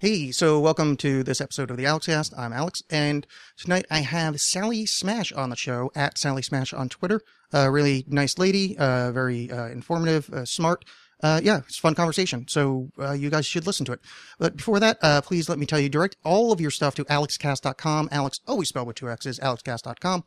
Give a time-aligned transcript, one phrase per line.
[0.00, 2.32] Hey, so welcome to this episode of the Alex Cast.
[2.38, 6.88] I'm Alex, and tonight I have Sally Smash on the show at Sally Smash on
[6.88, 7.20] Twitter.
[7.52, 10.84] A really nice lady, uh, very uh, informative, uh, smart.
[11.20, 12.46] Uh, yeah, it's a fun conversation.
[12.46, 14.00] So uh, you guys should listen to it.
[14.38, 18.08] But before that, please let me tell you direct all of your stuff to alexxcast.com.
[18.12, 19.40] Alex always spelled with two X's.
[19.40, 20.22] Alexxcast.com.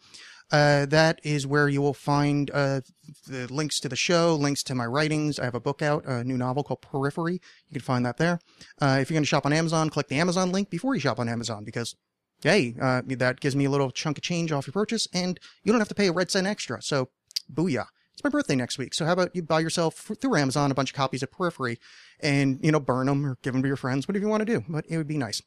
[0.52, 2.81] Uh, that is where you will find uh,
[3.27, 5.39] the links to the show, links to my writings.
[5.39, 7.41] I have a book out, a new novel called Periphery.
[7.70, 8.39] You can find that there.
[8.81, 11.20] Uh, if you're going to shop on Amazon, click the Amazon link before you shop
[11.20, 11.95] on Amazon because,
[12.44, 15.72] hey, uh, that gives me a little chunk of change off your purchase and you
[15.72, 16.81] don't have to pay a red cent extra.
[16.81, 17.09] So,
[17.52, 17.86] booyah.
[18.13, 18.94] It's my birthday next week.
[18.94, 21.80] So how about you buy yourself through Amazon a bunch of copies of Periphery
[22.20, 24.45] and, you know, burn them or give them to your friends, whatever you want to
[24.45, 24.66] do.
[24.67, 25.41] But it would be nice.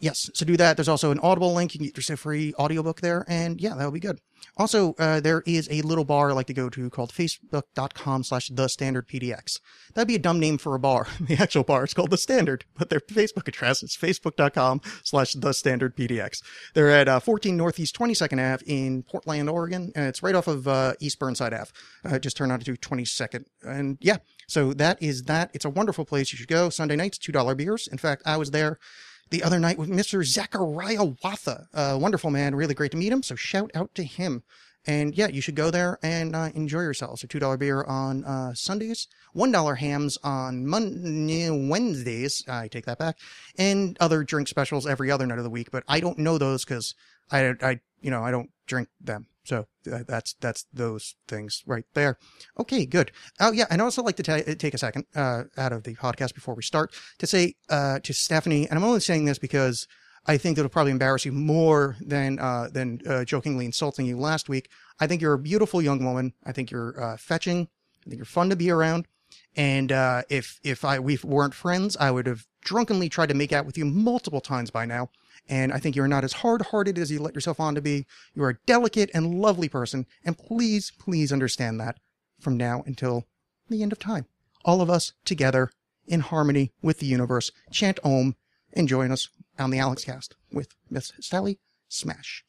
[0.00, 0.76] Yes, so do that.
[0.76, 1.74] There's also an Audible link.
[1.74, 3.24] You can get yourself a free audiobook there.
[3.28, 4.20] And yeah, that'll be good.
[4.56, 8.48] Also, uh, there is a little bar I like to go to called facebook.com slash
[8.48, 9.60] the standard PDX.
[9.94, 11.06] That'd be a dumb name for a bar.
[11.20, 15.52] the actual bar is called the standard, but their Facebook address is facebook.com slash the
[15.52, 16.42] standard PDX.
[16.74, 20.68] They're at uh, 14 Northeast 22nd Ave in Portland, Oregon, and it's right off of
[20.68, 21.70] uh, East Burnside Ave.
[22.04, 23.44] Uh, just turned out to 22nd.
[23.62, 25.50] And yeah, so that is that.
[25.54, 26.32] It's a wonderful place.
[26.32, 26.68] You should go.
[26.68, 27.88] Sunday nights, $2 beers.
[27.88, 28.78] In fact, I was there
[29.34, 30.24] the other night with Mr.
[30.24, 31.66] Zachariah Watha.
[31.74, 33.20] A wonderful man, really great to meet him.
[33.24, 34.44] So shout out to him.
[34.86, 37.24] And yeah, you should go there and uh, enjoy yourselves.
[37.24, 42.44] A two dollar beer on uh, Sundays, one dollar hams on Monday, Wednesdays.
[42.46, 43.18] I take that back,
[43.58, 45.72] and other drink specials every other night of the week.
[45.72, 46.94] But I don't know those because
[47.32, 49.26] I, I, you know, I don't drink them.
[49.44, 52.18] So that's that's those things right there.
[52.58, 53.12] Okay, good.
[53.38, 55.94] Oh yeah, and I'd also like to t- take a second uh, out of the
[55.96, 59.86] podcast before we start to say uh, to Stephanie, and I'm only saying this because
[60.26, 64.48] I think it'll probably embarrass you more than uh, than uh, jokingly insulting you last
[64.48, 64.70] week.
[64.98, 66.32] I think you're a beautiful young woman.
[66.44, 67.68] I think you're uh, fetching.
[68.06, 69.06] I think you're fun to be around.
[69.56, 73.52] And uh, if if I we weren't friends, I would have drunkenly tried to make
[73.52, 75.10] out with you multiple times by now.
[75.48, 78.06] And I think you're not as hard-hearted as you let yourself on to be.
[78.34, 81.98] You're a delicate and lovely person, and please, please understand that
[82.40, 83.24] from now until
[83.68, 84.26] the end of time.
[84.64, 85.70] All of us together
[86.06, 87.50] in harmony with the universe.
[87.70, 88.36] Chant Om
[88.72, 91.58] and join us on the Alex Cast with Miss Sally
[91.88, 92.44] Smash.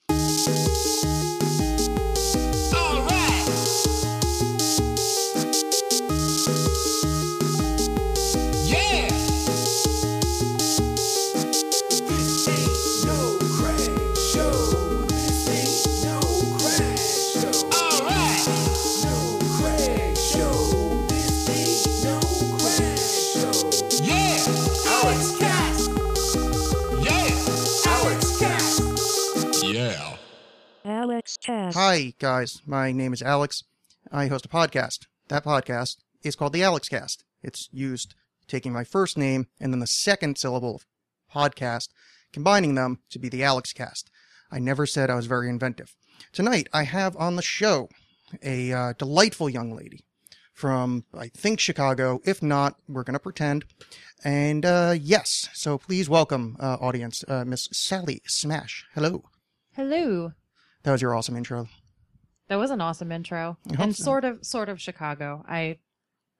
[31.87, 32.63] Hi, guys.
[32.65, 33.63] My name is Alex.
[34.11, 35.05] I host a podcast.
[35.27, 37.23] That podcast is called the Alex Cast.
[37.43, 38.15] It's used
[38.47, 40.87] taking my first name and then the second syllable of
[41.31, 41.89] podcast,
[42.33, 44.09] combining them to be the Alex Cast.
[44.51, 45.95] I never said I was very inventive.
[46.33, 47.89] Tonight, I have on the show
[48.41, 50.05] a uh, delightful young lady
[50.55, 52.19] from, I think, Chicago.
[52.25, 53.63] If not, we're going to pretend.
[54.23, 58.87] And uh, yes, so please welcome, uh, audience, uh, Miss Sally Smash.
[58.95, 59.25] Hello.
[59.75, 60.31] Hello.
[60.85, 61.67] That was your awesome intro.
[62.47, 63.57] That was an awesome intro.
[63.79, 64.03] And so.
[64.03, 65.43] sort of sort of Chicago.
[65.49, 65.79] I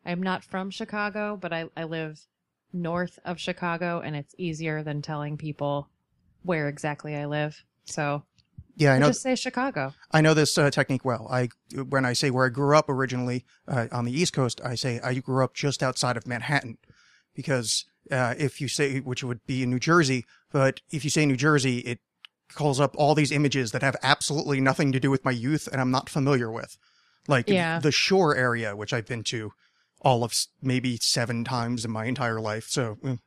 [0.06, 2.19] I'm not from Chicago, but I, I live
[2.72, 5.89] north of Chicago and it's easier than telling people
[6.44, 7.63] where exactly I live.
[7.85, 8.22] So
[8.75, 9.07] Yeah, I know.
[9.07, 9.95] just say Chicago.
[10.11, 11.27] I know this uh, technique well.
[11.31, 11.50] I
[11.89, 15.00] when I say where I grew up originally uh, on the East Coast, I say
[15.03, 16.77] I grew up just outside of Manhattan,
[17.33, 21.25] because uh, if you say which would be in New Jersey, but if you say
[21.25, 22.00] New Jersey, it
[22.53, 25.81] calls up all these images that have absolutely nothing to do with my youth and
[25.81, 26.78] I'm not familiar with,
[27.28, 27.79] like Yeah.
[27.79, 29.51] the shore area, which I've been to
[30.01, 32.67] all of maybe seven times in my entire life.
[32.69, 33.19] So mm,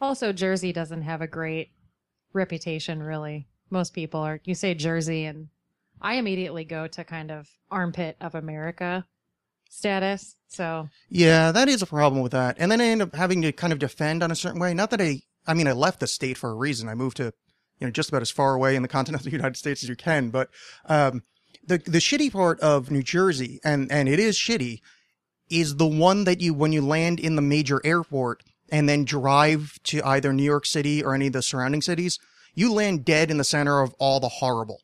[0.00, 1.70] Also Jersey doesn't have a great
[2.32, 3.46] reputation really.
[3.70, 5.48] Most people are you say Jersey and
[6.00, 9.06] I immediately go to kind of armpit of America
[9.70, 10.36] status.
[10.48, 12.56] So Yeah, that is a problem with that.
[12.58, 14.74] And then I end up having to kind of defend on a certain way.
[14.74, 16.88] Not that I, I mean, I left the state for a reason.
[16.88, 17.32] I moved to,
[17.78, 20.30] you know, just about as far away in the continental United States as you can.
[20.30, 20.50] But,
[20.86, 21.22] um,
[21.66, 24.80] the, the shitty part of New Jersey, and, and it is shitty,
[25.48, 29.78] is the one that you, when you land in the major airport and then drive
[29.84, 32.18] to either New York City or any of the surrounding cities,
[32.54, 34.80] you land dead in the center of all the horrible.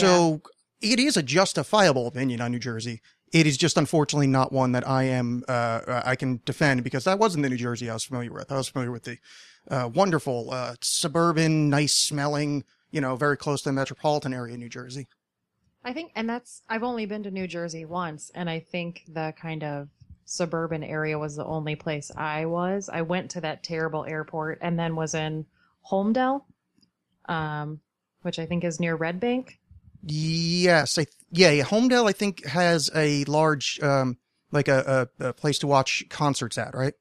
[0.00, 0.42] So
[0.80, 3.00] it is a justifiable opinion on New Jersey.
[3.32, 7.18] It is just unfortunately not one that I am uh, I can defend because that
[7.18, 8.50] wasn't the New Jersey I was familiar with.
[8.50, 9.18] I was familiar with the
[9.70, 14.60] uh, wonderful uh, suburban, nice smelling, you know, very close to the metropolitan area of
[14.60, 15.06] New Jersey.
[15.84, 19.32] I think, and that's, I've only been to New Jersey once, and I think the
[19.40, 19.88] kind of
[20.24, 22.90] suburban area was the only place I was.
[22.92, 25.46] I went to that terrible airport and then was in
[25.90, 26.42] Holmdel,
[27.26, 27.80] um,
[28.22, 29.58] which I think is near Red Bank.
[30.02, 31.64] Yes, I yeah, yeah.
[31.64, 34.16] Holmdel, I think, has a large, um,
[34.50, 36.94] like a, a, a place to watch concerts at, right?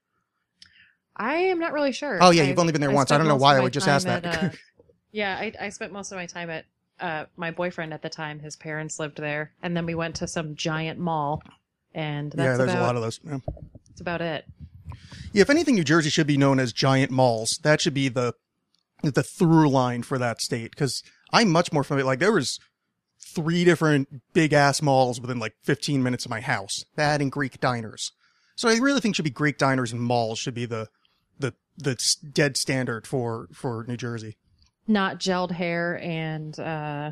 [1.18, 2.20] I am not really sure.
[2.22, 3.12] Oh yeah, you've only been there once.
[3.12, 4.24] I don't know why I would just ask that.
[4.24, 4.50] at, uh,
[5.12, 6.66] yeah, I, I spent most of my time at
[7.00, 8.40] uh, my boyfriend at the time.
[8.40, 11.42] His parents lived there, and then we went to some giant mall,
[11.94, 13.20] and that's yeah, there's about, a lot of those.
[13.24, 13.40] Yeah.
[13.90, 14.46] That's about it.
[15.34, 17.60] Yeah, if anything, New Jersey should be known as giant malls.
[17.64, 18.34] That should be the
[19.02, 20.72] the through line for that state.
[20.72, 22.06] Because I'm much more familiar.
[22.06, 22.60] Like there was
[23.20, 26.86] three different big ass malls within like 15 minutes of my house.
[26.96, 28.12] That and Greek diners.
[28.56, 30.88] So I really think should be Greek diners and malls should be the
[31.40, 31.98] the the
[32.32, 34.38] dead standard for for New Jersey.
[34.88, 37.12] Not gelled hair and uh,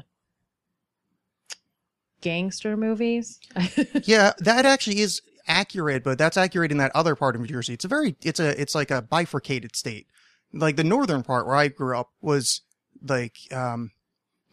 [2.26, 3.40] gangster movies.
[4.04, 7.74] yeah, that actually is accurate, but that's accurate in that other part of New Jersey.
[7.74, 10.08] It's a very, it's a, it's like a bifurcated state.
[10.52, 12.62] Like the northern part where I grew up was
[13.08, 13.92] like, um,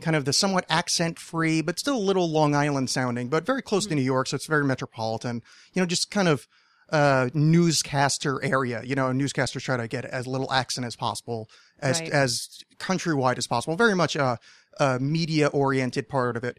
[0.02, 3.62] kind of the somewhat accent free, but still a little Long Island sounding, but very
[3.62, 4.26] close to New York.
[4.26, 5.42] So it's very metropolitan,
[5.72, 6.46] you know, just kind of,
[6.92, 11.48] uh, newscaster area, you know, newscasters try to get as little accent as possible,
[11.80, 12.10] as, Right.
[12.10, 13.76] as countrywide as possible.
[13.76, 14.38] Very much a,
[14.78, 16.58] a media oriented part of it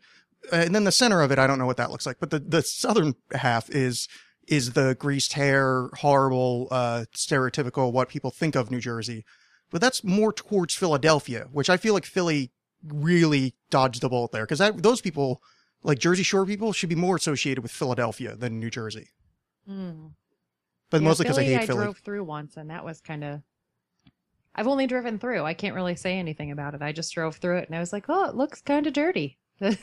[0.51, 2.39] and then the center of it, I don't know what that looks like, but the,
[2.39, 4.07] the southern half is,
[4.47, 9.23] is the greased hair, horrible, uh, stereotypical what people think of New Jersey.
[9.71, 12.51] But that's more towards Philadelphia, which I feel like Philly
[12.85, 14.45] really dodged the bullet there.
[14.45, 15.41] Cause that, those people,
[15.81, 19.09] like Jersey Shore people should be more associated with Philadelphia than New Jersey.
[19.65, 20.07] Hmm.
[20.93, 21.79] But Yeah, mostly because I hate Philly.
[21.79, 23.41] I drove through once, and that was kind of.
[24.53, 25.43] I've only driven through.
[25.43, 26.83] I can't really say anything about it.
[26.83, 29.39] I just drove through it, and I was like, "Oh, it looks kind of dirty."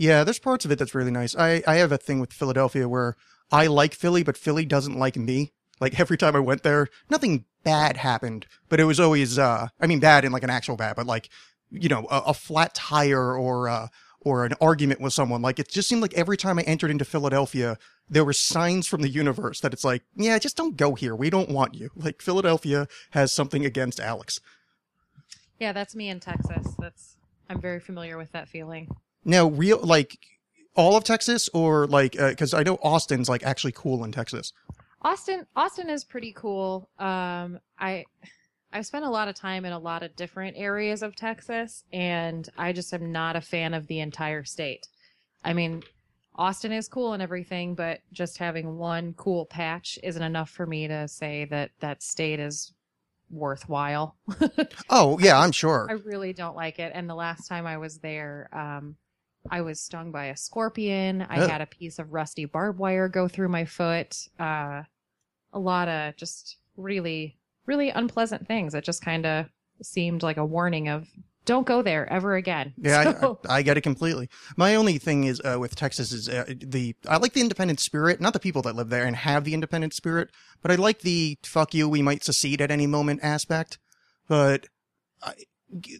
[0.00, 1.34] Yeah, there's parts of it that's really nice.
[1.34, 3.16] I, I have a thing with Philadelphia where
[3.50, 5.52] I like Philly, but Philly doesn't like me.
[5.80, 9.86] Like every time I went there, nothing bad happened, but it was always, uh, I
[9.88, 11.28] mean, bad in like an actual bad, but like,
[11.70, 13.88] you know, a, a flat tire or, uh,
[14.20, 15.42] or an argument with someone.
[15.42, 17.78] Like it just seemed like every time I entered into Philadelphia,
[18.08, 21.14] there were signs from the universe that it's like, yeah, just don't go here.
[21.14, 21.90] We don't want you.
[21.96, 24.40] Like Philadelphia has something against Alex.
[25.60, 26.74] yeah, that's me in Texas.
[26.78, 27.16] That's
[27.50, 28.88] I'm very familiar with that feeling.
[29.24, 30.18] Now, real, like
[30.74, 34.52] all of Texas or like, uh, cause I know Austin's like actually cool in Texas.
[35.02, 36.88] Austin Austin is pretty cool.
[36.98, 38.04] Um I
[38.72, 42.48] I've spent a lot of time in a lot of different areas of Texas and
[42.58, 44.86] I just am not a fan of the entire state.
[45.42, 45.82] I mean,
[46.34, 50.86] Austin is cool and everything, but just having one cool patch isn't enough for me
[50.86, 52.72] to say that that state is
[53.30, 54.16] worthwhile.
[54.90, 55.86] Oh yeah, I'm sure.
[55.90, 56.92] I really don't like it.
[56.94, 58.96] And the last time I was there, um,
[59.50, 61.22] I was stung by a scorpion.
[61.22, 61.50] I Ugh.
[61.50, 64.28] had a piece of rusty barbed wire go through my foot.
[64.38, 64.82] Uh,
[65.52, 67.37] a lot of just really,
[67.68, 68.74] really unpleasant things.
[68.74, 69.46] It just kind of
[69.82, 71.06] seemed like a warning of
[71.44, 72.74] don't go there ever again.
[72.76, 74.28] Yeah, So- I, I get it completely.
[74.56, 78.20] My only thing is uh, with Texas is uh, the I like the independent spirit,
[78.20, 80.30] not the people that live there and have the independent spirit,
[80.62, 83.78] but I like the "fuck you, we might secede at any moment" aspect.
[84.28, 84.66] But
[85.22, 85.34] I,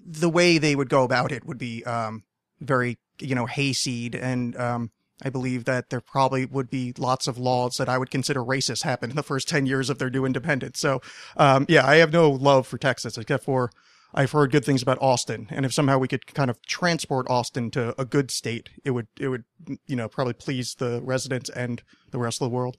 [0.05, 2.25] the way they would go about it would be um,
[2.61, 4.91] very, you know, hayseed, and um,
[5.23, 8.85] I believe that there probably would be lots of laws that I would consider racist
[8.85, 10.79] happen in the first ten years of their new independence.
[10.79, 11.01] So,
[11.37, 13.71] um, yeah, I have no love for Texas except for
[14.15, 17.71] I've heard good things about Austin, and if somehow we could kind of transport Austin
[17.73, 19.45] to a good state, it would it would
[19.87, 22.79] you know probably please the residents and the rest of the world.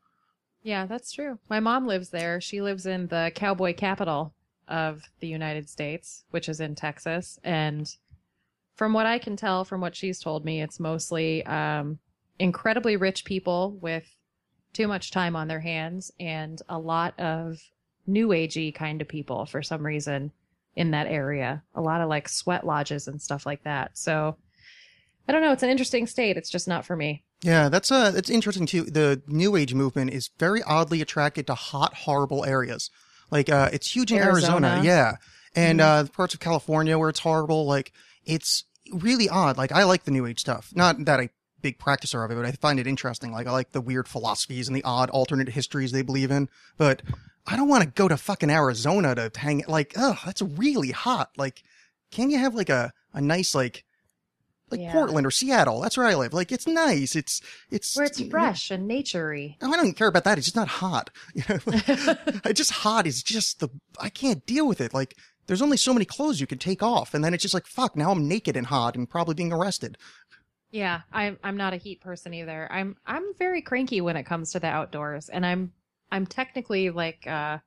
[0.61, 1.39] Yeah, that's true.
[1.49, 2.41] My mom lives there.
[2.41, 4.33] She lives in the cowboy capital
[4.67, 7.39] of the United States, which is in Texas.
[7.43, 7.89] And
[8.75, 11.99] from what I can tell, from what she's told me, it's mostly um,
[12.39, 14.05] incredibly rich people with
[14.73, 17.57] too much time on their hands and a lot of
[18.07, 20.31] new agey kind of people for some reason
[20.75, 21.61] in that area.
[21.75, 23.97] A lot of like sweat lodges and stuff like that.
[23.97, 24.37] So
[25.27, 25.51] I don't know.
[25.51, 26.37] It's an interesting state.
[26.37, 27.23] It's just not for me.
[27.41, 28.83] Yeah, that's uh that's interesting too.
[28.83, 32.89] The New Age movement is very oddly attracted to hot, horrible areas.
[33.31, 34.85] Like uh it's huge in Arizona, Arizona.
[34.85, 35.15] yeah.
[35.55, 35.83] And Mhm.
[35.83, 37.91] uh parts of California where it's horrible, like
[38.25, 39.57] it's really odd.
[39.57, 40.71] Like I like the New Age stuff.
[40.75, 41.29] Not that I
[41.61, 43.31] big practicer of it, but I find it interesting.
[43.31, 46.49] Like I like the weird philosophies and the odd alternate histories they believe in.
[46.77, 47.01] But
[47.47, 51.31] I don't want to go to fucking Arizona to hang like, oh, that's really hot.
[51.37, 51.63] Like,
[52.11, 53.83] can you have like a, a nice like
[54.71, 54.91] like Yeah.
[54.91, 55.81] Portland or Seattle?
[55.81, 56.33] That's where I live.
[56.33, 57.15] Like it's nice.
[57.15, 59.55] It's it's Where it's fresh and naturey.
[59.61, 60.37] No, I don't care about that.
[60.37, 61.09] It's just not hot.
[61.33, 64.93] You know, it's just hot is just the I can't deal with it.
[64.93, 65.15] Like
[65.47, 67.95] there's only so many clothes you can take off, and then it's just like fuck.
[67.95, 69.97] Now I'm naked and hot and probably being arrested.
[70.71, 72.67] Yeah, I'm I'm not a heat person either.
[72.71, 75.73] I'm I'm very cranky when it comes to the outdoors, and I'm
[76.11, 77.59] I'm technically like uh,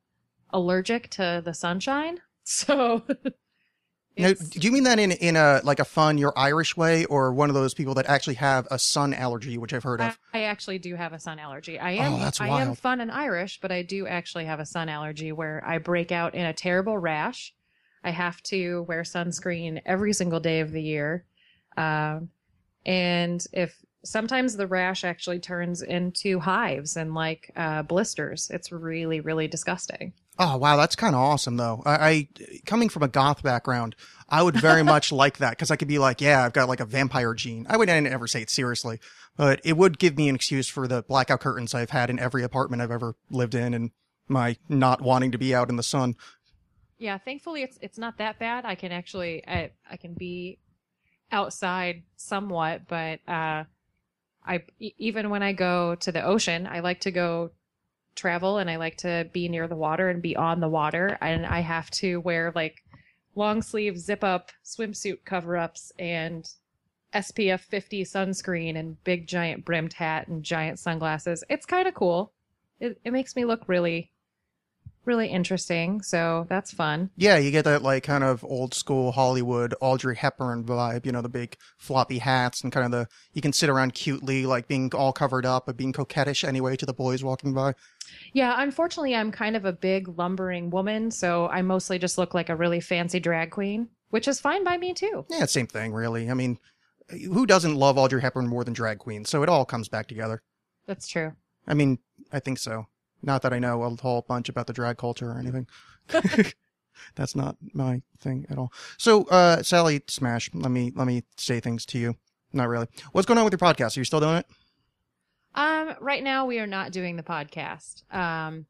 [0.50, 3.02] allergic to the sunshine, so.
[4.14, 7.32] Now, do you mean that in in a like a fun, you're Irish way, or
[7.32, 10.18] one of those people that actually have a sun allergy, which I've heard I, of?
[10.34, 11.78] I actually do have a sun allergy.
[11.78, 12.52] I am Oh, that's wild.
[12.52, 15.78] I am fun and Irish, but I do actually have a sun allergy where I
[15.78, 17.54] break out in a terrible rash.
[18.04, 21.24] I have to wear sunscreen every single day of the year.
[21.78, 22.28] Um,
[22.84, 29.20] and if sometimes the rash actually turns into hives and like uh, blisters, it's really,
[29.20, 30.12] really disgusting.
[30.38, 31.82] Oh wow, that's kind of awesome though.
[31.84, 32.28] I, I
[32.64, 33.94] coming from a goth background,
[34.28, 36.80] I would very much like that because I could be like, yeah, I've got like
[36.80, 37.66] a vampire gene.
[37.68, 38.98] I wouldn't ever say it seriously,
[39.36, 42.42] but it would give me an excuse for the blackout curtains I've had in every
[42.42, 43.90] apartment I've ever lived in, and
[44.26, 46.16] my not wanting to be out in the sun.
[46.98, 48.64] Yeah, thankfully it's it's not that bad.
[48.64, 50.58] I can actually I I can be
[51.32, 53.64] outside somewhat, but uh
[54.44, 57.52] I even when I go to the ocean, I like to go
[58.14, 61.46] travel and I like to be near the water and be on the water and
[61.46, 62.82] I have to wear like
[63.34, 66.48] long sleeve zip up swimsuit cover ups and
[67.14, 71.44] SPF 50 sunscreen and big giant brimmed hat and giant sunglasses.
[71.48, 72.32] It's kind of cool.
[72.80, 74.11] It it makes me look really
[75.04, 77.10] really interesting, so that's fun.
[77.16, 81.22] Yeah, you get that like kind of old school Hollywood Audrey Hepburn vibe, you know,
[81.22, 84.90] the big floppy hats and kind of the you can sit around cutely, like being
[84.94, 87.74] all covered up, but being coquettish anyway to the boys walking by.
[88.32, 92.48] Yeah, unfortunately, I'm kind of a big lumbering woman, so I mostly just look like
[92.48, 95.24] a really fancy drag queen, which is fine by me too.
[95.30, 96.30] Yeah, same thing, really.
[96.30, 96.58] I mean,
[97.08, 99.30] who doesn't love Audrey Hepburn more than drag queens?
[99.30, 100.42] So it all comes back together.
[100.86, 101.32] That's true.
[101.66, 101.98] I mean,
[102.32, 102.86] I think so.
[103.22, 105.66] Not that I know a whole bunch about the drag culture or anything.
[107.14, 108.72] That's not my thing at all.
[108.98, 112.16] So, uh, Sally Smash, let me let me say things to you.
[112.52, 112.86] Not really.
[113.12, 113.96] What's going on with your podcast?
[113.96, 114.46] Are you still doing it?
[115.54, 118.10] Um, right now we are not doing the podcast.
[118.14, 118.66] Um,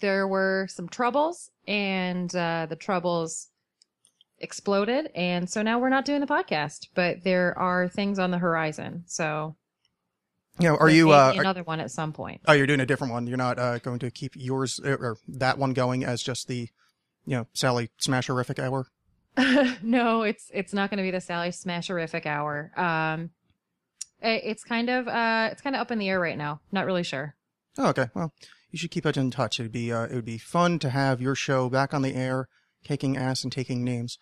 [0.00, 3.48] there were some troubles, and uh, the troubles
[4.38, 6.88] exploded, and so now we're not doing the podcast.
[6.94, 9.56] But there are things on the horizon, so
[10.58, 12.40] You know, are there you uh, another one at some point?
[12.46, 13.26] oh, you're doing a different one.
[13.26, 16.68] You're not uh going to keep yours uh, or that one going as just the,
[17.24, 18.86] you know, Sally Smash horrific hour.
[19.82, 22.70] no, it's it's not going to be the Sally Smasherific hour.
[22.76, 23.30] Um,
[24.20, 26.60] it- it's kind of uh, it's kind of up in the air right now.
[26.70, 27.34] Not really sure.
[27.78, 28.08] Oh, okay.
[28.14, 28.34] Well,
[28.70, 29.58] you should keep us in touch.
[29.58, 32.48] It'd be uh, it would be fun to have your show back on the air,
[32.84, 34.18] kicking ass and taking names.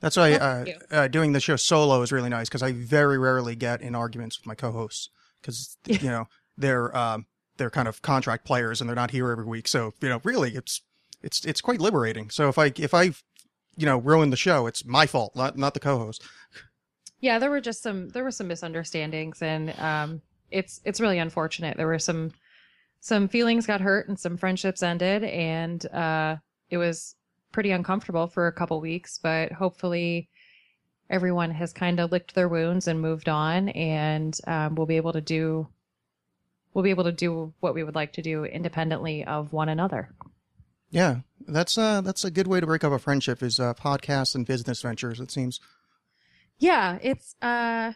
[0.00, 3.16] That's why Oh, uh, uh, doing the show solo is really nice because I very
[3.18, 6.26] rarely get in arguments with my co-hosts because you know
[6.56, 7.26] they're um,
[7.56, 9.68] they're kind of contract players and they're not here every week.
[9.68, 10.82] So you know, really, it's
[11.22, 12.30] it's it's quite liberating.
[12.30, 13.12] So if I if I
[13.76, 16.22] you know ruin the show, it's my fault, not not the co-host.
[17.20, 21.76] Yeah, there were just some there were some misunderstandings, and um, it's it's really unfortunate.
[21.76, 22.32] There were some
[23.00, 26.36] some feelings got hurt and some friendships ended, and uh,
[26.70, 27.16] it was
[27.52, 29.18] pretty uncomfortable for a couple weeks.
[29.22, 30.28] But hopefully,
[31.10, 35.12] everyone has kind of licked their wounds and moved on, and um, we'll be able
[35.12, 35.68] to do
[36.74, 40.10] we'll be able to do what we would like to do independently of one another.
[40.90, 44.34] Yeah, that's uh that's a good way to break up a friendship is uh, podcasts
[44.34, 45.20] and business ventures.
[45.20, 45.60] It seems.
[46.58, 47.92] Yeah, it's uh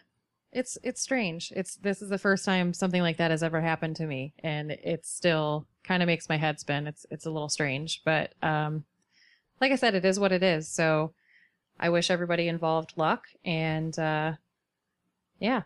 [0.51, 1.51] it's it's strange.
[1.55, 4.71] It's this is the first time something like that has ever happened to me and
[4.71, 6.85] it still kind of makes my head spin.
[6.85, 8.85] It's it's a little strange, but um
[9.59, 10.67] like I said it is what it is.
[10.67, 11.13] So
[11.79, 14.33] I wish everybody involved luck and uh
[15.39, 15.63] yeah.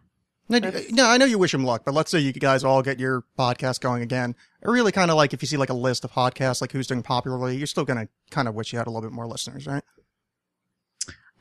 [0.49, 0.59] No,
[0.91, 3.25] no, I know you wish him luck, but let's say you guys all get your
[3.37, 4.33] podcast going again.
[4.65, 6.87] I really kind of like if you see like a list of podcasts, like who's
[6.87, 9.67] doing popularly, you're still gonna kind of wish you had a little bit more listeners,
[9.67, 9.83] right?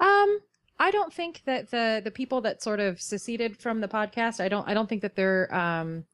[0.01, 0.41] Um
[0.79, 4.49] I don't think that the the people that sort of seceded from the podcast, I
[4.49, 6.05] don't I don't think that they're um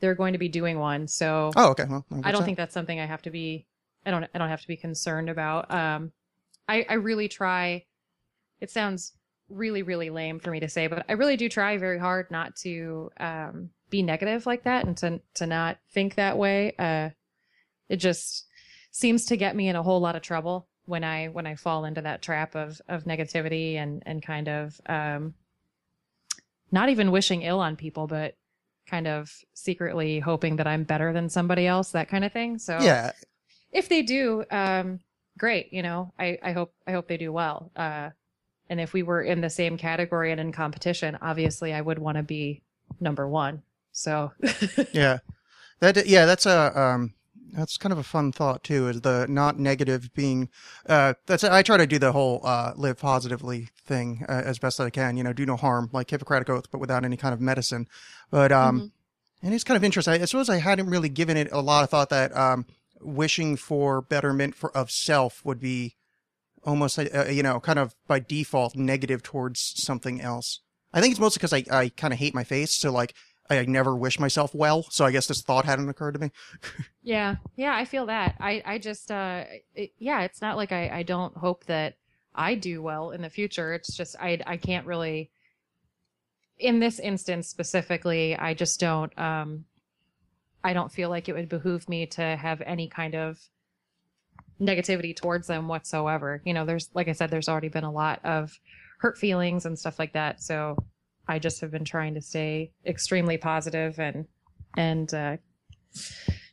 [0.00, 1.08] they're going to be doing one.
[1.08, 1.84] So Oh, okay.
[1.88, 3.66] Well, I don't think that's something I have to be
[4.04, 5.70] I don't I don't have to be concerned about.
[5.70, 6.12] Um
[6.68, 7.84] I I really try
[8.60, 9.12] it sounds
[9.48, 12.56] really really lame for me to say, but I really do try very hard not
[12.56, 16.74] to um be negative like that and to to not think that way.
[16.78, 17.10] Uh
[17.88, 18.46] it just
[18.90, 21.84] seems to get me in a whole lot of trouble when I when I fall
[21.84, 25.34] into that trap of of negativity and and kind of um
[26.72, 28.36] not even wishing ill on people but
[28.86, 32.58] kind of secretly hoping that I'm better than somebody else, that kind of thing.
[32.58, 33.12] So Yeah,
[33.72, 35.00] if they do, um,
[35.38, 35.72] great.
[35.72, 37.70] You know, I, I hope I hope they do well.
[37.76, 38.10] Uh,
[38.68, 42.16] and if we were in the same category and in competition, obviously I would want
[42.16, 42.62] to be
[43.00, 43.62] number one.
[43.92, 44.32] So
[44.92, 45.18] yeah.
[45.80, 47.14] That yeah, that's a um,
[47.52, 48.88] that's kind of a fun thought too.
[48.88, 50.48] Is the not negative being
[50.88, 54.80] uh, that's I try to do the whole uh, live positively thing uh, as best
[54.80, 55.16] I can.
[55.16, 57.88] You know, do no harm, like Hippocratic oath, but without any kind of medicine.
[58.30, 58.92] But um,
[59.42, 60.20] And it's kind of interesting.
[60.20, 62.66] I suppose I hadn't really given it a lot of thought that um,
[63.00, 65.96] wishing for betterment for of self would be
[66.64, 70.60] almost, uh, you know, kind of by default negative towards something else.
[70.92, 72.74] I think it's mostly because I, I kind of hate my face.
[72.74, 73.14] So like,
[73.48, 74.84] I never wish myself well.
[74.90, 76.30] So I guess this thought hadn't occurred to me.
[77.02, 77.36] yeah.
[77.54, 77.76] Yeah.
[77.76, 78.34] I feel that.
[78.40, 81.96] I, I just, uh, it, yeah, it's not like I, I don't hope that
[82.34, 83.72] I do well in the future.
[83.72, 85.30] It's just, I, I can't really,
[86.58, 89.64] in this instance specifically, I just don't, um,
[90.66, 93.38] I don't feel like it would behoove me to have any kind of
[94.60, 96.42] negativity towards them whatsoever.
[96.44, 98.58] You know, there's, like I said, there's already been a lot of
[98.98, 100.42] hurt feelings and stuff like that.
[100.42, 100.76] So
[101.28, 104.26] I just have been trying to stay extremely positive and,
[104.76, 105.36] and, uh,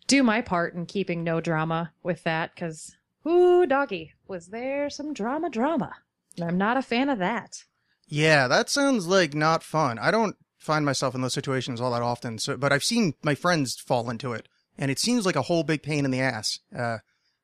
[0.05, 2.96] do my part in keeping no drama with that because,
[3.27, 5.91] ooh, doggy, was there some drama, drama?
[6.39, 7.63] I'm not a fan of that.
[8.08, 9.98] Yeah, that sounds like not fun.
[9.98, 13.36] I don't find myself in those situations all that often, so but I've seen my
[13.36, 16.60] friends fall into it, and it seems like a whole big pain in the ass.
[16.75, 17.00] Uh,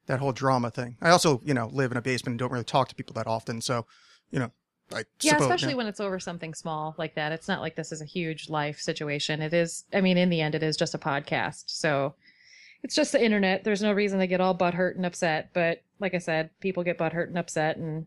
[0.08, 0.98] that whole drama thing.
[1.02, 3.28] I also, you know, live in a basement and don't really talk to people that
[3.28, 3.86] often, so
[4.32, 4.52] you know,
[4.92, 7.32] I yeah, suppose, especially when it's over something small like that.
[7.32, 9.42] It's not like this is a huge life situation.
[9.42, 9.84] It is.
[9.94, 12.16] I mean, in the end, it is just a podcast, so
[12.84, 13.64] it's just the internet.
[13.64, 15.50] There's no reason to get all butthurt and upset.
[15.54, 18.06] But like I said, people get butthurt and upset, and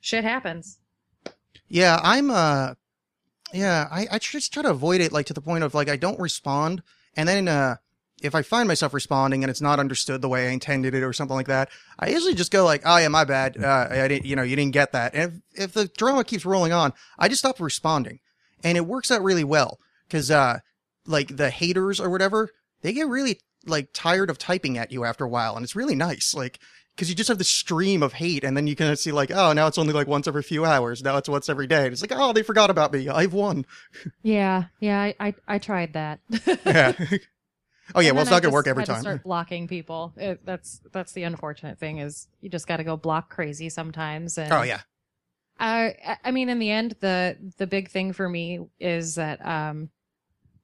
[0.00, 0.78] shit happens.
[1.68, 2.74] Yeah, I'm uh
[3.52, 5.96] yeah, I, I just try to avoid it like to the point of like I
[5.96, 6.82] don't respond
[7.16, 7.76] and then uh
[8.22, 11.12] if I find myself responding and it's not understood the way I intended it or
[11.12, 13.62] something like that, I usually just go like, "Oh yeah, my bad.
[13.62, 16.44] Uh, I didn't, you know, you didn't get that." And if, if the drama keeps
[16.44, 18.20] rolling on, I just stop responding,
[18.64, 20.58] and it works out really well because, uh,
[21.06, 22.50] like the haters or whatever,
[22.82, 25.94] they get really like tired of typing at you after a while, and it's really
[25.94, 26.34] nice.
[26.34, 26.58] Like
[26.98, 29.52] because you just have this stream of hate, and then you can see like, oh,
[29.52, 31.00] now it's only like once every few hours.
[31.00, 31.84] Now it's once every day.
[31.84, 33.08] And it's like, oh, they forgot about me.
[33.08, 33.64] I've won.
[34.24, 36.18] Yeah, yeah, I I, I tried that.
[36.66, 36.92] yeah.
[37.94, 39.00] Oh yeah, And well, it's I not gonna work every time.
[39.00, 40.12] start blocking people.
[40.16, 44.36] It, that's that's the unfortunate thing is you just got to go block crazy sometimes.
[44.36, 44.80] And Oh yeah,
[45.58, 49.88] I I mean, in the end, the the big thing for me is that um,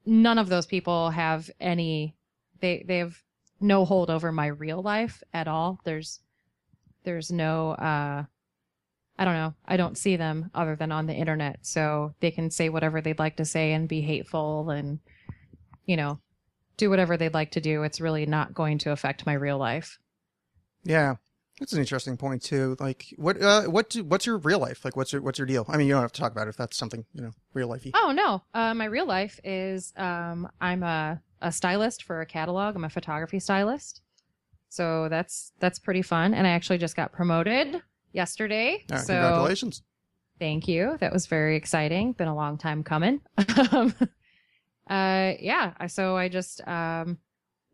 [0.04, 2.14] none of those people have any.
[2.60, 3.16] They they have
[3.58, 5.80] no hold over my real life at all.
[5.84, 6.20] There's
[7.04, 7.70] there's no.
[7.72, 8.24] Uh,
[9.16, 9.54] I don't know.
[9.64, 13.18] I don't see them other than on the internet, so they can say whatever they'd
[13.18, 14.98] like to say and be hateful and
[15.86, 16.18] you know
[16.76, 17.84] do whatever they'd like to do.
[17.84, 19.98] It's really not going to affect my real life.
[20.82, 21.14] yeah.
[21.60, 22.76] That's an interesting point too.
[22.80, 24.84] Like, what, uh, what, do, what's your real life?
[24.84, 25.64] Like, what's your, what's your deal?
[25.68, 27.68] I mean, you don't have to talk about it if that's something you know, real
[27.68, 27.92] lifey.
[27.94, 32.74] Oh no, uh, my real life is um, I'm a, a stylist for a catalog.
[32.74, 34.00] I'm a photography stylist,
[34.68, 36.34] so that's that's pretty fun.
[36.34, 38.84] And I actually just got promoted yesterday.
[38.90, 39.82] Right, so congratulations.
[40.38, 40.96] thank you.
[41.00, 42.12] That was very exciting.
[42.12, 43.20] Been a long time coming.
[43.72, 43.94] um,
[44.88, 45.86] uh, yeah.
[45.86, 47.18] So I just um,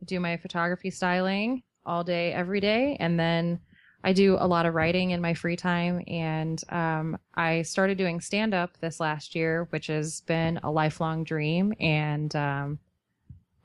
[0.05, 3.59] do my photography styling all day, every day, and then
[4.03, 6.03] I do a lot of writing in my free time.
[6.07, 11.23] And um, I started doing stand up this last year, which has been a lifelong
[11.23, 11.73] dream.
[11.79, 12.79] And um,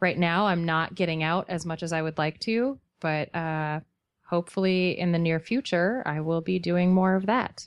[0.01, 3.81] right now, I'm not getting out as much as I would like to, but uh,
[4.29, 7.67] hopefully in the near future, I will be doing more of that.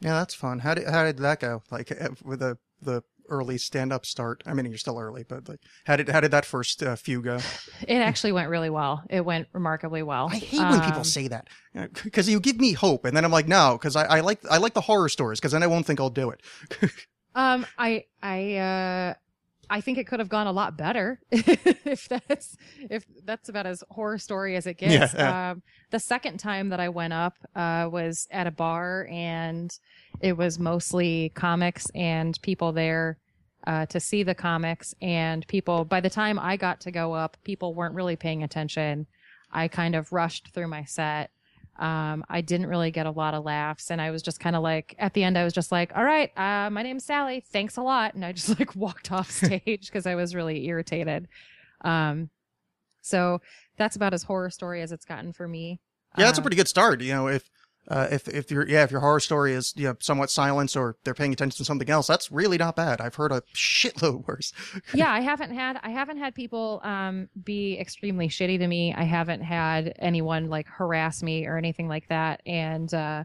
[0.00, 0.58] Yeah, that's fun.
[0.60, 1.62] How did, how did that go?
[1.70, 4.42] Like, uh, with the, the early stand up start?
[4.44, 7.22] I mean, you're still early, but like, how did, how did that first uh, few
[7.22, 7.38] go?
[7.88, 9.02] It actually went really well.
[9.08, 10.28] It went remarkably well.
[10.30, 11.48] I hate when people Um, say that
[12.02, 14.58] because you give me hope, and then I'm like, no, because I, I like I
[14.58, 16.40] like the horror stories because then I won't think I'll do it.
[17.34, 19.14] Um, I, I, uh,
[19.70, 23.82] I think it could have gone a lot better if that's if that's about as
[23.90, 25.14] horror story as it gets.
[25.14, 29.76] Yeah, Um, the second time that I went up uh, was at a bar, and
[30.20, 33.18] it was mostly comics and people there
[33.66, 34.94] uh, to see the comics.
[35.00, 39.06] And people, by the time I got to go up, people weren't really paying attention.
[39.50, 41.30] I kind of rushed through my set.
[41.78, 44.62] Um, I didn't really get a lot of laughs, and I was just kind of
[44.62, 47.40] like, at the end, I was just like, "All right, uh, my name's Sally.
[47.40, 51.28] Thanks a lot," and I just like walked off stage because I was really irritated.
[51.82, 52.30] Um,
[53.02, 53.40] so
[53.76, 55.80] that's about as horror story as it's gotten for me.
[56.16, 57.00] Yeah, that's a Um, pretty good start.
[57.02, 57.50] You know, if
[57.88, 60.96] uh, if if your yeah if your horror story is you know somewhat silence or
[61.04, 63.00] they're paying attention to something else, that's really not bad.
[63.00, 64.52] I've heard a shitload worse.
[64.94, 68.94] yeah, I haven't had I haven't had people um be extremely shitty to me.
[68.94, 72.40] I haven't had anyone like harass me or anything like that.
[72.46, 73.24] And uh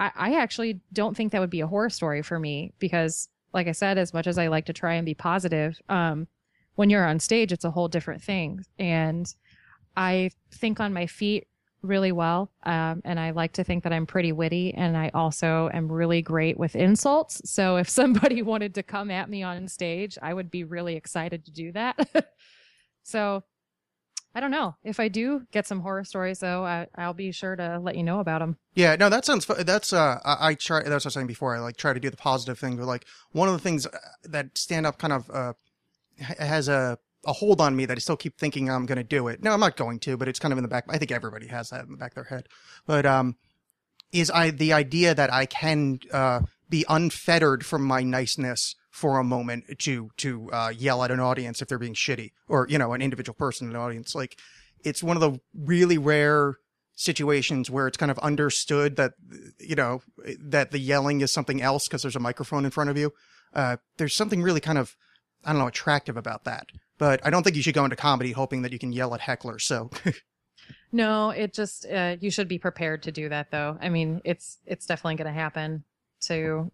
[0.00, 3.68] I, I actually don't think that would be a horror story for me because like
[3.68, 6.26] I said, as much as I like to try and be positive, um
[6.74, 8.64] when you're on stage it's a whole different thing.
[8.80, 9.32] And
[9.96, 11.46] I think on my feet
[11.82, 12.50] really well.
[12.64, 16.22] Um, and I like to think that I'm pretty witty and I also am really
[16.22, 17.40] great with insults.
[17.44, 21.44] So if somebody wanted to come at me on stage, I would be really excited
[21.44, 22.28] to do that.
[23.02, 23.44] so
[24.34, 24.76] I don't know.
[24.84, 28.02] If I do get some horror stories though, I, I'll be sure to let you
[28.02, 28.58] know about them.
[28.74, 29.46] Yeah, no, that sounds.
[29.46, 30.80] That's uh, I, I try.
[30.80, 31.56] That's what I was saying before.
[31.56, 33.96] I like try to do the positive thing, but like one of the things uh,
[34.24, 35.54] that stand up kind of uh
[36.18, 39.28] has a a hold on me that I still keep thinking I'm going to do
[39.28, 39.42] it.
[39.42, 40.84] No, I'm not going to, but it's kind of in the back.
[40.88, 42.48] I think everybody has that in the back of their head.
[42.86, 43.36] But um,
[44.12, 49.24] is I the idea that I can uh be unfettered from my niceness for a
[49.24, 52.92] moment to to uh, yell at an audience if they're being shitty, or you know,
[52.92, 54.14] an individual person in an audience.
[54.14, 54.38] Like
[54.84, 56.54] it's one of the really rare
[56.94, 59.12] situations where it's kind of understood that
[59.60, 60.00] you know
[60.40, 63.12] that the yelling is something else because there's a microphone in front of you.
[63.52, 64.96] Uh, there's something really kind of
[65.44, 66.66] I don't know attractive about that.
[66.98, 69.20] But I don't think you should go into comedy hoping that you can yell at
[69.20, 69.62] hecklers.
[69.62, 69.90] So
[70.92, 73.76] No, it just uh, you should be prepared to do that though.
[73.80, 75.84] I mean, it's it's definitely going to happen
[76.22, 76.70] to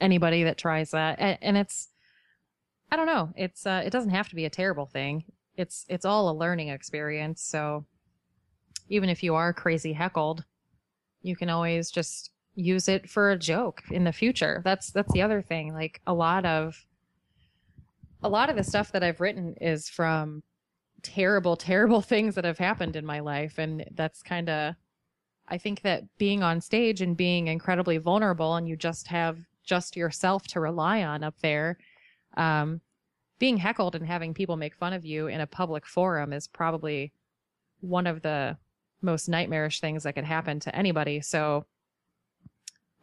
[0.00, 1.88] anybody that tries that, and, and it's
[2.90, 3.32] I don't know.
[3.36, 5.24] It's uh, it doesn't have to be a terrible thing.
[5.56, 7.42] It's it's all a learning experience.
[7.42, 7.86] So
[8.88, 10.44] even if you are crazy heckled,
[11.22, 14.62] you can always just use it for a joke in the future.
[14.64, 15.72] That's that's the other thing.
[15.72, 16.84] Like a lot of
[18.22, 20.42] a lot of the stuff that I've written is from
[21.02, 23.58] terrible, terrible things that have happened in my life.
[23.58, 24.74] And that's kind of,
[25.48, 29.96] I think that being on stage and being incredibly vulnerable and you just have just
[29.96, 31.78] yourself to rely on up there,
[32.36, 32.80] um,
[33.38, 37.12] being heckled and having people make fun of you in a public forum is probably
[37.80, 38.56] one of the
[39.02, 41.20] most nightmarish things that could happen to anybody.
[41.20, 41.66] So,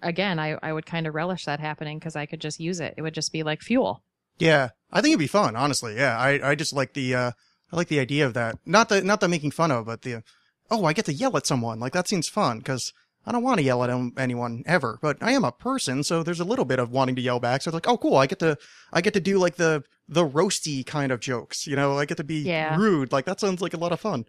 [0.02, 2.94] again, I, I would kind of relish that happening because I could just use it.
[2.96, 4.02] It would just be like fuel.
[4.38, 5.96] Yeah, I think it'd be fun, honestly.
[5.96, 7.32] Yeah, I, I just like the, uh,
[7.72, 8.58] I like the idea of that.
[8.66, 10.24] Not the, not the making fun of, but the,
[10.72, 11.80] oh, I get to yell at someone.
[11.80, 12.92] Like that seems fun because
[13.26, 16.40] I don't want to yell at anyone ever, but I am a person, so there's
[16.40, 17.62] a little bit of wanting to yell back.
[17.62, 18.58] So it's like, oh, cool, I get to,
[18.92, 21.68] I get to do like the, the roasty kind of jokes.
[21.68, 22.76] You know, I get to be Yeah.
[22.78, 23.12] rude.
[23.12, 24.26] Like that sounds like a lot of fun.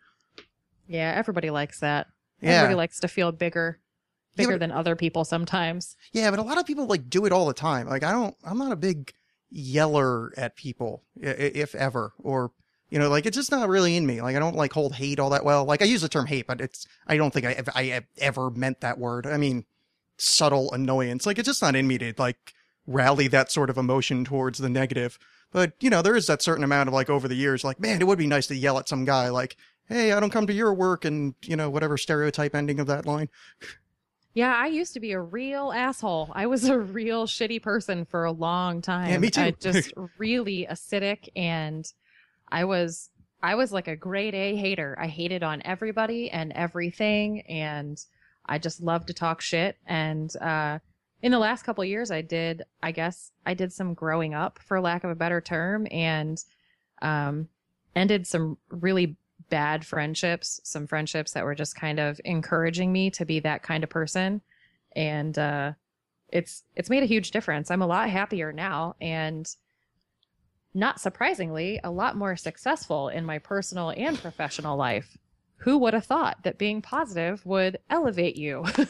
[0.86, 2.08] Yeah, everybody likes that.
[2.42, 2.50] Yeah.
[2.52, 3.78] Everybody likes to feel bigger,
[4.34, 5.96] Yeah, bigger but- than other people sometimes.
[6.12, 7.88] Yeah, but a lot of people like do it all the time.
[7.88, 9.12] Like I don't, I'm not a big
[9.50, 12.52] yeller at people, if ever, or
[12.90, 14.20] you know, like it's just not really in me.
[14.20, 15.64] Like I don't like hold hate all that well.
[15.64, 18.80] Like I use the term hate, but it's I don't think I I ever meant
[18.80, 19.26] that word.
[19.26, 19.64] I mean,
[20.18, 21.26] subtle annoyance.
[21.26, 22.54] Like it's just not in me to like
[22.86, 25.18] rally that sort of emotion towards the negative.
[25.52, 28.00] But you know, there is that certain amount of like over the years, like man,
[28.00, 29.56] it would be nice to yell at some guy, like,
[29.88, 33.06] hey, I don't come to your work, and you know, whatever stereotype ending of that
[33.06, 33.28] line.
[34.34, 36.30] Yeah, I used to be a real asshole.
[36.32, 39.10] I was a real shitty person for a long time.
[39.10, 39.40] Yeah, me too.
[39.40, 41.90] I just really acidic and
[42.48, 43.10] I was
[43.42, 44.96] I was like a grade A hater.
[45.00, 47.98] I hated on everybody and everything and
[48.46, 50.78] I just loved to talk shit and uh
[51.22, 54.58] in the last couple of years I did I guess I did some growing up
[54.60, 56.42] for lack of a better term and
[57.02, 57.48] um
[57.96, 59.16] ended some really
[59.50, 63.84] bad friendships, some friendships that were just kind of encouraging me to be that kind
[63.84, 64.40] of person.
[64.96, 65.72] And uh
[66.30, 67.70] it's it's made a huge difference.
[67.70, 69.46] I'm a lot happier now and
[70.72, 75.16] not surprisingly, a lot more successful in my personal and professional life.
[75.58, 78.64] Who would have thought that being positive would elevate you?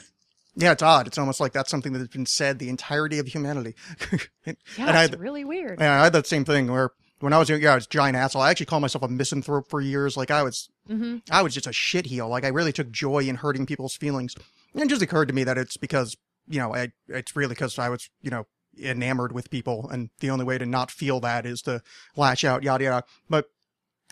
[0.56, 1.06] Yeah, it's odd.
[1.06, 3.76] It's almost like that's something that has been said the entirety of humanity.
[4.44, 5.78] yeah, And I- it's really weird.
[5.78, 6.90] Yeah, I had that same thing where
[7.20, 8.42] when I was young, yeah, I was a giant asshole.
[8.42, 10.16] I actually called myself a misanthrope for years.
[10.16, 12.28] Like I was, hmm I was just a shitheel.
[12.28, 14.34] Like I really took joy in hurting people's feelings.
[14.74, 16.16] And it just occurred to me that it's because,
[16.48, 18.46] you know, I, it's really because I was, you know,
[18.80, 19.88] enamored with people.
[19.90, 21.82] And the only way to not feel that is to
[22.16, 23.04] lash out, yada, yada.
[23.28, 23.46] But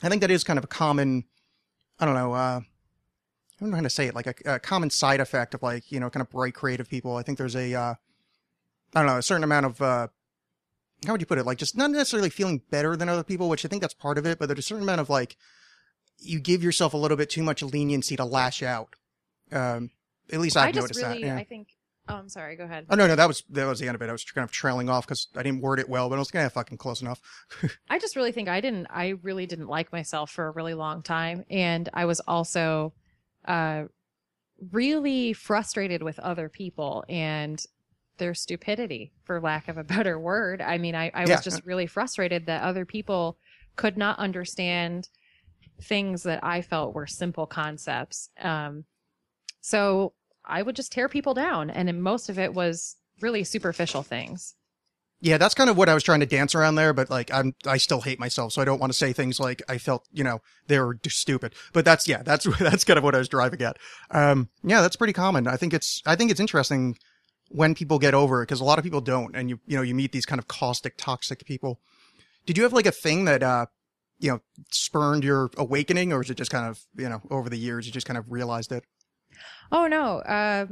[0.03, 1.25] I think that is kind of a common,
[1.99, 2.61] I don't know, uh,
[3.61, 6.11] I'm trying to say it, like a, a common side effect of like, you know,
[6.11, 7.16] kind of bright creative people.
[7.16, 7.94] I think there's a, uh,
[8.94, 10.09] I don't know, a certain amount of, uh,
[11.06, 11.46] how would you put it?
[11.46, 14.26] Like just not necessarily feeling better than other people, which I think that's part of
[14.26, 15.37] it, but there's a certain amount of like,
[16.18, 18.96] you give yourself a little bit too much leniency to lash out.
[19.52, 19.90] Um,
[20.32, 21.26] at least I've I just noticed really, that.
[21.26, 21.37] Yeah.
[21.37, 21.68] I think.
[22.08, 22.56] Oh, I'm sorry.
[22.56, 22.87] Go ahead.
[22.88, 24.08] Oh no, no, that was that was the end of it.
[24.08, 26.30] I was kind of trailing off because I didn't word it well, but I was
[26.30, 27.20] kind of fucking close enough.
[27.90, 28.87] I just really think I didn't.
[28.90, 32.94] I really didn't like myself for a really long time, and I was also
[33.46, 33.84] uh,
[34.72, 37.62] really frustrated with other people and
[38.18, 40.61] their stupidity, for lack of a better word.
[40.61, 41.35] I mean, I, I Yeah.
[41.35, 43.38] was just really frustrated that other people
[43.76, 45.09] could not understand
[45.83, 48.31] things that I felt were simple concepts.
[48.40, 48.85] Um,
[49.61, 54.54] so I would just tear people down, and most of it was really superficial things.
[55.20, 57.52] Yeah, that's kind of what I was trying to dance around there, but like I'm
[57.66, 60.22] I still hate myself, so I don't want to say things like I felt, you
[60.22, 61.57] know, they were stupid.
[61.72, 63.78] But that's yeah, that's that's kind of what I was driving at.
[64.12, 65.48] Um yeah, that's pretty common.
[65.48, 66.96] I think it's I think it's interesting
[67.48, 69.82] when people get over it because a lot of people don't and you you know,
[69.82, 71.80] you meet these kind of caustic toxic people.
[72.46, 73.66] Did you have like a thing that uh
[74.20, 77.58] you know, spurned your awakening or is it just kind of, you know, over the
[77.58, 78.84] years you just kind of realized it?
[79.70, 80.66] Oh no, uh,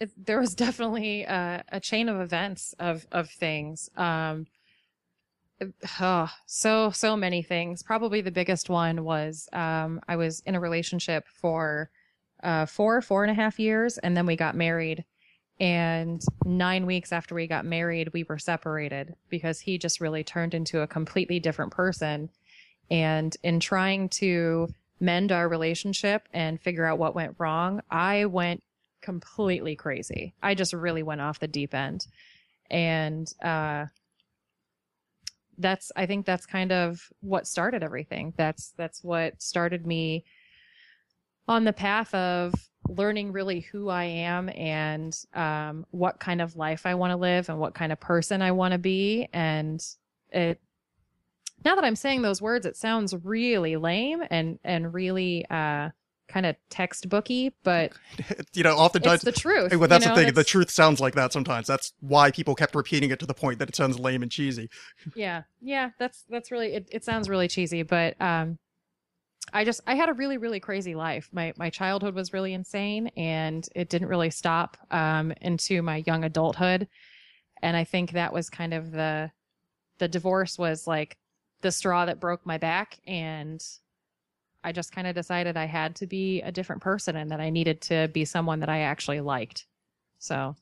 [0.00, 3.88] it, there was definitely uh, a chain of events of of things.
[3.96, 4.46] Um,
[6.00, 7.82] oh, so so many things.
[7.82, 11.90] Probably the biggest one was um, I was in a relationship for
[12.42, 15.04] uh, four four and a half years, and then we got married.
[15.60, 20.54] And nine weeks after we got married, we were separated because he just really turned
[20.54, 22.30] into a completely different person.
[22.90, 24.68] And in trying to
[25.00, 28.62] mend our relationship and figure out what went wrong, I went
[29.00, 30.34] completely crazy.
[30.42, 32.06] I just really went off the deep end.
[32.70, 33.86] And uh
[35.58, 38.32] that's I think that's kind of what started everything.
[38.36, 40.24] That's that's what started me
[41.48, 42.54] on the path of
[42.88, 47.48] learning really who I am and um, what kind of life I want to live
[47.48, 49.28] and what kind of person I want to be.
[49.32, 49.84] And
[50.30, 50.60] it
[51.64, 55.90] now that I'm saying those words, it sounds really lame and and really uh,
[56.28, 57.92] kind of textbooky, but
[58.54, 59.74] you know, oftentimes the truth.
[59.74, 60.34] Well, that's you know, the thing.
[60.34, 61.66] The truth sounds like that sometimes.
[61.66, 64.68] That's why people kept repeating it to the point that it sounds lame and cheesy.
[65.14, 66.88] Yeah, yeah, that's that's really it.
[66.92, 68.58] It sounds really cheesy, but um,
[69.52, 71.28] I just I had a really really crazy life.
[71.32, 76.24] My my childhood was really insane, and it didn't really stop um into my young
[76.24, 76.88] adulthood,
[77.62, 79.30] and I think that was kind of the
[79.98, 81.16] the divorce was like
[81.60, 83.62] the straw that broke my back and
[84.62, 87.50] I just kind of decided I had to be a different person and that I
[87.50, 89.66] needed to be someone that I actually liked.
[90.18, 90.56] So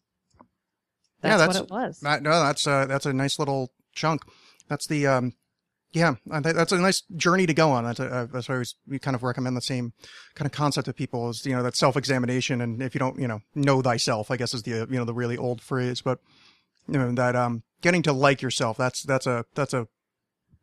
[1.20, 2.00] that's, yeah, that's what it was.
[2.00, 4.22] That, no, that's a, that's a nice little chunk.
[4.68, 5.32] That's the, um,
[5.96, 7.84] yeah, that's a nice journey to go on.
[7.84, 9.94] That's, a, that's always, we kind of recommend the same
[10.34, 12.60] kind of concept to people is, you know, that self-examination.
[12.60, 15.14] And if you don't, you know, know thyself, I guess is the, you know, the
[15.14, 16.18] really old phrase, but,
[16.86, 19.88] you know, that, um, getting to like yourself, that's, that's a, that's a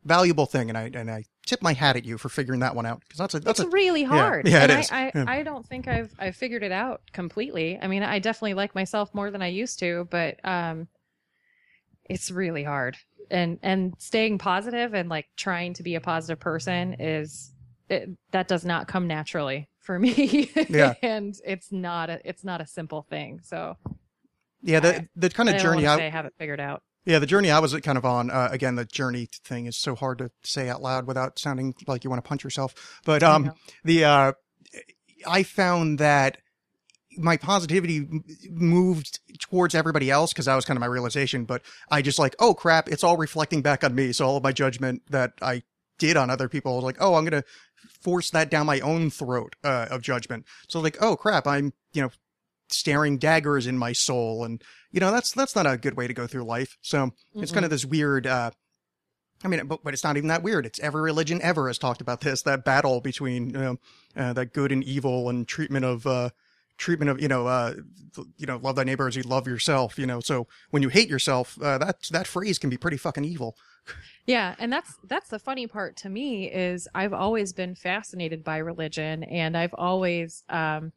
[0.04, 0.68] valuable thing.
[0.68, 3.18] And I, and I tip my hat at you for figuring that one out because
[3.18, 4.46] that's a that's it's a, really hard.
[4.46, 4.92] Yeah, yeah and it I, is.
[4.92, 5.24] I, Yeah.
[5.26, 7.76] I don't think I've I've figured it out completely.
[7.82, 10.86] I mean, I definitely like myself more than I used to, but um,
[12.08, 12.96] it's really hard.
[13.30, 17.52] And and staying positive and like trying to be a positive person is
[17.88, 20.50] it, that does not come naturally for me.
[20.68, 20.94] Yeah.
[21.02, 23.40] and it's not a it's not a simple thing.
[23.42, 23.76] So
[24.62, 26.82] yeah the I- the kind of don't journey I, I have it figured out.
[27.06, 28.30] Yeah, the journey I was kind of on.
[28.30, 32.02] Uh, again, the journey thing is so hard to say out loud without sounding like
[32.02, 32.74] you want to punch yourself.
[33.04, 33.52] But um,
[33.84, 34.32] the uh,
[35.26, 36.38] I found that
[37.16, 41.44] my positivity m- moved towards everybody else because that was kind of my realization.
[41.44, 44.12] But I just like, oh crap, it's all reflecting back on me.
[44.12, 45.62] So all of my judgment that I
[45.98, 47.44] did on other people, like, oh, I'm gonna
[48.00, 50.44] force that down my own throat uh, of judgment.
[50.68, 52.10] So like, oh crap, I'm you know
[52.70, 56.14] staring daggers in my soul and you know that's that's not a good way to
[56.14, 58.50] go through life so it's kind of this weird uh
[59.44, 60.64] I mean, but, but it's not even that weird.
[60.64, 63.76] It's every religion ever has talked about this, that battle between, you know,
[64.16, 66.30] uh, that good and evil and treatment of, uh,
[66.76, 67.74] treatment of, you know, uh,
[68.36, 71.08] you know, love thy neighbor as you love yourself, you know, so when you hate
[71.08, 73.56] yourself, uh, that, that phrase can be pretty fucking evil.
[74.26, 78.56] Yeah, and that's that's the funny part to me is I've always been fascinated by
[78.56, 80.92] religion and I've always um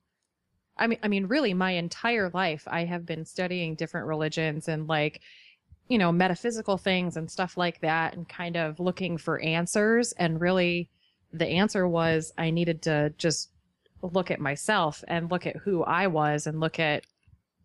[0.77, 4.87] I mean I mean really my entire life I have been studying different religions and
[4.87, 5.19] like
[5.89, 10.39] you know metaphysical things and stuff like that and kind of looking for answers and
[10.39, 10.89] really
[11.33, 13.51] the answer was I needed to just
[14.01, 17.05] look at myself and look at who I was and look at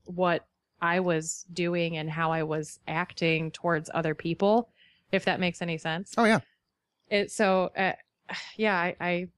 [0.05, 0.47] what
[0.81, 4.69] I was doing and how I was acting towards other people
[5.13, 6.15] if that makes any sense.
[6.17, 6.41] Oh yeah.
[7.09, 7.93] It so uh,
[8.57, 9.29] yeah, I, I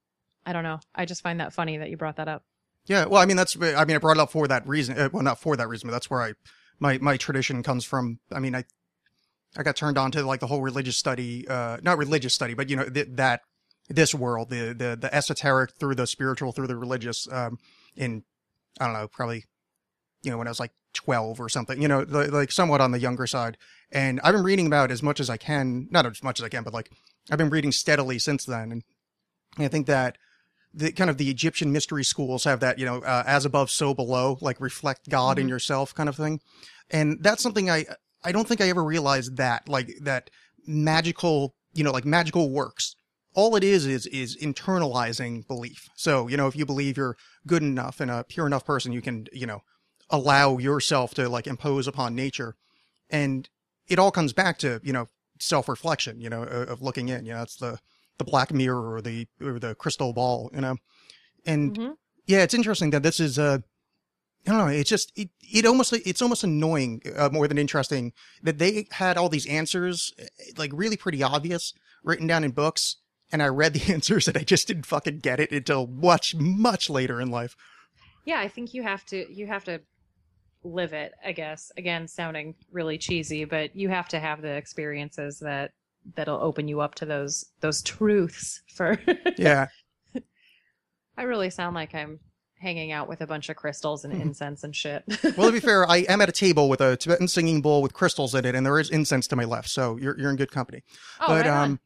[0.46, 0.80] I don't know.
[0.94, 2.44] I just find that funny that you brought that up.
[2.86, 3.06] Yeah.
[3.06, 4.98] Well, I mean, that's, I mean, I brought it up for that reason.
[4.98, 6.34] Uh, well, not for that reason, but that's where I,
[6.78, 8.18] my, my tradition comes from.
[8.30, 8.64] I mean, I,
[9.56, 12.68] I got turned on to like the whole religious study, uh, not religious study, but
[12.68, 13.40] you know, th- that,
[13.88, 17.58] this world, the, the, the esoteric through the spiritual through the religious, um,
[17.96, 18.24] in,
[18.80, 19.44] I don't know, probably,
[20.22, 22.92] you know, when I was like 12 or something, you know, li- like somewhat on
[22.92, 23.56] the younger side.
[23.92, 26.48] And I've been reading about as much as I can, not as much as I
[26.48, 26.90] can, but like
[27.30, 28.72] I've been reading steadily since then.
[28.72, 28.82] And
[29.58, 30.16] I think that
[30.72, 33.94] the kind of the Egyptian mystery schools have that, you know, uh, as above, so
[33.94, 35.50] below, like reflect God in Mhm.
[35.50, 36.40] yourself kind of thing.
[36.90, 37.84] And that's something I,
[38.24, 40.30] I don't think I ever realized that, like that
[40.66, 42.96] magical, you know, like magical works.
[43.34, 45.88] All it is, is, is internalizing belief.
[45.96, 47.16] So, you know, if you believe you're
[47.46, 49.62] good enough and a pure enough person, you can, you know,
[50.10, 52.54] allow yourself to like impose upon nature.
[53.10, 53.48] And
[53.88, 55.08] it all comes back to you know
[55.40, 56.20] self reflection.
[56.20, 57.26] You know, of of looking in.
[57.26, 57.78] You know, it's the
[58.18, 60.50] the black mirror or the or the crystal ball.
[60.54, 60.76] You know,
[61.44, 61.96] and Mhm.
[62.26, 63.58] yeah, it's interesting that this is uh
[64.46, 64.66] I don't know.
[64.68, 69.16] It's just it, it almost it's almost annoying uh, more than interesting that they had
[69.16, 70.24] all these answers uh,
[70.56, 72.96] like really pretty obvious written down in books,
[73.34, 76.88] and I read the answers and I just didn't fucking get it until much much
[76.88, 77.54] later in life.
[78.24, 79.80] Yeah, I think you have to you have to
[80.62, 81.70] live it, I guess.
[81.76, 85.72] Again, sounding really cheesy, but you have to have the experiences that
[86.16, 88.98] that'll open you up to those those truths for
[89.36, 89.66] Yeah,
[91.16, 92.18] I really sound like I'm
[92.60, 94.20] hanging out with a bunch of crystals and Mhm.
[94.22, 95.02] incense and shit.
[95.36, 97.92] well to be fair, I am at a table with a Tibetan singing bowl with
[97.92, 100.50] crystals in it, and there is incense to my left, so you're you're in good
[100.52, 100.82] company.
[101.20, 101.80] oh, but right um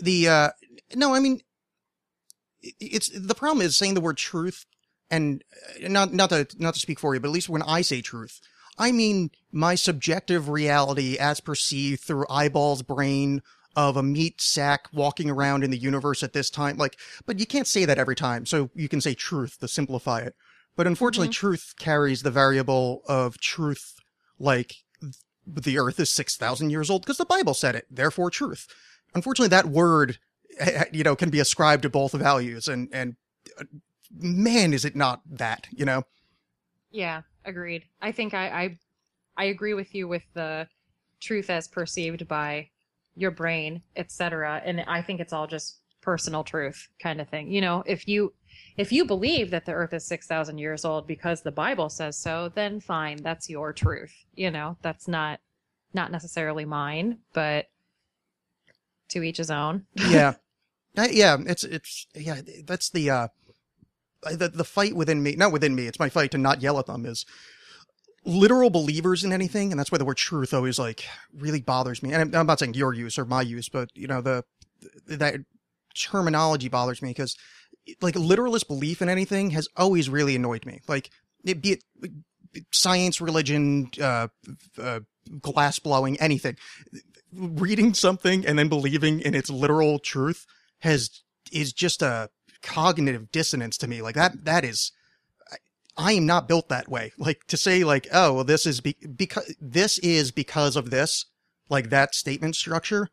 [0.00, 0.48] the uh
[0.94, 1.40] no i mean
[2.62, 4.66] it's the problem is saying the word truth
[5.10, 5.42] and
[5.84, 8.00] uh, not not to not to speak for you but at least when i say
[8.00, 8.40] truth
[8.78, 13.42] i mean my subjective reality as perceived through eyeballs brain
[13.76, 16.76] of a meat sack walking around in the universe at this time.
[16.76, 20.20] Like but you can't say that every time so you can say truth to simplify
[20.20, 20.34] it.
[20.76, 23.96] But unfortunately truth carries the variable of truth
[24.38, 24.76] like
[25.46, 28.68] the earth is 6000 years old because the bible said it therefore truth
[29.14, 30.18] unfortunately that word
[30.58, 33.16] eh, you know can be ascribed to both values and and
[33.58, 33.64] uh,
[34.12, 36.04] man is it not that you know
[36.90, 37.84] Yeah, agreed.
[38.02, 38.78] I think I, I
[39.36, 40.68] I agree with you with the
[41.20, 42.68] truth as perceived by
[43.16, 44.60] your brain, etc.
[44.64, 47.50] And I think it's all just personal truth kind of thing.
[47.50, 48.34] You know, if you
[48.76, 52.50] if you believe that the earth is 6000 years old because the bible says so,
[52.54, 54.12] then fine, that's your truth.
[54.34, 55.40] You know, that's not
[55.94, 57.69] not necessarily mine, but
[59.10, 59.86] to each his own.
[59.94, 60.34] yeah.
[60.96, 63.28] I- yeah it's it's yeah that's the uh
[64.24, 66.86] the the fight within me not within me it's my fight to not yell at
[66.86, 67.24] them is
[68.24, 72.12] literal believers in anything and that's why the word truth always like really bothers me.
[72.12, 74.44] And I'm, I'm not saying your use or my use but you know the
[75.06, 75.36] that
[75.94, 77.36] terminology bothers me because
[78.00, 80.80] like literalist belief in anything has always really annoyed me.
[80.86, 81.10] Like
[81.44, 82.12] it be it
[82.72, 84.28] science religion uh,
[84.78, 85.00] uh
[85.40, 86.56] glass blowing anything
[87.32, 90.46] reading something and then believing in its literal truth
[90.80, 92.30] has is just a
[92.62, 94.02] cognitive dissonance to me.
[94.02, 94.92] Like that that is
[95.96, 97.12] I, am not built that way.
[97.18, 101.26] Like to say like oh well this is be- because this is because of this
[101.68, 103.08] like that statement structure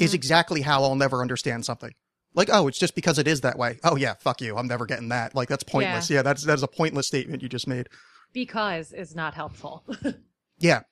[0.00, 0.14] is Mhm.
[0.14, 1.92] exactly how I'll never understand something.
[2.34, 3.78] Like oh it's just because it is that way.
[3.84, 4.56] Oh yeah fuck you.
[4.56, 5.34] I'm never getting that.
[5.34, 6.10] Like that's pointless.
[6.10, 7.88] Yeah, that's that's a pointless statement you just made.
[8.32, 9.84] Because is not helpful.
[10.58, 10.82] Yeah.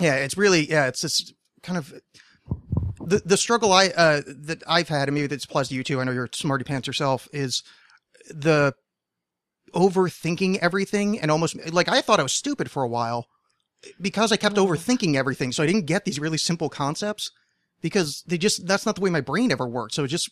[0.00, 1.94] Yeah, it's really yeah, it's this kind of
[3.00, 6.00] the the struggle I uh that I've had, and maybe this applies to you too,
[6.00, 7.62] I know you're smarty pants yourself, is
[8.30, 8.74] the
[9.74, 13.26] overthinking everything and almost like I thought I was stupid for a while
[14.00, 14.66] because I kept Oh.
[14.66, 15.52] overthinking everything.
[15.52, 17.30] So I didn't get these really simple concepts
[17.80, 19.94] because they just that's not the way my brain ever worked.
[19.94, 20.30] So it just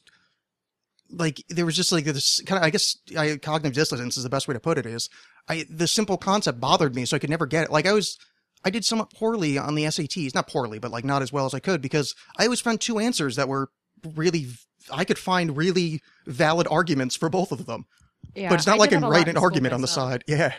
[1.11, 4.31] like there was just like this kind of I guess I, cognitive dissonance is the
[4.31, 5.09] best way to put it is
[5.49, 7.71] I the simple concept bothered me so I could never get it.
[7.71, 8.19] Like I was
[8.65, 11.55] I did somewhat poorly on the SATs, not poorly, but like not as well as
[11.55, 13.71] I could because I always found two answers that were
[14.15, 14.49] really
[14.91, 17.87] I could find really valid arguments for both of them.
[18.35, 20.25] yeah, but it's not I like I a write an argument on the side.
[20.27, 20.55] Yeah.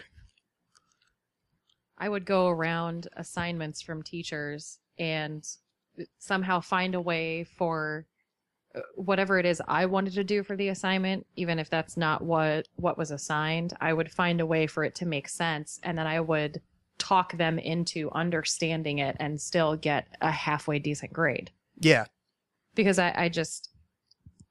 [1.97, 5.47] I would go around assignments from teachers and
[6.19, 8.05] somehow find a way for
[8.75, 12.21] uh, whatever it is I wanted to do for the assignment, even if that's not
[12.21, 15.97] what what was assigned, I would find a way for it to make sense and
[15.97, 16.61] then I would
[16.97, 21.51] talk them into understanding it and still get a halfway decent grade.
[21.79, 22.05] Yeah.
[22.75, 23.69] Because I, I just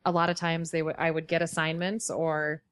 [0.04, 2.62] a lot of times they would I would get assignments or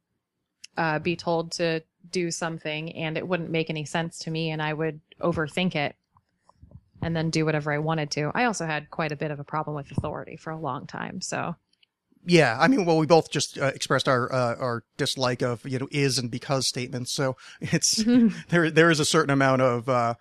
[0.77, 4.63] uh, be told to do something and it wouldn't make any sense to me and
[4.63, 5.97] I would overthink it
[7.03, 8.31] and then do whatever I wanted to.
[8.35, 11.21] I also had quite a bit of a problem with authority for a long time.
[11.21, 11.55] So,
[12.27, 15.79] Yeah, I mean, well, we both just uh, expressed our uh, our dislike of you
[15.79, 17.13] know is and because statements.
[17.13, 18.03] So it's
[18.49, 20.15] there there is a certain amount of uh,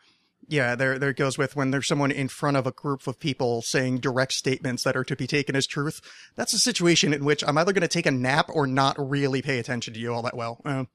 [0.47, 3.61] yeah there there goes with when there's someone in front of a group of people
[3.61, 6.01] saying direct statements that are to be taken as truth.
[6.35, 9.41] That's a situation in which I'm either going to take a nap or not really
[9.41, 10.61] pay attention to you all that well.
[10.65, 10.85] Uh,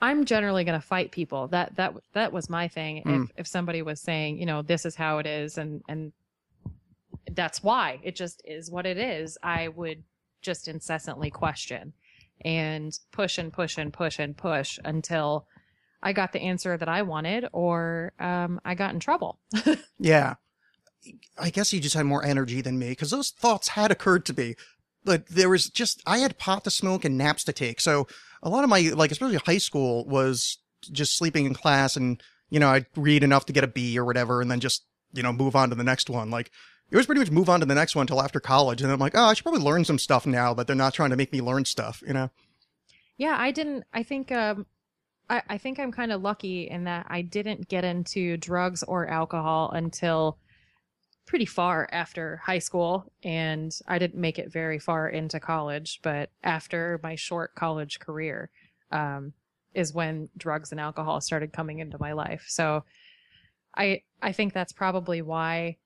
[0.00, 1.48] I'm generally going to fight people.
[1.48, 3.02] That that that was my thing.
[3.04, 3.24] Mm.
[3.24, 6.12] If if somebody was saying, you know, this is how it is and and
[7.32, 10.04] that's why it just is what it is, I would
[10.42, 11.92] just incessantly question
[12.42, 15.46] and push and push and push and push until
[16.02, 19.38] I got the answer that I wanted or um, I got in trouble.
[19.98, 20.34] yeah,
[21.38, 24.34] I guess you just had more energy than me because those thoughts had occurred to
[24.34, 24.54] me,
[25.04, 27.80] but there was just I had pot to smoke and naps to take.
[27.80, 28.06] So
[28.42, 30.58] a lot of my like, especially high school, was
[30.92, 34.04] just sleeping in class and you know I'd read enough to get a B or
[34.04, 36.30] whatever, and then just you know, move on to the next one.
[36.30, 36.50] Like
[36.90, 38.82] it was pretty much move on to the next one until after college.
[38.82, 41.10] And I'm like, oh, I should probably learn some stuff now but they're not trying
[41.10, 42.30] to make me learn stuff, you know?
[43.18, 43.84] Yeah, I didn't.
[43.92, 44.32] I think.
[44.32, 44.66] Um,
[45.28, 49.06] I, I think I'm kind of lucky in that I didn't get into drugs or
[49.08, 50.38] alcohol until
[51.26, 56.00] pretty far after high school, and I didn't make it very far into college.
[56.02, 58.50] But after my short college career,
[58.90, 59.34] um,
[59.74, 62.46] is when drugs and alcohol started coming into my life.
[62.48, 62.84] So,
[63.76, 65.76] I I think that's probably why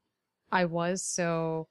[0.52, 1.68] I was so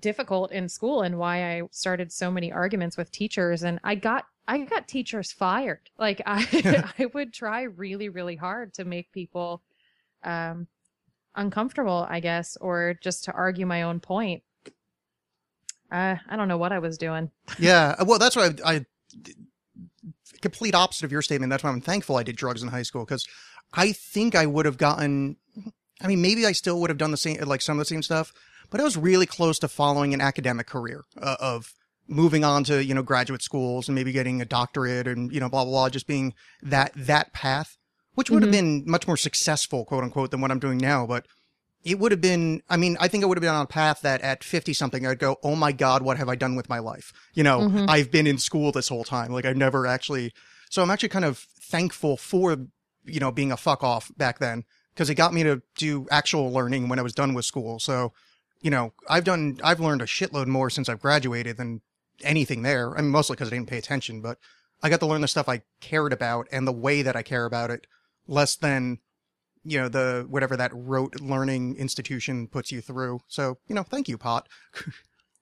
[0.00, 4.26] difficult in school and why I started so many arguments with teachers and I got
[4.46, 5.90] I got teachers fired.
[5.98, 9.62] Like I I would try really really hard to make people
[10.22, 10.66] um
[11.38, 14.42] uncomfortable, I guess, or just to argue my own point.
[15.90, 17.30] Uh, I don't know what I was doing.
[17.58, 18.86] yeah, well, that's why I, I
[20.42, 21.48] complete opposite of your statement.
[21.48, 23.26] That's why I'm thankful I did drugs in high school because
[23.72, 25.36] I think I would have gotten.
[26.00, 28.02] I mean, maybe I still would have done the same, like some of the same
[28.02, 28.32] stuff,
[28.70, 31.72] but I was really close to following an academic career uh, of
[32.06, 35.48] moving on to you know graduate schools and maybe getting a doctorate and you know
[35.48, 37.76] blah blah blah, just being that that path,
[38.14, 38.52] which would have Mhm.
[38.52, 41.06] been much more successful, quote unquote, than what I'm doing now.
[41.06, 41.26] But
[41.84, 42.62] it would have been.
[42.68, 45.06] I mean, I think I would have been on a path that at 50 something,
[45.06, 47.12] I'd go, oh my god, what have I done with my life?
[47.34, 47.86] You know, Mhm.
[47.88, 49.32] I've been in school this whole time.
[49.32, 50.32] Like I've never actually.
[50.70, 52.56] So I'm actually kind of thankful for
[53.04, 54.64] you know being a fuck off back then
[54.98, 57.78] because it got me to do actual learning when I was done with school.
[57.78, 58.12] So,
[58.60, 61.82] you know, I've done, I've learned a shitload more since I've graduated than
[62.24, 62.98] anything there.
[62.98, 64.38] I mean, mostly because I didn't pay attention, but
[64.82, 67.44] I got to learn the stuff I cared about and the way that I care
[67.44, 67.86] about it
[68.26, 68.98] less than,
[69.62, 73.20] you know, the, whatever that rote learning institution puts you through.
[73.28, 74.48] So, you know, thank you, Pot.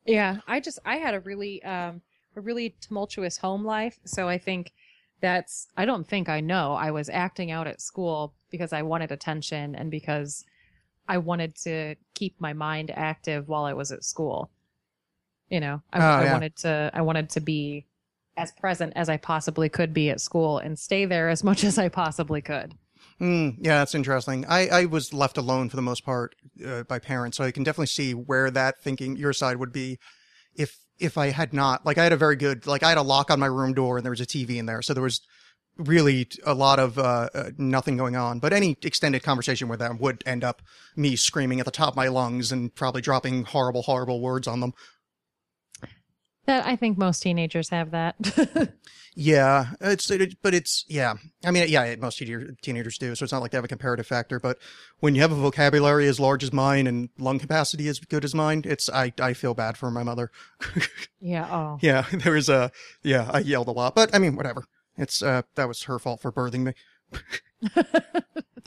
[0.08, 2.00] Yeah, I just I had a really um
[2.36, 4.72] a really tumultuous home life, so I think
[5.20, 6.74] that's I don't think I know.
[6.74, 10.44] I was acting out at school because I wanted attention and because
[11.08, 14.50] I wanted to keep my mind active while I was at school.
[15.50, 16.32] You know, I, Oh, I yeah.
[16.32, 17.86] wanted to I wanted to be
[18.36, 21.78] as present as I possibly could be at school and stay there as much as
[21.78, 22.74] I possibly could.
[23.20, 24.44] Mm, yeah, that's interesting.
[24.46, 26.34] I, I was left alone for the most part
[26.66, 29.98] uh, by parents, so I can definitely see where that thinking your side would be
[30.54, 31.86] if if I had not.
[31.86, 33.96] Like I had a very good like I had a lock on my room door
[33.96, 35.20] and there was a TV in there, so there was
[35.76, 38.38] really a lot of uh, uh, nothing going on.
[38.38, 40.62] But any extended conversation with them would end up
[40.96, 44.60] me screaming at the top of my lungs and probably dropping horrible, horrible words on
[44.60, 44.74] them.
[46.46, 48.14] That I think most teenagers have that.
[49.18, 51.14] Yeah, it's it, but it's yeah.
[51.42, 53.14] I mean, yeah, most teenagers do.
[53.14, 54.38] So it's not like they have a comparative factor.
[54.38, 54.58] But
[55.00, 58.34] when you have a vocabulary as large as mine and lung capacity as good as
[58.34, 60.30] mine, it's I I feel bad for my mother.
[61.20, 61.78] yeah, oh.
[61.80, 62.70] yeah, there was a
[63.02, 63.30] yeah.
[63.32, 64.66] I yelled a lot, but I mean, whatever.
[64.96, 66.72] It's uh that was her fault for birthing me.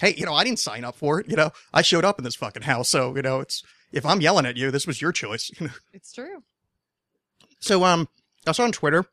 [0.02, 1.28] hey, you know, I didn't sign up for it.
[1.30, 4.22] You know, I showed up in this fucking house, so you know, it's if I'm
[4.22, 5.52] yelling at you, this was your choice.
[5.60, 5.74] You know.
[5.94, 6.44] It's true.
[7.60, 8.08] So, um,
[8.48, 9.06] I saw on Twitter,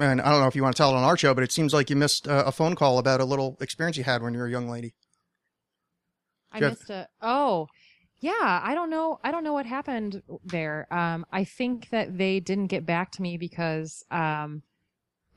[0.00, 1.52] and I don't know if you want to tell it on our show, but it
[1.52, 4.34] seems like you missed uh, a phone call about a little experience you had when
[4.34, 4.94] you were a young lady.
[6.50, 7.08] I Jeff- missed a.
[7.20, 7.68] Oh,
[8.18, 8.60] yeah.
[8.62, 9.20] I don't know.
[9.22, 10.88] I don't know what happened there.
[10.90, 14.62] Um, I think that they didn't get back to me because um,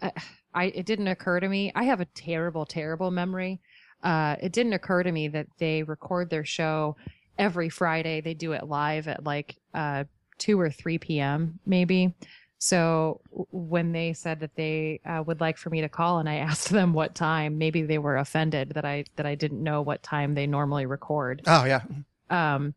[0.01, 0.11] I,
[0.53, 1.71] I it didn't occur to me.
[1.75, 3.59] I have a terrible, terrible memory.
[4.03, 6.95] Uh, it didn't occur to me that they record their show
[7.37, 8.21] every Friday.
[8.21, 10.05] They do it live at like uh
[10.37, 11.59] two or three p.m.
[11.65, 12.13] maybe.
[12.59, 13.21] So
[13.51, 16.69] when they said that they uh, would like for me to call, and I asked
[16.69, 20.33] them what time, maybe they were offended that I that I didn't know what time
[20.33, 21.43] they normally record.
[21.45, 21.81] Oh yeah,
[22.29, 22.73] Um,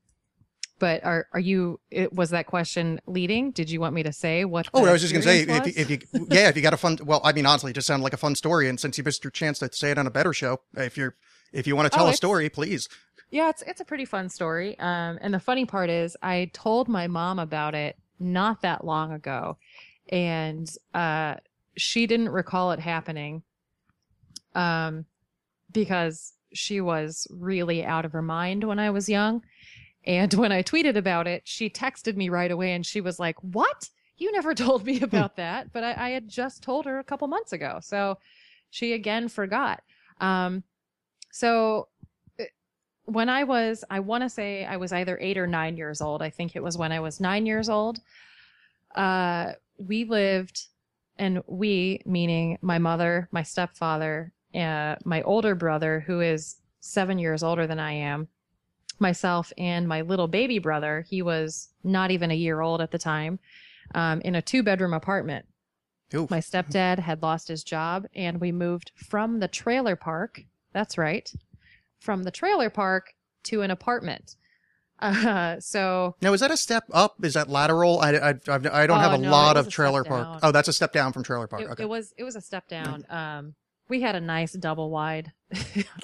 [0.81, 1.79] but are are you?
[1.93, 3.53] It, was that question leading?
[3.53, 4.69] Did you want me to say what?
[4.75, 6.77] Oh, I was just gonna say if you, if you yeah if you got a
[6.77, 9.05] fun well I mean honestly it just sounded like a fun story and since you
[9.05, 11.15] missed your chance to say it on a better show if you're
[11.53, 12.89] if you want to Oh, tell a story please
[13.31, 14.77] Yeah, it's it's a pretty fun story.
[14.81, 19.13] Um, and the funny part is, I told my mom about it not that long
[19.13, 19.57] ago,
[20.09, 21.37] and uh,
[21.77, 23.43] she didn't recall it happening.
[24.55, 25.05] Um,
[25.73, 29.43] because she was really out of her mind when I was young,
[30.05, 33.37] and when I tweeted about it, she texted me right away, and she was like,
[33.43, 33.89] "What?
[34.17, 37.29] You never told me about that?" But I, I had just told her a couple
[37.29, 38.19] months ago, so
[38.71, 39.83] she again forgot.
[40.21, 40.63] Um,
[41.31, 41.89] so
[43.11, 46.23] when I was, I want to say I was either eight or nine years old.
[46.23, 48.01] I think it was when I was nine years old.
[48.95, 50.67] Uh, we lived,
[51.19, 57.43] and we, meaning my mother, my stepfather, uh, my older brother, who is seven years
[57.43, 58.29] older than I am,
[59.01, 62.99] myself, and my little baby brother, he was not even a year old at the
[62.99, 63.39] time,
[63.95, 65.47] um, in a two bedroom apartment.
[66.15, 66.27] Ooh.
[66.31, 70.43] My stepdad had lost his job, and we moved from the trailer park.
[70.73, 71.33] That's right.
[72.01, 74.37] From the trailer park to an apartment.
[75.03, 77.15] Uh, so Now, is that a step up?
[77.25, 78.01] Is that lateral?
[78.01, 80.41] I, I, I've, I don't Oh, have a no, lot of trailer park.
[80.43, 81.63] Oh, that's a step down from trailer park.
[81.63, 81.83] it, okay.
[81.85, 83.07] it was it was a step down.
[83.09, 83.55] Um,
[83.91, 85.33] we had a nice double wide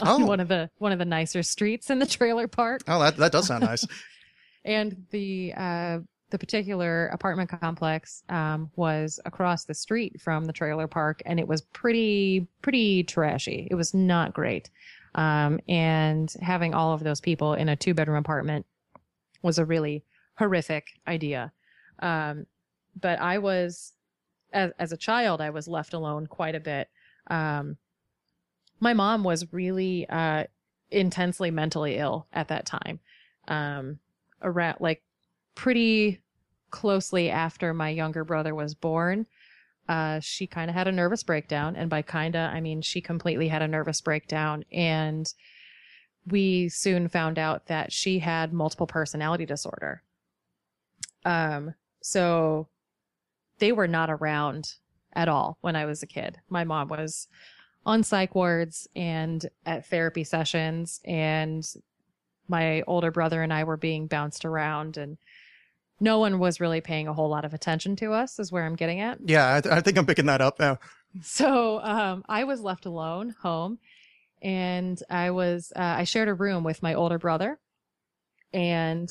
[0.03, 0.17] Oh.
[0.17, 3.17] on one of the one of the nicer streets in the trailer park, oh, that,
[3.17, 3.87] that does sound nice.
[4.65, 5.99] and the uh,
[6.31, 11.47] the particular apartment complex um, was across the street from the trailer park, and it
[11.47, 13.69] was pretty pretty trashy.
[13.71, 14.69] It was not great,
[15.15, 18.67] um, and having all of those people in a two bedroom apartment
[19.43, 20.05] was a really
[20.37, 21.53] horrific idea.
[22.01, 22.47] Um,
[23.01, 23.93] but I was,
[24.53, 26.89] as, as a child, I was left alone quite a bit.
[27.29, 27.77] Um,
[28.81, 30.45] my mom was really uh,
[30.91, 33.01] intensely mentally ill at that time.
[33.49, 33.99] Um,
[34.43, 35.03] around like
[35.55, 36.21] pretty
[36.71, 39.27] closely after my younger brother was born,
[39.89, 43.49] uh, she kind of had a nervous breakdown, and by kinda I mean she completely
[43.49, 45.33] had a nervous breakdown, and
[46.27, 50.03] we soon found out that she had multiple personality disorder.
[51.25, 52.69] Um, so
[53.59, 54.75] they were not around
[55.17, 56.39] at all when I was a kid.
[56.49, 57.27] My mom was
[57.85, 61.67] on psych wards and at therapy sessions, and
[62.49, 65.19] my older brother and I were being bounced around, and
[65.99, 68.77] no one was really paying a whole lot of attention to us, is where I'm
[68.77, 69.19] getting at.
[69.25, 70.79] Yeah, I, th- I think I'm picking that up now.
[71.23, 73.79] So um, I was left alone home,
[74.43, 77.59] and I was uh, I shared a room with my older brother,
[78.53, 79.11] and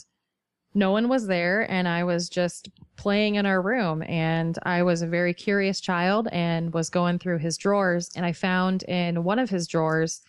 [0.76, 5.02] no one was there, and I was just playing in our room, and I was
[5.02, 9.40] a very curious child, and was going through his drawers, and I found in one
[9.40, 10.22] of his drawers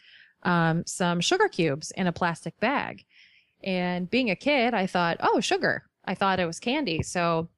[0.44, 3.04] um, some sugar cubes in a plastic bag,
[3.64, 5.84] and being a kid, I thought, oh, sugar.
[6.04, 7.48] I thought it was candy, so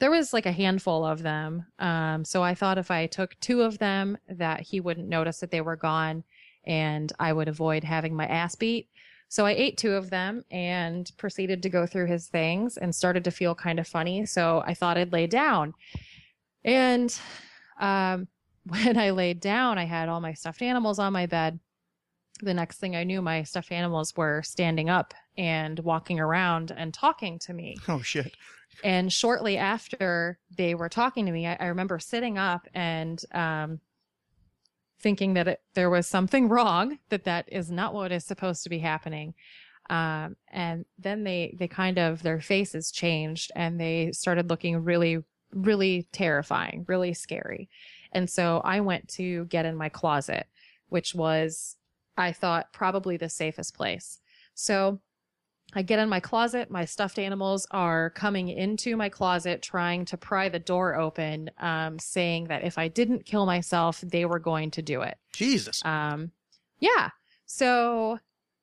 [0.00, 1.66] there was like a handful of them.
[1.78, 5.50] Um, so I thought if I took two of them, that he wouldn't notice that
[5.50, 6.24] they were gone,
[6.64, 8.88] and I would avoid having my ass beat.
[9.28, 13.24] So I ate two of them and proceeded to go through his things and started
[13.24, 14.26] to feel kind of funny.
[14.26, 15.74] So I thought I'd lay down.
[16.64, 17.16] And
[17.80, 18.28] um,
[18.66, 21.58] when I laid down, I had all my stuffed animals on my bed.
[22.40, 26.92] The next thing I knew, my stuffed animals were standing up and walking around and
[26.92, 27.76] talking to me.
[27.88, 28.34] Oh shit.
[28.82, 33.80] And shortly after they were talking to me, I, I remember sitting up and um,
[35.04, 38.70] thinking that it, there was something wrong, that that is not what is supposed to
[38.70, 39.34] be happening.
[39.90, 45.18] Um, and then they, they kind of, their faces changed and they started looking really,
[45.52, 47.68] really terrifying, really scary.
[48.12, 50.46] And so I went to get in my closet,
[50.88, 51.76] which was,
[52.16, 54.20] I thought, probably the safest place.
[54.54, 55.00] So
[55.74, 56.70] I get in my closet.
[56.70, 61.98] My stuffed animals are coming into my closet, trying to pry the door open, um,
[61.98, 65.16] saying that if I didn't kill myself, they were going to do it.
[65.32, 65.84] Jesus.
[65.84, 66.30] Um,
[66.78, 67.10] yeah.
[67.46, 68.20] So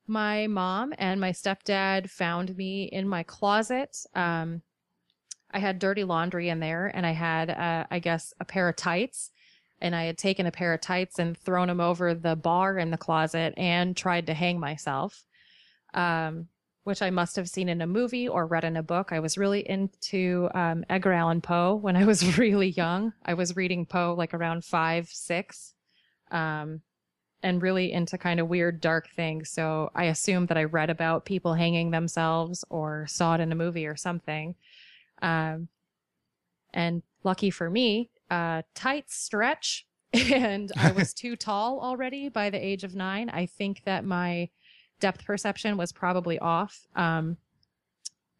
[0.07, 3.97] my mom and my stepdad found me in my closet.
[4.15, 4.61] Um,
[5.51, 8.77] I had dirty laundry in there, and I had, uh, I guess, a pair of
[8.77, 9.31] tights.
[9.81, 12.91] And I had taken a pair of tights and thrown them over the bar in
[12.91, 15.25] the closet and tried to hang myself.
[15.95, 16.47] Um,
[16.83, 19.11] which I must have seen in a movie or read in a book.
[19.11, 23.13] I was really into um, Edgar Allan Poe when I was really young.
[23.23, 25.73] I was reading Poe like around five, six,
[26.31, 26.81] um,
[27.43, 29.49] and really into kind of weird, dark things.
[29.49, 33.55] So I assumed that I read about people hanging themselves or saw it in a
[33.55, 34.55] movie or something.
[35.21, 35.67] Um,
[36.73, 39.85] and lucky for me, uh, tight stretch.
[40.13, 43.29] And I was too tall already by the age of nine.
[43.29, 44.49] I think that my
[45.01, 47.35] depth perception was probably off um,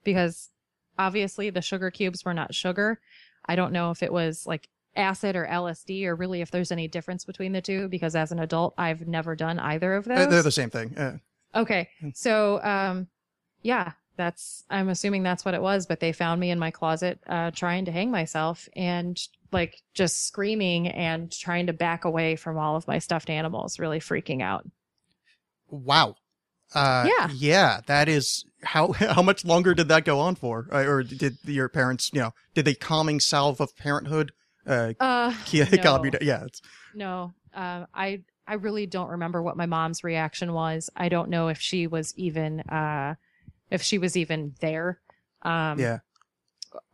[0.05, 0.49] because
[0.97, 2.99] obviously the sugar cubes were not sugar.
[3.45, 6.87] I don't know if it was like acid or LSD or really if there's any
[6.87, 10.19] difference between the two because as an adult, I've never done either of those.
[10.19, 10.97] Uh, They're the same thing.
[10.97, 11.17] Uh,
[11.53, 11.89] Okay.
[12.13, 13.07] So, um,
[13.61, 17.19] yeah, that's, I'm assuming that's what it was, but they found me in my closet,
[17.27, 19.19] uh, trying to hang myself and
[19.51, 23.99] like just screaming and trying to back away from all of my stuffed animals, really
[23.99, 24.65] freaking out.
[25.69, 26.15] wow.
[26.73, 27.29] Uh, Yeah.
[27.33, 27.81] Yeah.
[27.87, 30.67] That is how how much longer did that go on for?
[30.71, 34.31] Uh, or did your parents, you know, did they calming salve of parenthood?
[34.65, 36.03] Uh, Uh, yeah, no.
[36.21, 36.43] Yeah.
[36.45, 36.61] It's,
[36.93, 40.89] no, uh, I, I really don't remember what my mom's reaction was.
[40.95, 43.15] I don't know if she was even, uh,
[43.69, 44.99] if she was even there.
[45.41, 45.99] Um, yeah.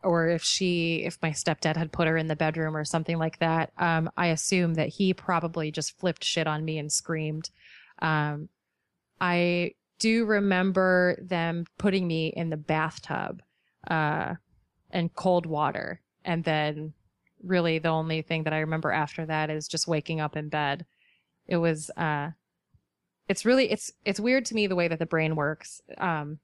[0.02, 3.38] or if she if my stepdad had put her in the bedroom or something like
[3.38, 7.50] that um i assume that he probably just flipped shit on me and screamed
[8.00, 8.48] um
[9.20, 13.42] i do remember them putting me in the bathtub
[13.90, 14.34] uh
[14.90, 16.92] and cold water and then
[17.42, 20.84] really the only thing that i remember after that is just waking up in bed
[21.46, 22.30] it was uh
[23.28, 26.38] it's really it's it's weird to me the way that the brain works um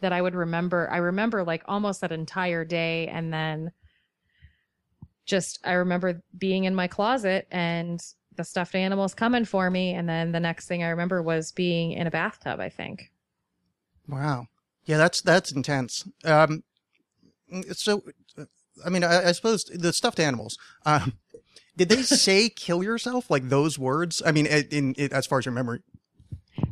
[0.00, 0.88] that I would remember.
[0.90, 3.06] I remember like almost that entire day.
[3.08, 3.72] And then
[5.26, 8.02] just, I remember being in my closet and
[8.40, 9.92] the stuffed animals coming for me.
[9.92, 13.10] And then the next thing I remember was being in a bathtub, I think.
[14.08, 14.46] Wow.
[14.86, 16.08] Yeah, that's that's intense.
[16.24, 16.62] Um,
[17.72, 18.02] so,
[18.84, 20.56] I mean, I, I suppose the stuffed animals.
[20.86, 21.12] Um,
[21.76, 24.22] did they say "kill yourself" like those words?
[24.24, 25.80] I mean, in, in as far as your memory.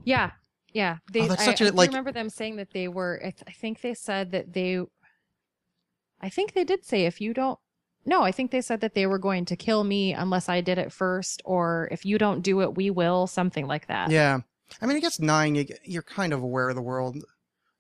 [0.04, 0.30] Yeah,
[0.72, 0.96] yeah.
[1.12, 3.18] They, Oh, that's I, such I a, do like- remember them saying that they were.
[3.20, 4.80] I, th- I think they said that they.
[6.20, 7.58] I think they did say if you don't.
[8.09, 10.78] No, I think they said that they were going to kill me unless I did
[10.78, 13.26] it first, or if you don't do it, we will.
[13.26, 14.11] Something like that.
[14.11, 14.40] Yeah,
[14.80, 15.66] I mean, I guess nine.
[15.84, 17.18] You're kind of aware of the world.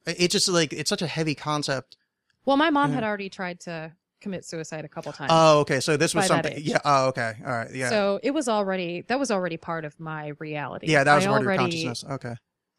[0.06, 1.96] It it just like it's such a heavy concept.
[2.44, 5.30] Well, my mom had already tried to commit suicide a couple times.
[5.32, 5.80] Oh, okay.
[5.80, 6.58] So this was something.
[6.60, 6.78] Yeah.
[6.84, 7.34] Oh, okay.
[7.44, 7.74] All right.
[7.74, 7.88] Yeah.
[7.88, 10.88] So it was already that was already part of my reality.
[10.88, 12.04] yeah, that was I part of your already- consciousness.
[12.12, 12.34] Okay.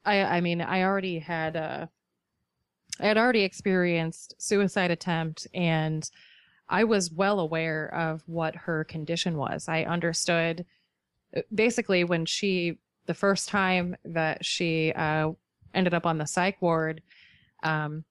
[0.05, 1.87] I I mean I already had uh
[2.99, 6.09] I had already experienced suicide attempt and
[6.69, 9.67] I was well aware of what her condition was.
[9.67, 10.65] I understood
[11.53, 15.31] basically when she the first time that she uh
[15.73, 17.01] ended up on the psych ward
[17.63, 18.03] um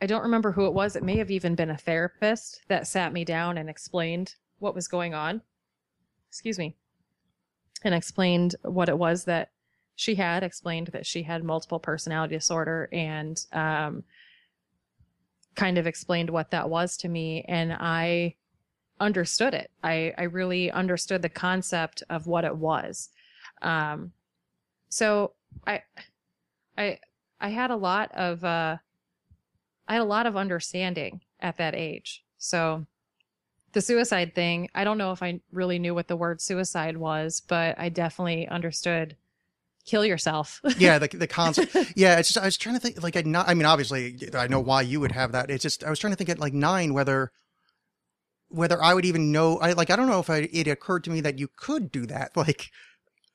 [0.00, 0.94] I don't remember who it was.
[0.94, 4.88] It may have even been a therapist that sat me down and explained what was
[4.88, 5.40] going on.
[6.28, 6.76] Excuse me.
[7.82, 9.52] And explained what it was that
[9.94, 14.04] she had explained that she had multiple personality disorder and um,
[15.56, 18.34] kind of explained what that was to me and i
[18.98, 19.70] understood it.
[19.82, 23.10] I i really understood the concept of what it was.
[23.62, 24.12] Um
[24.88, 25.32] so
[25.66, 25.82] i
[26.78, 26.98] i
[27.40, 28.76] i had a lot of uh
[29.88, 32.24] i had a lot of understanding at that age.
[32.38, 32.86] So
[33.72, 37.42] the suicide thing i don't know if i really knew what the word suicide was
[37.46, 39.14] but i definitely understood
[39.86, 40.98] kill yourself Yeah.
[40.98, 41.74] The the concept.
[41.96, 42.18] Yeah.
[42.18, 43.02] It's just I was trying to think.
[43.02, 43.48] Like I not.
[43.48, 45.50] I mean, obviously, I know why you would have that.
[45.50, 47.32] It's just I was trying to think at like nine whether
[48.48, 49.58] whether I would even know.
[49.58, 52.06] I like I don't know if I, it occurred to me that you could do
[52.06, 52.32] that.
[52.36, 52.70] Like,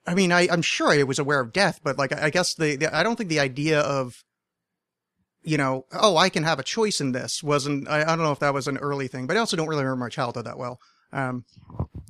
[0.06, 2.76] I mean, I I'm sure I was aware of death, but like I guess the,
[2.76, 4.24] the I don't think the idea of
[5.44, 8.32] you know, oh, I can have a choice in this wasn't, I, I don't know
[8.32, 10.58] if that was an early thing, but I also don't really remember my childhood that
[10.58, 10.80] well.
[11.12, 11.46] Um,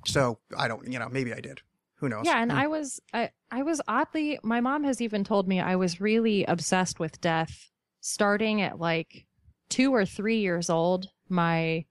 [0.05, 1.61] so I don't, you know, maybe I did.
[2.01, 2.25] Who knows?
[2.25, 2.57] Yeah, and Hmm.
[2.57, 6.43] I was I I was oddly my mom has even told me I was really
[6.45, 7.69] obsessed with death
[8.01, 9.27] starting at like
[9.69, 11.07] 2 or 3 years old.
[11.29, 11.85] My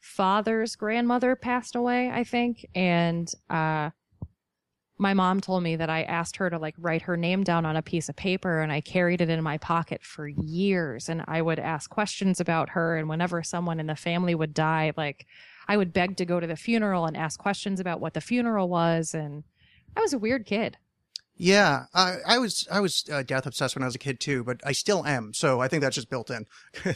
[0.00, 3.90] father's grandmother passed away, I think, and uh
[5.00, 7.76] my mom told me that I asked her to like write her name down on
[7.76, 11.40] a piece of paper and I carried it in my pocket for years and I
[11.40, 15.26] would ask questions about her and whenever someone in the family would die like
[15.68, 18.68] I would beg to go to the funeral and ask questions about what the funeral
[18.68, 19.44] was and
[19.96, 20.76] I was a weird kid.
[21.40, 24.42] Yeah, I, I was I was uh, death obsessed when I was a kid too,
[24.42, 25.32] but I still am.
[25.34, 26.46] So I think that's just built in.
[26.84, 26.94] I,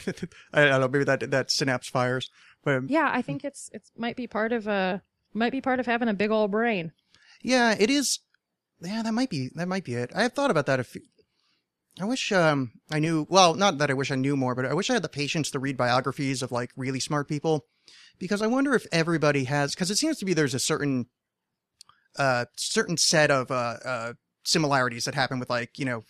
[0.53, 2.29] I don't know, maybe that that synapse fires.
[2.63, 5.01] But Yeah, I think it's it might be part of a
[5.33, 6.91] might be part of having a big old brain.
[7.41, 8.19] yeah, it is.
[8.81, 10.11] Yeah, that might be that might be it.
[10.13, 10.79] I have thought about that.
[10.79, 11.01] a few.
[12.01, 13.25] I wish um I knew.
[13.29, 15.51] Well, not that I wish I knew more, but I wish I had the patience
[15.51, 17.65] to read biographies of like really smart people,
[18.19, 19.73] because I wonder if everybody has.
[19.75, 21.07] Because it seems to be there's a certain
[22.17, 24.13] uh certain set of uh uh
[24.45, 26.03] similarities that happen with like you know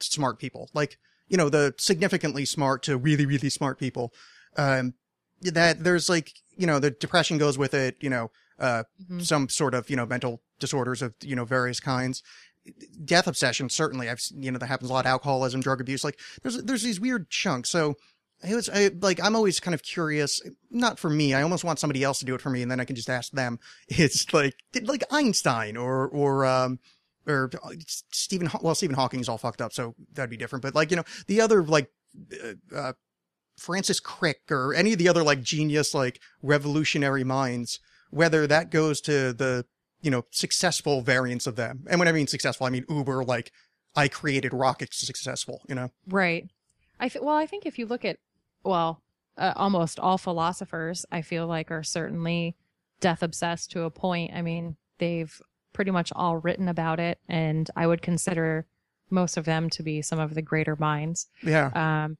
[0.00, 0.70] smart people.
[0.74, 4.12] Like you know the significantly smart to really really smart people.
[4.56, 4.94] Um
[5.42, 9.26] that there's like you know the depression goes with it you know uh Mhm.
[9.26, 12.22] some sort of you know mental disorders of you know various kinds.
[13.04, 14.08] Death obsession certainly.
[14.08, 15.04] I've you know that happens a lot.
[15.06, 17.70] Alcoholism drug abuse like there's there's these weird chunks.
[17.70, 17.96] So
[18.42, 21.78] it was I, like i'm always kind of curious not for me i almost want
[21.78, 23.58] somebody else to do it for me and then i can just ask them
[23.88, 26.78] it's like like einstein or or um
[27.26, 30.62] or uh, Stephen, well, Stephen Hawking's all fucked up, so that'd be different.
[30.62, 31.90] But like, you know, the other like,
[32.42, 32.92] uh, uh,
[33.56, 37.78] Francis Crick or any of the other like genius, like revolutionary minds,
[38.10, 39.64] whether that goes to the,
[40.02, 41.84] you know, successful variants of them.
[41.88, 43.52] And when I mean successful, I mean Uber, like
[43.94, 45.90] I created rockets successful, you know?
[46.08, 46.48] Right.
[47.04, 48.16] I th- well, I think if you look at
[48.64, 49.02] well,
[49.36, 52.56] uh, almost all philosophers, I feel like are certainly
[53.00, 54.32] death obsessed to a point.
[54.32, 55.38] I mean, they've
[55.74, 58.64] pretty much all written about it, and I would consider
[59.10, 61.26] most of them to be some of the greater minds.
[61.42, 61.66] Yeah.
[61.74, 62.16] Um,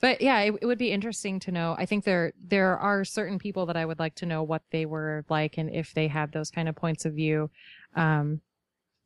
[0.00, 1.76] but yeah, it, it would be interesting to know.
[1.78, 4.86] I think there there are certain people that I would like to know what they
[4.86, 7.50] were like and if they had those kind of points of view.
[7.94, 8.40] Um,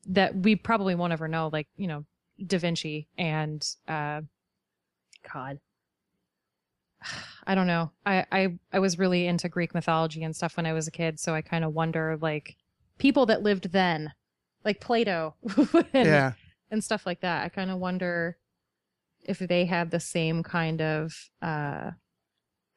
[0.07, 2.05] that we probably won't ever know, like you know,
[2.47, 4.21] Da Vinci and uh,
[5.33, 5.59] God.
[7.47, 7.93] I don't know.
[8.05, 11.19] I, I I was really into Greek mythology and stuff when I was a kid,
[11.19, 12.57] so I kind of wonder like
[12.99, 14.13] people that lived then,
[14.65, 15.35] like Plato
[15.95, 16.33] and, yeah.
[16.71, 17.45] and stuff like that.
[17.45, 18.37] I kind of wonder
[19.23, 21.91] if they had the same kind of uh,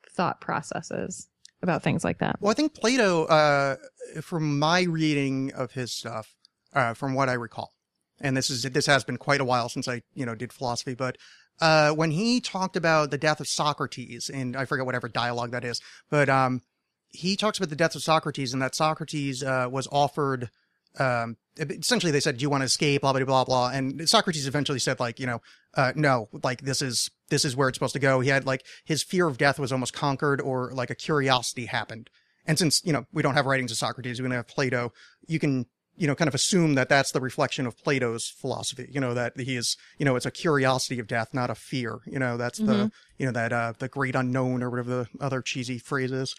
[0.09, 1.27] thought processes
[1.61, 2.37] about things like that.
[2.39, 3.75] Well, I think Plato, uh,
[4.21, 6.35] from my reading of his stuff,
[6.73, 7.73] uh, from what I recall,
[8.19, 10.95] and this is this has been quite a while since I you know did philosophy,
[10.95, 11.17] but
[11.61, 15.63] uh, when he talked about the death of Socrates, and I forget whatever dialogue that
[15.63, 16.61] is, but um,
[17.09, 20.49] he talks about the death of Socrates and that Socrates uh, was offered.
[20.97, 23.69] Um, essentially, they said, "Do you want to escape?" Blah blah blah blah.
[23.69, 25.41] And Socrates eventually said, "Like you know,
[25.75, 28.65] uh, no, like this is this is where it's supposed to go." He had like
[28.83, 32.09] his fear of death was almost conquered, or like a curiosity happened.
[32.45, 34.91] And since you know we don't have writings of Socrates, we don't have Plato,
[35.27, 35.67] you can
[35.97, 38.87] you know kind of assume that that's the reflection of Plato's philosophy.
[38.91, 41.99] You know that he is you know it's a curiosity of death, not a fear.
[42.05, 42.91] You know that's the Mhm.
[43.17, 46.35] you know that uh the great unknown or whatever the other cheesy phrase is.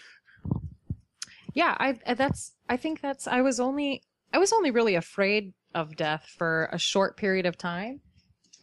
[1.55, 5.53] Yeah, I I- that's I think that's I was only I was only really afraid
[5.75, 8.01] of death for a short period of time.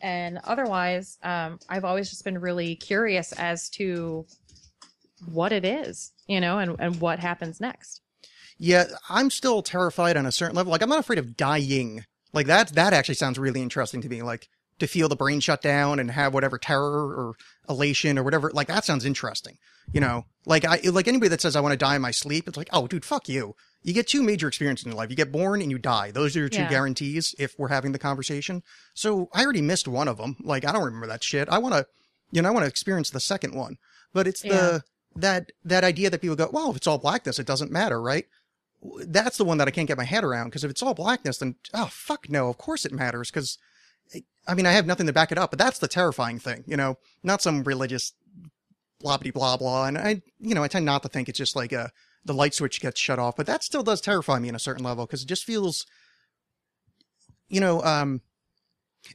[0.02, 4.26] And otherwise, um, I've always just been really curious as to
[5.26, 8.02] what it is, you know, and, and what happens next.
[8.60, 10.72] Yeah, I'm still terrified on a certain level.
[10.72, 12.04] Like I'm not afraid of dying.
[12.34, 14.22] Like that that actually sounds really interesting to me.
[14.22, 14.48] Like
[14.80, 17.34] to feel the brain shut down and have whatever terror or
[17.68, 18.52] elation or whatever.
[18.54, 19.58] Like that sounds interesting.
[19.92, 22.48] You know, like I like anybody that says I want to die in my sleep.
[22.48, 23.56] It's like, oh, dude, fuck you.
[23.82, 25.10] You get two major experiences in your life.
[25.10, 26.12] You get born and you die.
[26.12, 26.70] Those are your two Yeah.
[26.70, 28.62] guarantees if we're having the conversation.
[28.94, 30.36] So I already missed one of them.
[30.42, 31.48] Like I don't remember that shit.
[31.50, 31.88] I want to,
[32.32, 33.78] you know, I want to experience the second one.
[34.14, 34.52] But it's Yeah.
[34.54, 34.84] the
[35.16, 38.26] that that idea that people go, well, if it's all blackness, it doesn't matter, right?
[39.06, 41.38] That's the one that I can't get my head around because if it's all blackness,
[41.38, 43.58] then oh fuck no, of course it matters because.
[44.48, 46.76] I mean, I have nothing to back it up, but that's the terrifying thing, you
[46.76, 48.14] know, not some religious
[49.00, 49.86] blah blah blah blah.
[49.86, 51.92] And I, you know, I tend not to think it's just like a
[52.26, 54.84] the light switch gets shut off, but that still does terrify me in a certain
[54.84, 55.86] level because it just feels,
[57.48, 58.22] you know, um,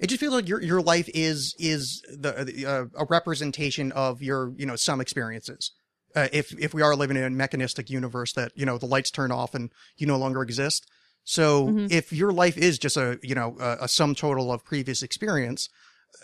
[0.00, 4.22] it just feels like your your life is is the the, uh, a representation of
[4.22, 5.72] your you know some experiences.
[6.14, 9.10] Uh, if if we are living in a mechanistic universe that you know the lights
[9.10, 10.86] turn off and you no longer exist,
[11.24, 11.90] so Mhm.
[11.90, 15.68] if your life is just a you know a, a sum total of previous experience,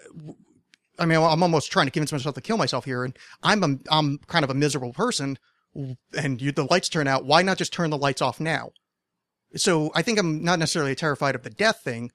[0.07, 0.33] uh,
[0.99, 3.79] I mean I'm almost trying to convince myself to kill myself here, and I'm a,
[3.91, 5.39] I'm kind of a miserable person,
[6.17, 7.25] and you, the lights turn out.
[7.25, 8.71] Why not just turn the lights off now?
[9.57, 12.13] So I think I'm not necessarily terrified of the death thing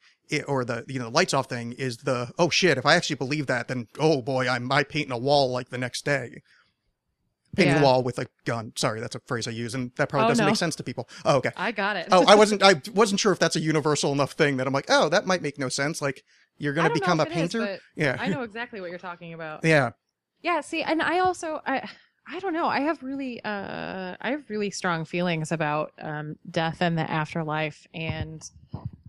[0.47, 1.73] or the you know the lights off thing.
[1.73, 2.77] Is the oh shit?
[2.77, 5.77] If I actually believe that, then oh boy, I might paint a wall like the
[5.77, 6.41] next day.
[7.55, 7.81] Painting Yeah.
[7.81, 8.73] a wall with a gun.
[8.75, 10.49] Sorry, that's a phrase I use, and that probably Oh, doesn't no.
[10.51, 11.07] make sense to people.
[11.23, 11.51] Oh, okay.
[11.55, 12.07] I got it.
[12.11, 12.61] Oh, I wasn't.
[12.63, 15.41] I wasn't sure if that's a universal enough thing that I'm like, oh, that might
[15.41, 16.01] make no sense.
[16.01, 16.23] Like
[16.57, 17.59] you're going to become a it is, painter.
[17.59, 18.15] but yeah.
[18.19, 19.63] I know exactly what you're talking about.
[19.63, 19.91] Yeah.
[20.41, 21.89] Yeah, see, and I also I
[22.27, 22.67] I don't know.
[22.67, 27.87] I have really uh I have really strong feelings about um death and the afterlife
[27.93, 28.47] and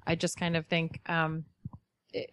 [0.06, 1.44] I just kind of think um
[2.14, 2.26] i-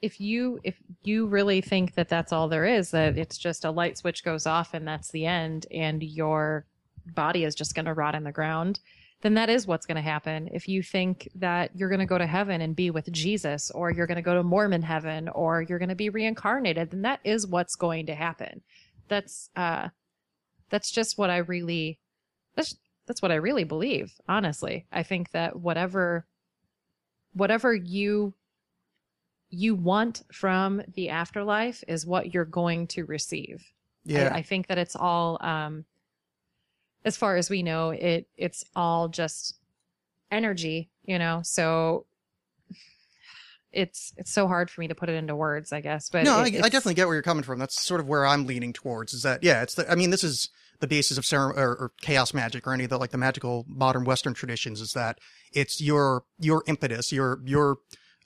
[0.00, 3.70] if you if you really think that that's all there is that it's just a
[3.70, 6.66] light switch goes off and that's the end and your
[7.06, 8.80] body is just going to rot in the ground
[9.20, 10.48] then that is what's going to happen.
[10.52, 13.90] If you think that you're going to go to heaven and be with Jesus or
[13.90, 17.20] you're going to go to Mormon heaven or you're going to be reincarnated then that
[17.24, 18.62] is what's going to happen.
[19.08, 19.88] That's uh
[20.70, 21.98] that's just what I really
[22.54, 22.76] that's
[23.06, 24.86] that's what I really believe honestly.
[24.92, 26.26] I think that whatever
[27.32, 28.34] whatever you
[29.50, 33.64] you want from the afterlife is what you're going to receive
[34.04, 34.30] Yeah.
[34.34, 35.84] I, I think that it's all um
[37.04, 39.58] as far as we know it it's all just
[40.30, 42.04] energy you know so
[43.72, 46.40] it's it's so hard for me to put it into words i guess but no,
[46.42, 47.58] it- I, I definitely get where you're coming from.
[47.58, 49.12] That's sort of where I'm leaning towards.
[49.12, 49.62] Is that yeah?
[49.62, 49.90] It's the.
[49.90, 50.48] I mean, this is
[50.80, 53.66] the basis of cerem- or, or chaos magic or any of the like the magical
[53.68, 54.80] modern Western traditions.
[54.80, 55.18] Is that
[55.52, 57.76] it's your your impetus, your your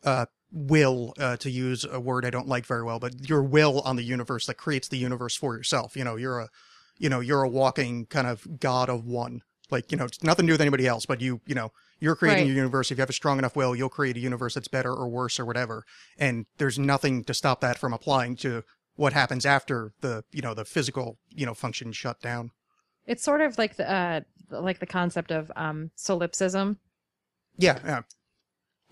[0.05, 3.81] uh, will uh, to use a word I don't like very well, but your will
[3.81, 5.97] on the universe that creates the universe for yourself.
[5.97, 6.49] You know, you're a
[6.99, 9.43] you know you're a walking kind of god of one.
[9.71, 12.17] Like you know, it's nothing to do with anybody else, but you you know you're
[12.17, 12.49] creating Right.
[12.49, 12.91] your universe.
[12.91, 15.39] If you have a strong enough will, you'll create a universe that's better or worse
[15.41, 15.85] or whatever
[16.19, 18.63] and there's nothing to stop that from applying to
[18.97, 22.51] what happens after the you know the physical you know function shut down
[23.07, 26.79] it's sort of like the uh like the concept of um solipsism
[27.57, 28.03] yeah yeah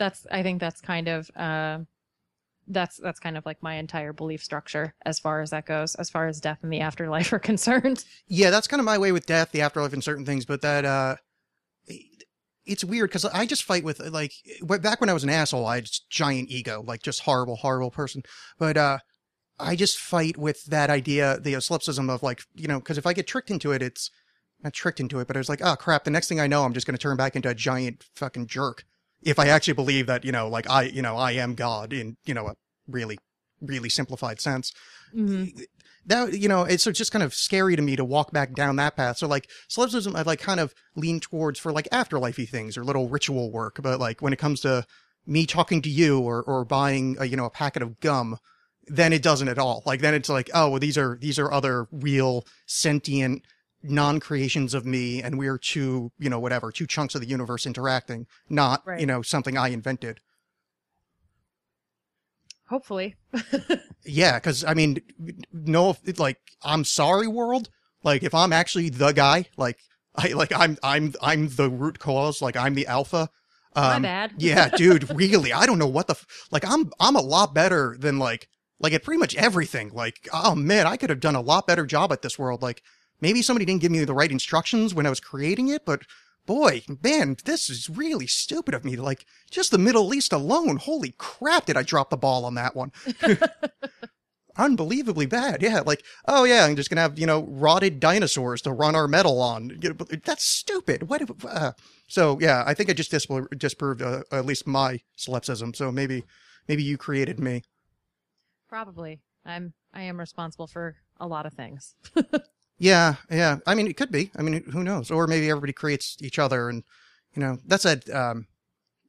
[0.00, 1.78] that's i think that's kind of uh
[2.66, 6.08] that's that's kind of like my entire belief structure as far as that goes as
[6.08, 8.04] far as death and the afterlife are concerned.
[8.26, 10.84] Yeah that's kind of my way with death the afterlife and certain things but that
[10.84, 11.16] uh
[12.64, 14.32] it's weird because i just fight with like
[14.80, 18.22] back when i was an asshole i had giant ego like just horrible horrible person
[18.58, 18.98] but uh
[19.58, 23.12] i just fight with that idea the solipsism of like you know because if i
[23.12, 24.10] get tricked into it it's
[24.62, 26.64] not tricked into it but i was like oh crap the next thing i know
[26.64, 28.84] i'm just going to turn back into a giant fucking jerk
[29.22, 32.16] if i actually believe that you know like i you know i am god in
[32.24, 32.54] you know a
[32.88, 33.18] really
[33.60, 34.72] really simplified sense.
[35.12, 35.44] hmm
[36.06, 38.96] That you know, it's just kind of scary to me to walk back down that
[38.96, 39.18] path.
[39.18, 43.08] So like solipsism, I've like kind of leaned towards for like afterlifey things or little
[43.08, 43.80] ritual work.
[43.82, 44.86] But like when it comes to
[45.26, 48.38] me talking to you or or buying a, you know a packet of gum,
[48.86, 49.82] then it doesn't at all.
[49.84, 53.42] Like then it's like oh well these are these are other real sentient
[53.82, 58.26] non-creations of me and we're two you know whatever two chunks of the universe interacting
[58.48, 59.00] not Right.
[59.00, 60.20] you know something i invented
[62.68, 63.16] Hopefully.
[64.04, 64.98] Yeah, because I mean,
[65.52, 67.68] no, like I'm sorry, world.
[68.04, 69.78] Like if I'm actually the guy, like
[70.14, 72.40] I like I'm I'm I'm the root cause.
[72.40, 73.28] Like I'm the alpha.
[73.74, 74.34] My Um, bad.
[74.38, 75.10] yeah, dude.
[75.10, 76.64] Really, I don't know what the f- like.
[76.64, 79.90] I'm I'm a lot better than like like at pretty much everything.
[79.92, 82.62] Like oh man, I could have done a lot better job at this world.
[82.62, 82.82] Like
[83.20, 86.02] maybe somebody didn't give me the right instructions when I was creating it, but
[86.46, 88.96] boy, man, this is really stupid of me.
[88.96, 90.76] Like just the Middle East alone.
[90.76, 92.92] Holy crap, did I drop the ball on that one?
[94.56, 95.62] unbelievably bad.
[95.62, 99.08] Yeah, like, oh yeah, I'm just gonna have you know rotted dinosaurs to run our
[99.08, 99.78] metal on.
[100.24, 101.08] That's stupid.
[101.08, 101.22] What?
[101.22, 101.72] if- Uh,
[102.08, 105.74] so yeah, I think I just dispro- disproved uh, at least my solipsism.
[105.74, 106.24] So maybe,
[106.68, 107.62] maybe you created me.
[108.68, 109.20] Probably.
[109.44, 111.94] I'm I am responsible for a lot of things.
[112.80, 113.58] Yeah, yeah.
[113.66, 114.30] I mean, it could be.
[114.36, 115.10] I mean, who knows?
[115.10, 116.82] Or maybe everybody creates each other, and
[117.36, 118.46] you know, that's a um,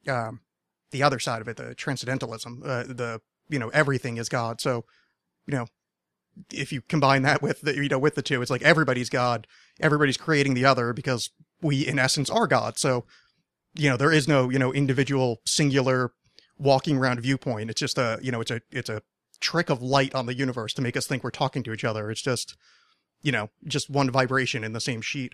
[0.10, 0.42] um,
[0.92, 2.62] the other side of it, the transcendentalism.
[2.66, 4.60] Uh, the you know, everything is God.
[4.60, 4.84] So,
[5.48, 5.68] you know,
[6.52, 9.48] if you combine that with the you know with the two, it's like everybody's God.
[9.80, 11.30] Everybody's creating the other because
[11.62, 12.78] we, in essence, are God.
[12.78, 13.06] So,
[13.76, 16.12] you know, there is no you know individual singular
[16.58, 17.70] walking around viewpoint.
[17.70, 19.02] It's just a you know, it's a it's a
[19.40, 22.12] trick of light on the universe to make us think we're talking to each other.
[22.12, 22.58] It's just
[23.22, 25.34] you know, just one vibration in the same sheet.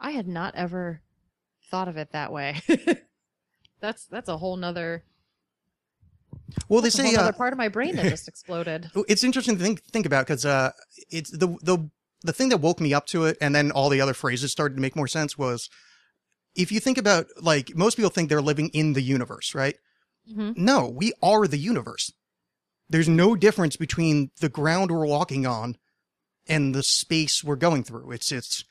[0.00, 1.00] I had not ever
[1.70, 2.60] thought of it that way.
[3.80, 5.04] that's that's a whole nother
[6.68, 8.90] Well, they that's a whole say uh, part of my brain that just exploded.
[9.08, 10.72] it's interesting to think think about because uh,
[11.10, 11.90] it's the the
[12.22, 14.74] the thing that woke me up to it, and then all the other phrases started
[14.74, 15.38] to make more sense.
[15.38, 15.68] Was
[16.54, 19.76] if you think about like most people think they're living in the universe, right?
[20.26, 22.12] hmm No, we are the universe.
[22.88, 25.76] There's no difference between the ground we're walking on
[26.48, 28.12] and the space we're going through.
[28.12, 28.64] It's it's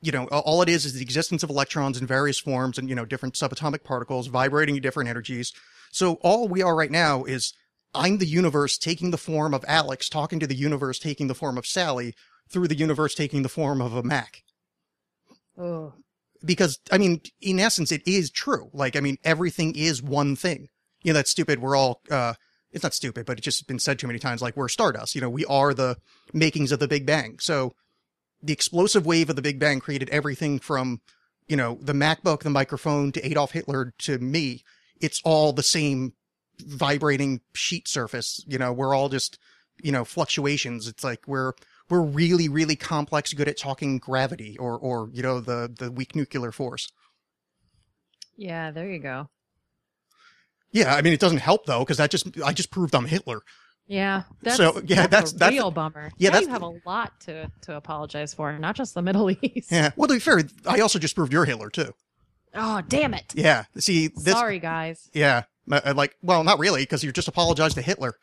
[0.00, 2.94] you know all it is is the existence of electrons in various forms and you
[2.94, 5.52] know different subatomic particles vibrating at different energies.
[5.92, 7.52] So all we are right now is
[7.94, 11.58] I'm the universe taking the form of Alex talking to the universe taking the form
[11.58, 12.14] of Sally
[12.48, 14.42] through the universe taking the form of a Mac
[15.60, 15.92] Oh,
[16.44, 18.70] because I mean, in essence, it is true.
[18.72, 20.68] Like, I mean, everything is one thing.
[21.02, 21.60] You know, that's stupid.
[21.60, 22.34] We're all, uh,
[22.72, 24.42] it's not stupid, but it's just been said too many times.
[24.42, 25.14] Like, we're stardust.
[25.14, 25.96] You know, we are the
[26.32, 27.38] makings of the Big Bang.
[27.40, 27.74] So,
[28.42, 31.00] the explosive wave of the Big Bang created everything from,
[31.48, 34.62] you know, the MacBook, the microphone, to Adolf Hitler, to me.
[35.00, 36.14] It's all the same
[36.60, 38.42] vibrating sheet surface.
[38.46, 39.38] You know, we're all just,
[39.82, 40.86] you know, fluctuations.
[40.86, 41.52] It's like we're
[41.88, 46.14] we're really, really complex, good at talking gravity or, or you know, the the weak
[46.14, 46.88] nuclear force.
[48.36, 48.70] yeah.
[48.70, 49.28] There you go.
[50.72, 53.40] Yeah, I mean, it doesn't help though, because that just I just proved I'm Hitler.
[53.86, 54.22] Yeah.
[54.42, 56.12] That's, So, yeah, that's- that's, a that's- real bummer.
[56.16, 59.30] yeah, Now that's- you have a lot to to apologize for, not just the Middle
[59.42, 59.72] East.
[59.72, 59.90] Yeah.
[59.96, 61.92] Well, to be fair, I also just proved you're Hitler too.
[62.54, 63.32] Oh, damn it.
[63.34, 63.64] Yeah.
[63.78, 64.34] See, this.
[64.34, 65.08] Sorry, guys.
[65.12, 65.44] Yeah.
[65.70, 68.14] Uh, Like, well, not really, because you just apologized to Hitler.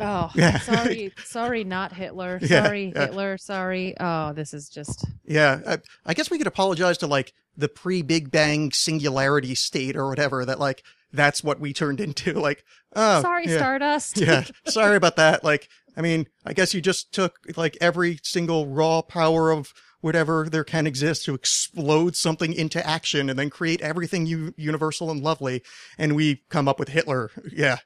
[0.00, 0.58] Oh, Yeah.
[0.60, 2.38] sorry, sorry, not Hitler.
[2.42, 3.06] Yeah, Sorry, yeah.
[3.06, 3.38] Hitler.
[3.38, 3.94] Sorry.
[3.98, 5.60] Oh, this is just Yeah.
[5.66, 10.44] I, I guess we could apologize to like the pre-Big Bang singularity state or whatever.
[10.44, 10.82] That like
[11.16, 12.34] that's what we turned into.
[12.40, 12.64] Like,
[12.94, 13.56] oh, sorry, yeah.
[13.56, 14.18] Stardust.
[14.20, 15.42] yeah, sorry about that.
[15.42, 20.48] Like, I mean, I guess you just took like every single raw power of whatever
[20.48, 25.22] there can exist to explode something into action and then create everything u- universal and
[25.22, 25.62] lovely.
[25.98, 27.30] And we come up with Hitler.
[27.52, 27.78] Yeah.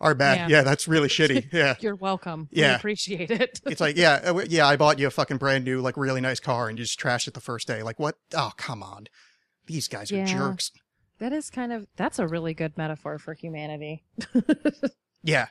[0.00, 0.50] Our bad.
[0.50, 0.58] Yeah.
[0.58, 1.50] Yeah, that's really shitty.
[1.52, 1.76] Yeah.
[1.80, 2.48] You're welcome.
[2.52, 2.76] We Yeah.
[2.76, 3.60] appreciate it.
[3.64, 6.40] It's like, yeah, uh, yeah, I bought you a fucking brand new, like, really nice
[6.40, 7.82] car and you just trashed it the first day.
[7.82, 8.16] Like, what?
[8.36, 9.06] Oh, come on.
[9.66, 10.26] These guys are Yeah.
[10.26, 10.72] jerks.
[11.18, 14.04] That is kind of that's a really good metaphor for humanity.
[15.24, 15.46] Yeah.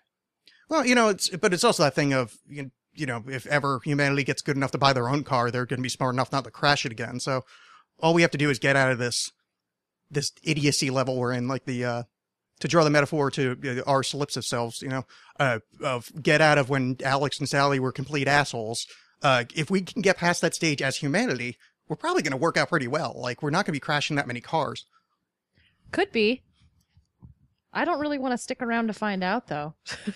[0.70, 4.24] Well, you know, it's but it's also that thing of you, know, if ever humanity
[4.24, 6.44] gets good enough to buy their own car, they're going to be smart enough not
[6.46, 7.20] to crash it again.
[7.20, 7.44] So
[8.00, 9.32] all we have to do is get out of this
[10.10, 12.04] this idiocy level we're in, like the uh
[12.60, 15.04] to draw the metaphor to uh, our solipsic selves, you know,
[15.40, 18.86] uh of get out of when Alex and Sally were complete assholes.
[19.24, 21.58] Uh if we can get past that stage as humanity,
[21.88, 23.14] we're probably going to work out pretty well.
[23.16, 24.86] Like we're not going to be crashing that many cars.
[25.94, 26.42] Could be.
[27.72, 29.76] I don't really want to stick around to find out though.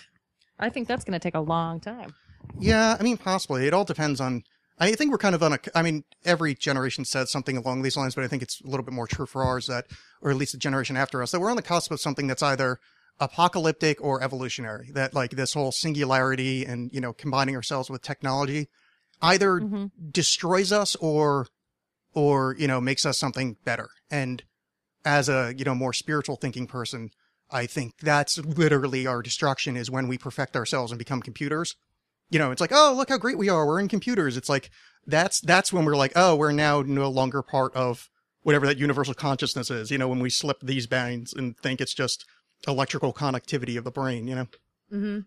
[0.59, 2.13] I think that's going to take a long time.
[2.59, 3.67] Yeah, I mean, possibly.
[3.67, 4.43] It all depends on.
[4.79, 5.59] I think we're kind of on a.
[5.73, 8.83] I mean, every generation says something along these lines, but I think it's a little
[8.83, 9.85] bit more true for ours that,
[10.21, 12.43] or at least the generation after us, that we're on the cusp of something that's
[12.43, 12.79] either
[13.19, 14.91] apocalyptic or evolutionary.
[14.93, 18.67] That like this whole singularity and you know combining ourselves with technology
[19.21, 21.47] either hmm destroys us or
[22.13, 23.89] or you know makes us something better.
[24.09, 24.43] And
[25.07, 27.11] as a you know more spiritual thinking person,
[27.49, 31.75] I think that's literally our destruction is when we perfect ourselves and become computers.
[32.29, 33.65] You know, it's like, oh, look how great we are.
[33.65, 34.35] We're in computers.
[34.35, 34.69] It's like
[35.05, 38.09] that's that's when we're like, oh, we're now no longer part of
[38.41, 39.89] whatever that universal consciousness is.
[39.91, 42.25] You know, when we slip these bands and think it's just
[42.67, 44.27] electrical connectivity of the brain.
[44.27, 44.47] You know,
[44.89, 45.19] hmm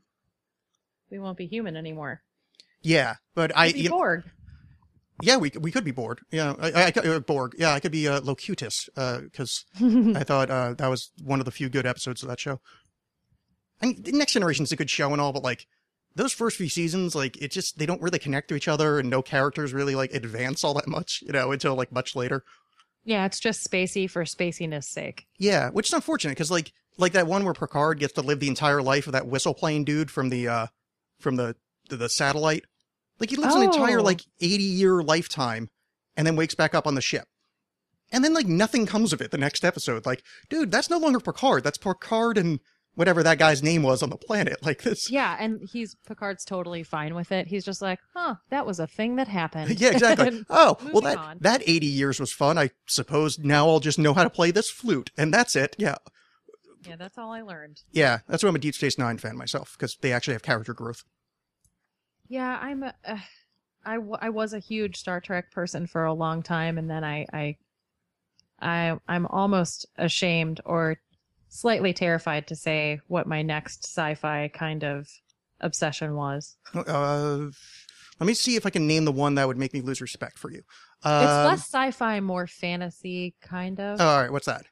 [1.11, 2.21] We won't be human anymore.
[2.83, 3.15] yeah.
[3.35, 4.23] But I, be you know.
[5.23, 6.21] Yeah, we we could be bored.
[6.31, 7.55] Yeah, I, I, I could- uh, Borg.
[7.59, 11.51] Yeah, I could be uh, Locutus because I thought uh, that was one of the
[11.53, 12.61] few good episodes of that show.
[13.83, 15.67] I mean, Next Generation's a good show and all, but like
[16.15, 19.09] those first few seasons, like it just they don't really connect to each other, and
[19.09, 22.45] no characters really like advance all that much, you know, until like much later.
[23.05, 25.27] yeah, it's just spacey for spaciness sake.
[25.39, 28.49] Yeah, which is unfortunate because like like that one where Picard gets to live the
[28.49, 30.67] entire life of that whistle playing dude from the uh
[31.19, 31.57] from the
[31.89, 32.65] the, the satellite.
[33.21, 34.03] Like he lives an entire Oh.
[34.03, 35.69] like eighty year lifetime,
[36.17, 37.25] and then wakes back up on the ship.
[38.13, 40.05] And then like nothing comes of it the next episode.
[40.07, 41.63] Like, dude, that's no longer Picard.
[41.63, 42.59] That's Picard and
[42.95, 44.57] whatever that guy's name was on the planet.
[44.65, 45.11] Like this.
[45.11, 47.47] Yeah, and he's Picard's totally fine with it.
[47.47, 49.71] He's just like, huh, that was a thing that happened.
[49.81, 50.45] Yeah, exactly.
[50.51, 51.39] Oh, well, that on.
[51.43, 52.59] that eighty years was fun.
[52.59, 55.77] I suppose now I'll just know how to play this flute, and that's it.
[55.79, 55.97] Yeah,
[56.87, 57.83] yeah, that's all I learned.
[57.93, 58.21] yeah.
[58.27, 61.05] That's why I'm a Deep Space Nine fan myself because they actually have character growth.
[62.31, 63.19] Yeah, I'm a, uh,
[63.85, 67.03] I, w- I was a huge Star Trek person for a long time, and then
[67.03, 67.57] I, I,
[68.61, 70.99] I, I'm almost ashamed or
[71.49, 75.09] slightly terrified to say what my next sci-fi kind of
[75.61, 76.57] obsession was.
[76.87, 77.49] Uh,
[78.21, 80.39] let me see if I can name the one that would make me lose respect
[80.39, 80.63] for you.
[81.03, 83.99] It's Um, less sci-fi, more fantasy, kind of.
[83.99, 84.67] all right, what's that?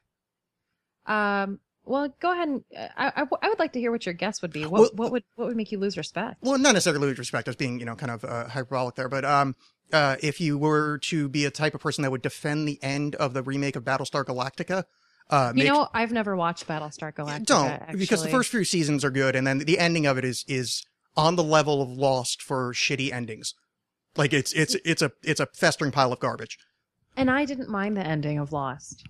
[1.07, 1.59] um,
[1.89, 4.13] well, go ahead and uh, I, I, w- I would like to hear what your
[4.13, 4.65] guess would be.
[4.65, 6.37] What, Well- what would, what would make you lose respect?
[6.41, 7.47] Well, not necessarily lose respect.
[7.47, 9.55] I was being, you know, kind of uh, hyperbolic there, but um,
[9.91, 13.15] uh, if you were to be a type of person that would defend the end
[13.15, 14.83] of the remake of Battlestar Galactica,
[15.31, 17.45] uh, you make, know, I've never watched Battlestar Galactica.
[17.45, 20.43] don't because the first few seasons are good, and then the ending of it is
[20.47, 20.83] is
[21.15, 23.53] on the level of Lost for shitty endings.
[24.15, 26.57] Like it's it's it's a it's a festering pile of garbage.
[27.15, 29.03] And I didn't mind the ending of Lost.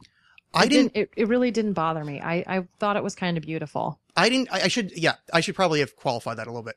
[0.53, 2.19] I It didn't It, it really didn't bother me.
[2.21, 3.99] I, I thought it was kind of beautiful.
[4.15, 4.51] I didn't.
[4.51, 4.91] I, I should.
[4.97, 6.75] Yeah, I should probably have qualified that a little bit.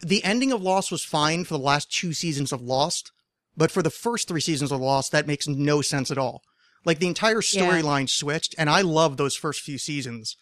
[0.00, 3.12] The ending of Lost was fine for the last two seasons of Lost,
[3.56, 6.42] but for the first three seasons of Lost, that makes no sense at all.
[6.84, 7.62] Like the entire Yeah.
[7.62, 10.36] storyline switched, and I loved those first few seasons.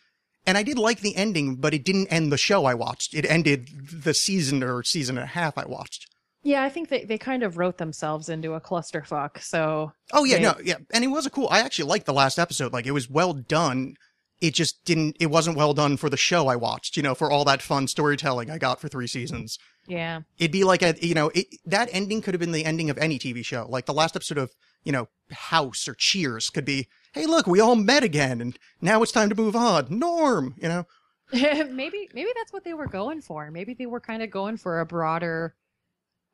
[0.45, 3.15] And I did like the ending, but it didn't end the show I watched.
[3.15, 6.09] It ended the season or season and a half I watched.
[6.45, 9.41] Yeah, I think they, they kind of wrote themselves into a clusterfuck.
[9.43, 11.49] So Oh yeah, They- no, yeah, and it was a cool.
[11.51, 12.73] I actually liked the last episode.
[12.73, 13.95] Like it was well done.
[14.41, 15.17] It just didn't.
[15.21, 16.97] It wasn't well done for the show I watched.
[16.97, 19.57] You know, for all that fun storytelling I got for three seasons.
[19.87, 22.91] yeah, It'd be like a, you know, it, that ending could have been the ending
[22.91, 23.67] of any TV show.
[23.69, 24.51] Like the last episode of,
[24.83, 29.01] you know, House or Cheers could be, hey, look, we all met again, and now
[29.03, 29.87] it's time to move on.
[29.91, 30.87] Norm, you know.
[31.33, 33.49] maybe maybe that's what they were going for.
[33.51, 35.55] Maybe they were kind of going for a broader,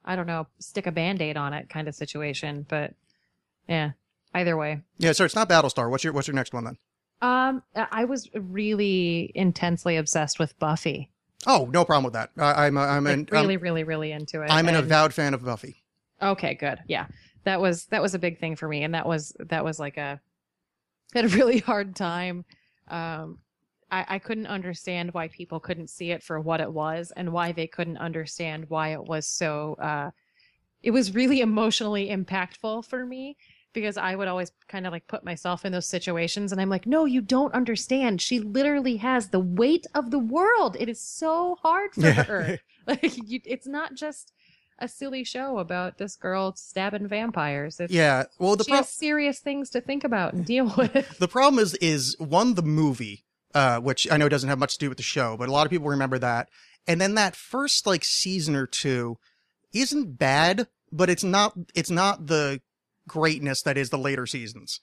[0.09, 2.67] I don't know, stick a band aid on it kind of situation.
[2.69, 2.95] But
[3.69, 3.91] yeah,
[4.35, 4.81] either way.
[4.99, 5.89] Yeah, so it's not Battlestar.
[5.91, 6.79] What's your What's your next one then?
[7.21, 11.11] Um, I was really intensely obsessed with Buffy.
[11.47, 12.31] Oh, no problem with that.
[12.37, 14.51] I, I'm I'm Like, an really, I'm, really, really into it.
[14.51, 15.83] I'm an and- avowed fan of Buffy.
[16.23, 16.79] Okay, good.
[16.89, 17.07] Yeah.
[17.45, 19.97] That was that was a big thing for me and that was that was like
[19.99, 20.21] a
[21.15, 22.45] had a really hard time.
[22.89, 23.39] Um
[23.91, 27.53] I, I couldn't understand why people couldn't see it for what it was and why
[27.53, 30.11] they couldn't understand why it was so uh
[30.83, 33.37] it was really emotionally impactful for me
[33.73, 36.87] because I would always kind of like put myself in those situations and I'm like,
[36.87, 38.21] no, you don't understand.
[38.21, 40.77] She literally has the weight of the world.
[40.79, 42.59] It is so hard for her.
[42.89, 44.33] Like you, it's not just
[44.79, 47.79] a silly show about this girl stabbing vampires.
[47.81, 48.25] It's, yeah.
[48.39, 51.19] Well, the she pro- has serious things to think about and deal with.
[51.19, 53.25] the problem is is one the movie
[53.55, 55.67] uh which i know doesn't have much to do with the show but a lot
[55.67, 56.49] of people remember that
[56.87, 59.17] and then that first like season or two
[59.73, 62.61] isn't bad but it's not it's not the
[63.07, 64.81] greatness that is the later seasons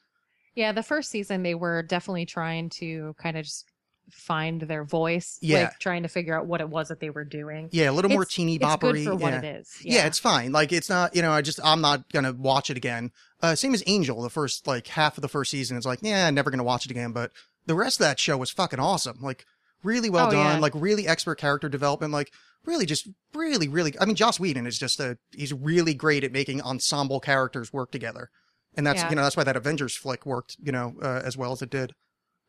[0.55, 3.65] yeah, the first season they were definitely trying to kind of just
[4.09, 5.37] find their voice.
[5.41, 5.63] Yeah.
[5.63, 7.67] Like trying to figure out what it was that they were doing.
[7.73, 9.39] yeah a little more It's- teeny It's boppery good for what yeah.
[9.39, 9.69] it is.
[9.83, 10.05] yeah.
[10.05, 13.11] it's fine like it's not you know i just i'm not gonna watch it again
[13.41, 16.29] uh same as angel the first like half of the first season is like yeah
[16.29, 17.31] never gonna watch it again but
[17.65, 19.45] the rest of that show was fucking awesome like
[19.83, 20.59] really well Oh, done yeah.
[20.59, 22.31] like really expert character development like
[22.65, 26.31] really just really really i mean joss whedon is just a he's really great at
[26.31, 28.29] making ensemble characters work together
[28.75, 29.09] and that's Yeah.
[29.09, 31.69] you know that's why that avengers flick worked you know uh, as well as it
[31.69, 31.93] did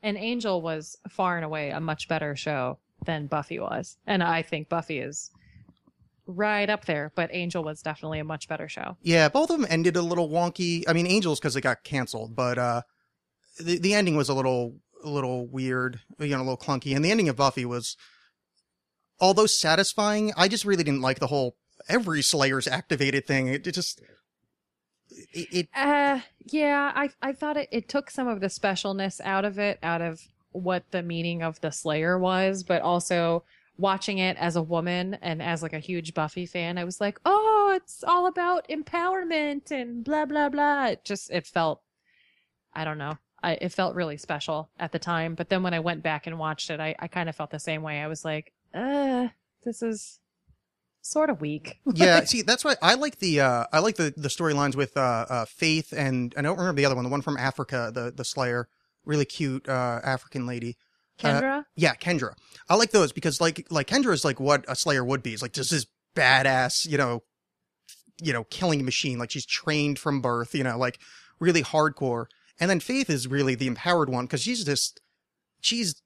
[0.02, 3.96] And Angel was far and away a much better show than Buffy was.
[4.06, 5.30] And I think Buffy is
[6.26, 8.96] right up there, but Angel was definitely a much better show.
[9.02, 10.84] Yeah, both of them ended a little wonky.
[10.88, 12.82] I mean, Angels because it got canceled, but uh,
[13.58, 14.74] the the ending was a little
[15.04, 16.94] a little weird, you know, a little clunky.
[16.94, 17.96] And the ending of Buffy was,
[19.20, 21.56] although satisfying, I just really didn't like the whole
[21.88, 23.48] every Slayer's activated thing.
[23.48, 24.00] It, it just
[25.32, 29.44] it, it Uh, yeah, I I thought it, it took some of the specialness out
[29.44, 30.20] of it, out of
[30.52, 33.44] what the meaning of the Slayer was, but also
[33.78, 37.20] watching it as a woman and as like a huge Buffy fan, I was like,
[37.26, 40.86] oh, it's all about empowerment and blah blah blah.
[40.86, 41.82] It just it felt,
[42.72, 45.36] I don't know, I it felt really special at the time.
[45.36, 47.60] But then when I went back and watched it, I I kind of felt the
[47.60, 48.00] same way.
[48.00, 49.28] I was like, uh,
[49.64, 50.18] this is
[51.00, 51.78] sort of weak.
[51.94, 55.26] yeah, see, that's why I like the uh I like the the storylines with uh,
[55.30, 58.24] uh Faith and I don't remember the other one, the one from Africa, the the
[58.24, 58.68] Slayer,
[59.04, 60.76] really cute uh African lady.
[61.16, 62.34] Kendra, Yeah, Kendra.
[62.68, 65.32] I like those because like like Kendra is like what a Slayer would be.
[65.32, 65.86] It's like just this
[66.16, 67.22] badass, you know,
[68.20, 69.18] you know, killing machine.
[69.20, 70.98] Like she's trained from birth, you know, like
[71.38, 72.26] really hardcore.
[72.58, 75.00] And then Faith is really the empowered one because she's just
[75.60, 76.00] she's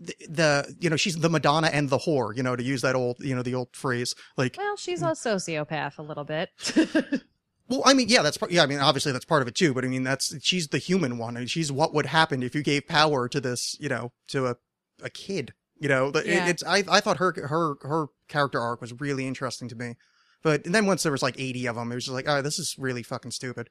[0.00, 2.36] the, the you know she's the Madonna and the whore.
[2.36, 4.14] You know, to use that old you know the old phrase.
[4.36, 6.50] Like well, she's a sociopath a little bit.
[7.66, 8.52] Well, I mean, yeah, that's part.
[8.52, 9.72] Yeah, I mean, obviously that's part of it too.
[9.72, 11.34] But I mean, that's she's the human one.
[11.34, 14.48] I mean, she's what would happen if you gave power to this, you know, to
[14.48, 14.56] a
[15.02, 15.54] a kid.
[15.80, 19.26] You know, the- it- it's I I thought her her her character arc was really
[19.26, 19.94] interesting to me.
[20.42, 22.58] But then once there was like eighty of them, it was just like, oh, this
[22.58, 23.70] is really fucking stupid.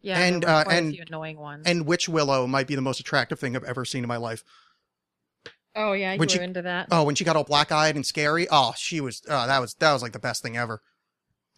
[0.00, 1.64] Yeah, And, there were uh, and- a few annoying ones.
[1.66, 4.44] And Witch Willow might be the most attractive thing I've ever seen in my life.
[5.76, 6.88] oh yeah, you when were she- into that.
[6.90, 9.22] Oh, when she got all black eyed and scary, oh, she was.
[9.28, 10.80] Oh, that was that was like the best thing ever.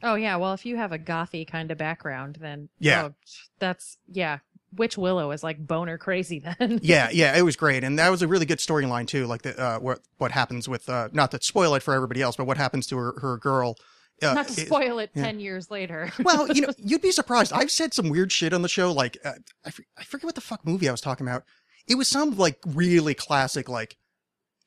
[0.03, 3.09] Oh yeah, well if you have a gothy kind of background, then Yeah.
[3.11, 3.15] oh,
[3.59, 4.39] that's yeah.
[4.73, 6.79] Witch Willow is like boner crazy then.
[6.83, 9.27] Yeah, yeah, it was great, and that was a really good storyline too.
[9.27, 12.37] Like the uh, what what happens with uh, not to spoil it for everybody else,
[12.37, 13.77] but what happens to her her girl.
[14.23, 15.25] Uh, Not to spoil it yeah.
[15.25, 16.13] ten years later.
[16.23, 17.53] well, you know, you'd be surprised.
[17.53, 18.93] I've said some weird shit on the show.
[18.93, 19.33] Like, uh,
[19.65, 21.45] I, I forget what the fuck movie I was talking about.
[21.87, 23.97] It was some like really classic, like,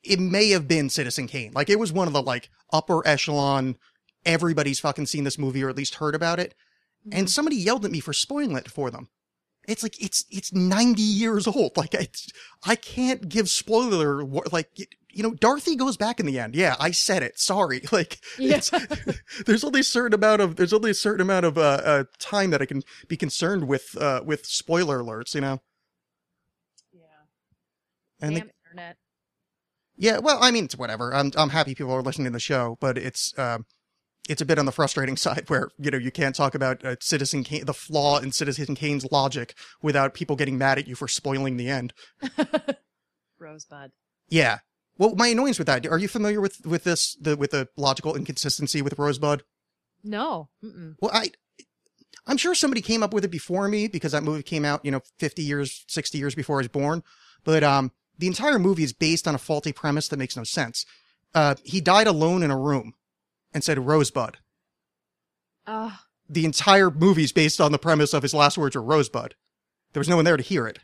[0.02, 1.52] it may have been Citizen Kane.
[1.54, 3.76] Like, it was one of the like upper echelon,
[4.26, 6.54] everybody's fucking seen this movie or at least heard about it.
[7.12, 9.08] And somebody yelled at me for spoiling it for them.
[9.68, 11.76] It's like, it's, it's 90 years old.
[11.76, 12.30] Like, it's,
[12.66, 14.70] I can't give spoiler, like,
[15.14, 16.54] you know, Dorothy goes back in the end.
[16.54, 17.38] Yeah, I said it.
[17.38, 17.82] Sorry.
[17.92, 18.60] Like, Yeah.
[19.46, 22.50] there's only a certain amount of there's only a certain amount of uh, uh time
[22.50, 25.60] that I can be concerned with uh with spoiler alerts, you know.
[26.92, 27.00] yeah.
[28.20, 28.96] And Damn the- internet.
[29.96, 31.14] yeah, well, I mean, it's whatever.
[31.14, 33.66] I'm I'm happy people are listening to the show, but it's um
[34.28, 36.96] it's a bit on the frustrating side where you know you can't talk about uh,
[37.00, 41.06] Citizen Kane, the flaw in Citizen Kane's logic without people getting mad at you for
[41.08, 41.92] spoiling the end.
[43.38, 43.92] Rosebud.
[44.28, 44.58] Yeah.
[44.98, 45.86] Well, my annoyance with that.
[45.86, 49.42] Are you familiar with with this the with the logical inconsistency with Rosebud?
[50.02, 50.48] No.
[50.62, 50.96] Mm-mm.
[51.00, 51.30] Well, I,
[52.26, 54.90] I'm sure somebody came up with it before me because that movie came out, you
[54.90, 57.02] know, 50 years, 60 years before I was born.
[57.42, 60.84] But um, the entire movie is based on a faulty premise that makes no sense.
[61.34, 62.94] Uh, he died alone in a room
[63.52, 64.38] and said Rosebud.
[65.66, 69.34] Oh, The entire movie is based on the premise of his last words were Rosebud.
[69.92, 70.80] There was no one there to hear it.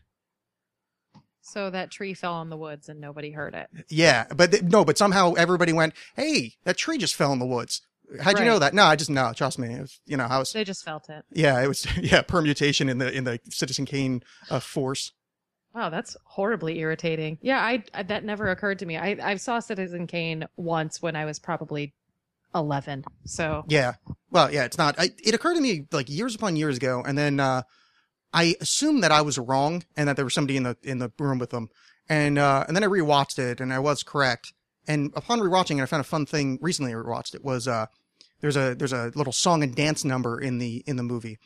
[1.51, 3.69] So that tree fell in the woods and nobody heard it.
[3.89, 7.47] Yeah, but th- no, but somehow everybody went, "Hey, that tree just fell in the
[7.47, 7.83] woods."
[8.21, 8.75] How'd you know that?
[8.75, 9.33] No, I just no.
[9.33, 9.73] Trust me.
[9.73, 11.25] It was, you know, I was They just felt it.
[11.33, 15.13] yeah, it was yeah permutation in the in the Citizen Kane uh, force.
[15.75, 17.39] Wow, that's horribly irritating.
[17.41, 18.97] Yeah, I, I that never occurred to me.
[18.97, 21.95] I I saw Citizen Kane once when I was probably
[22.55, 23.05] eleven.
[23.25, 23.95] So Yeah.
[24.33, 24.97] Well, yeah, it's not.
[24.99, 27.63] I, it occurred to me like years upon years ago, and then uh,
[28.33, 31.13] I assumed that I was wrong and that there was somebody in the in the
[31.19, 31.69] room with them,
[32.09, 34.53] and uh, and then I rewatched it and I was correct.
[34.87, 36.93] And upon rewatching it, I found a fun thing recently.
[36.93, 37.87] I rewatched it was uh,
[38.41, 41.39] there's a there's a little song and dance number in the in the movie,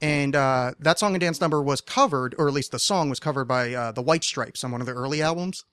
[0.00, 3.20] and uh, that song and dance number was covered, or at least the song was
[3.20, 5.64] covered by uh, the White Stripes on one of their early albums.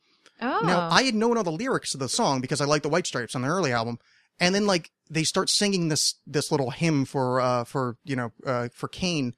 [0.42, 2.90] oh Now, I had known all the lyrics to the song because I liked the
[2.90, 4.00] White Stripes on their early album.
[4.40, 8.32] And then like they start singing this this little hymn for uh for you know
[8.46, 9.34] uh for Kane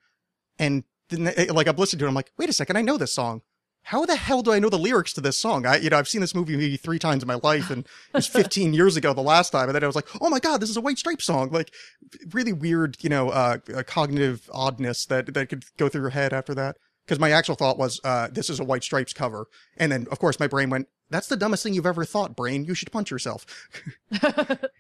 [0.58, 3.42] and like I've listened to it I'm like, "Wait a second, I know this song.
[3.84, 5.66] How the hell do I know the lyrics to this song?
[5.66, 8.14] I you know, I've seen this movie maybe 3 times in my life and it
[8.14, 10.62] was 15 years ago the last time and then I was like, "Oh my god,
[10.62, 11.74] this is a White Stripes song." Like
[12.34, 16.34] really weird, you know, uh, uh cognitive oddness that that could go through your head
[16.34, 16.78] after that.
[17.06, 19.48] Because my actual thought was, uh, this is a White Stripes cover.
[19.78, 22.66] And then, of course, my brain went, that's the dumbest thing you've ever thought, brain.
[22.66, 23.48] You should punch yourself.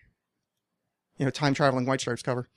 [1.19, 2.47] You know, time traveling White Stripes cover.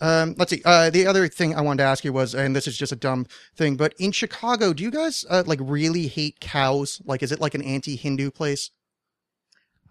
[0.00, 0.60] Um, let's see.
[0.64, 2.96] Uh, the other thing I wanted to ask you was, and this is just a
[2.96, 3.26] dumb
[3.56, 7.00] thing, but in Chicago, do you guys uh, like really hate cows?
[7.04, 8.70] Like, is it like an anti-Hindu place?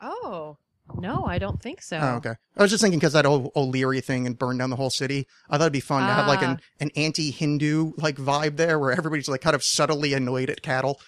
[0.01, 0.57] Oh
[0.97, 1.97] no, I don't think so.
[1.97, 2.33] Oh, okay.
[2.57, 5.25] I was just thinking because that old O'Leary thing and burned down the whole city.
[5.49, 6.65] I thought it'd be fun to have like an, Ah.
[6.81, 10.99] an anti-Hindu like vibe there, where everybody's like kind of subtly annoyed at cattle.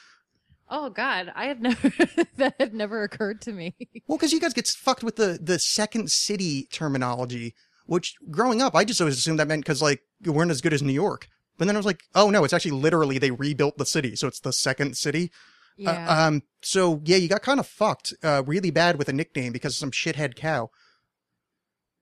[0.70, 1.92] Oh God, I had never
[2.38, 3.76] that had never occurred to me.
[4.08, 7.54] Well, because you guys get fucked with the the second city terminology,
[7.86, 10.74] which growing up, I just always assumed that meant because like you weren't as good
[10.74, 11.28] as New York.
[11.58, 14.28] But then I was like, oh no, it's actually literally they rebuilt the city, so
[14.28, 15.32] it's the second city.
[15.80, 16.26] Uh, Yeah.
[16.26, 16.44] um.
[16.62, 19.78] So yeah, you got kind of fucked, uh, really bad with a nickname because of
[19.78, 20.70] some shithead cow.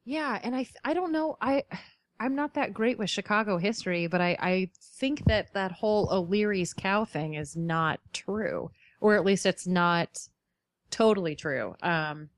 [0.05, 1.64] Yeah, and I I don't know I
[2.19, 6.73] I'm not that great with Chicago history, but I I think that that whole O'Leary's
[6.73, 10.18] cow thing is not true, or at least it's not
[10.91, 11.76] totally true.
[11.81, 12.30] Um,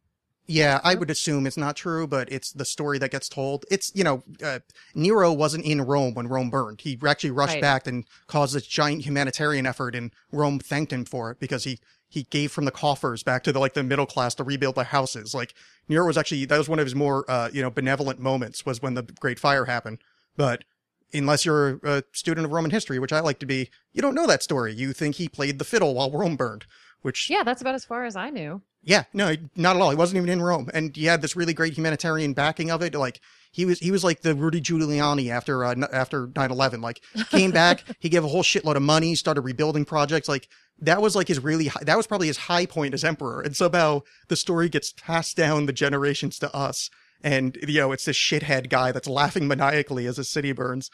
[0.47, 3.65] Yeah, I would assume it's not true, but it's the story that gets told.
[3.71, 4.59] It's, you know, uh,
[4.93, 6.81] Nero wasn't in Rome when Rome burned.
[6.81, 7.61] He actually rushed Right.
[7.61, 11.79] back and caused this giant humanitarian effort, and Rome thanked him for it because he,
[12.07, 14.83] he gave from the coffers back to the, like, the middle class to rebuild their
[14.83, 15.33] houses.
[15.33, 15.55] Like,
[15.89, 18.81] Nero was actually, that was one of his more, uh, you know, benevolent moments was
[18.83, 19.97] when the Great Fire happened.
[20.37, 20.63] But
[21.11, 24.27] unless you're a student of Roman history, which I like to be, you don't know
[24.27, 24.73] that story.
[24.75, 26.65] You think he played the fiddle while Rome burned,
[27.05, 28.63] which yeah, that's about as far as I knew.
[28.81, 29.91] yeah, no, not at all.
[29.91, 32.95] He wasn't even in Rome, and he had this really great humanitarian backing of it.
[32.95, 33.21] Like
[33.51, 36.81] he was, he was like the Rudy Giuliani after uh, after nine eleven.
[36.81, 40.27] Like came back, he gave a whole shitload of money, started rebuilding projects.
[40.27, 40.47] Like
[40.79, 43.39] that was like his really, high, that was probably his high point as emperor.
[43.39, 46.89] And somehow the story gets passed down the generations to us,
[47.23, 50.89] and you know it's this shithead guy that's laughing maniacally as his city burns.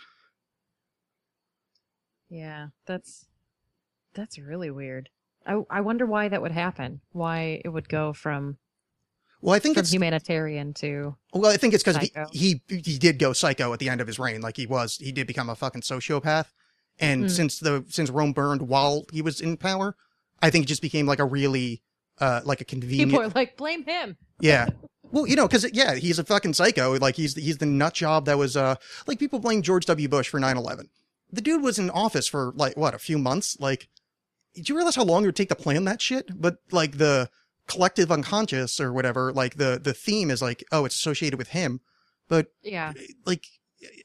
[2.30, 3.28] Yeah, that's
[4.14, 5.08] that's really weird.
[5.46, 7.02] I I wonder why that would happen.
[7.12, 8.58] Why it would go from
[9.42, 12.98] Well, I think from it's humanitarian to Well, I think it's because he, he he
[12.98, 14.42] did go psycho at the end of his reign.
[14.42, 16.48] Like he was, he did become a fucking sociopath.
[17.00, 17.30] And Mm.
[17.32, 19.96] since the since Rome burned while he was in power,
[20.42, 21.82] I think it just became like a really
[22.20, 23.12] uh like a convenient.
[23.12, 24.18] people are like blame him.
[24.40, 24.68] yeah.
[25.14, 26.98] Well, you know, because yeah, he's a fucking psycho.
[27.00, 28.76] Like he's he's the nut job that was uh
[29.08, 30.08] like people blame George W.
[30.08, 30.86] Bush for 9-11.
[31.34, 33.58] The dude was in office for like what a few months.
[33.60, 33.90] Like,
[34.54, 36.30] did you realize how long it would take to plan that shit?
[36.40, 37.30] But like the
[37.68, 41.80] collective unconscious or whatever, like the the theme is like, oh, it's associated with him.
[42.28, 42.94] But Yeah.
[42.98, 43.46] Eh, like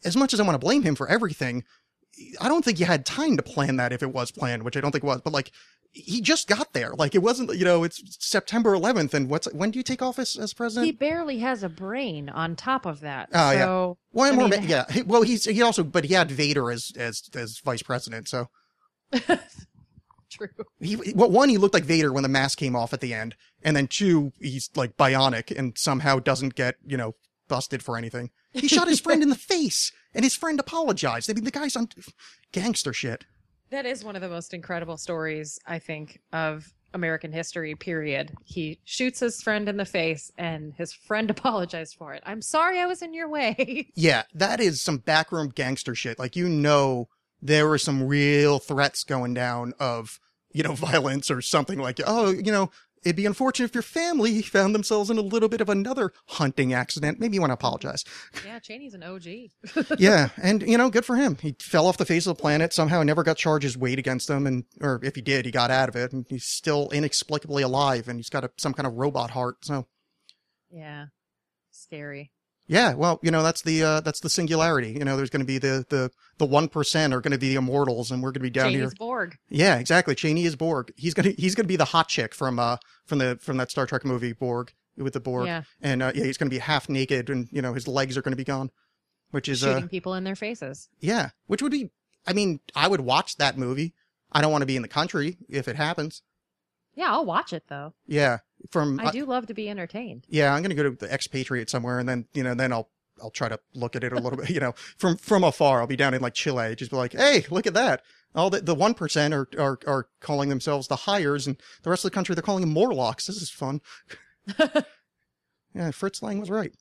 [0.05, 1.65] as much as I want to blame him for everything,
[2.41, 4.81] I don't think you had time to plan that if it was planned, which I
[4.81, 5.21] don't think it was.
[5.23, 5.51] But like
[5.93, 6.91] he just got there.
[6.95, 10.37] Like it wasn't, you know, it's September 11th, and what's when do you take office
[10.39, 10.87] as president?
[10.87, 13.31] He barely has a brain on top of that.
[13.33, 13.65] Oh, yeah.
[13.65, 14.85] so well, I more, mean- yeah.
[14.91, 18.49] He- Well, he's he also, but he had Vader as as as vice president, so.
[20.37, 20.49] true.
[20.81, 23.37] He, well, one, he looked like Vader when the mask came off at the end,
[23.63, 27.15] and then two, he's like bionic and somehow doesn't get, you know,
[27.49, 28.31] busted for anything.
[28.53, 31.31] He shot his friend in the face, and his friend apologized.
[31.31, 31.89] I mean, the guy's on
[32.53, 33.25] gangster shit.
[33.71, 38.33] That is one of the most incredible stories, I think, of American history, period.
[38.45, 42.23] He shoots his friend in the face and his friend apologized for it.
[42.27, 43.93] I'm sorry I was in your way.
[43.95, 46.19] Yeah, that is some backroom gangster shit.
[46.19, 47.09] Like, you know,
[47.41, 50.21] there were some real threats going down of,
[50.57, 52.71] you know, violence or something like, oh, you know,
[53.05, 56.73] it'd be unfortunate if your family found themselves in a little bit of another hunting
[56.73, 57.21] accident.
[57.21, 58.05] Maybe you want to apologize.
[58.45, 59.99] yeah, Cheney's an OG.
[59.99, 61.37] yeah, and you know, good for him.
[61.41, 64.47] He fell off the face of the planet somehow, never got charges weighed against him,
[64.47, 68.09] and or if he did, he got out of it, and he's still inexplicably alive,
[68.09, 69.59] and he's got a, some kind of robot heart.
[69.65, 69.87] So
[70.71, 71.07] yeah.
[71.71, 72.33] Scary.
[72.69, 74.91] Yeah, well, you know, that's the uh, that's the singularity.
[74.93, 77.51] You know, there's going to be the the the one percent are going to be
[77.51, 78.93] the immortals, and we're going to be down Cheney's here.
[78.99, 79.37] Borg.
[79.49, 80.15] Yeah, exactly.
[80.15, 80.93] Cheney is Borg.
[80.97, 83.87] He's gonna he's gonna be the hot chick from uh from the from that Star
[83.87, 85.63] Trek movie Borg with the Borg, Yeah.
[85.81, 88.33] and uh, yeah, he's gonna be half naked, and you know, his legs are going
[88.33, 88.71] to be gone,
[89.31, 90.89] which is uh, Shooting people in their faces.
[91.01, 91.91] Yeah, which would be.
[92.27, 93.95] I mean, I would watch that movie.
[94.33, 96.23] I don't want to be in the country if it happens.
[96.97, 97.93] Yeah, I'll watch it though.
[98.07, 98.39] Yeah,
[98.71, 100.25] from I uh, do love to be entertained.
[100.29, 102.89] yeah, I'm gonna go to the expatriate somewhere, and then you know, then I'll
[103.23, 104.51] I'll try to look at it a little bit.
[104.57, 107.45] You know, from from afar, I'll be down in like Chile, just be like, hey,
[107.51, 108.03] look at that.
[108.35, 112.05] All the the one percent are, are are calling themselves the hires, and the rest
[112.05, 113.27] of the country they're calling them Morlocks.
[113.27, 113.81] This is fun.
[115.75, 116.73] Yeah, Fritz Lang was right.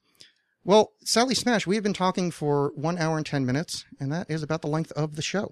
[0.64, 4.32] Well, Sally Smash, we have been talking for one hour and ten minutes, and that
[4.32, 5.52] is about the length of the show.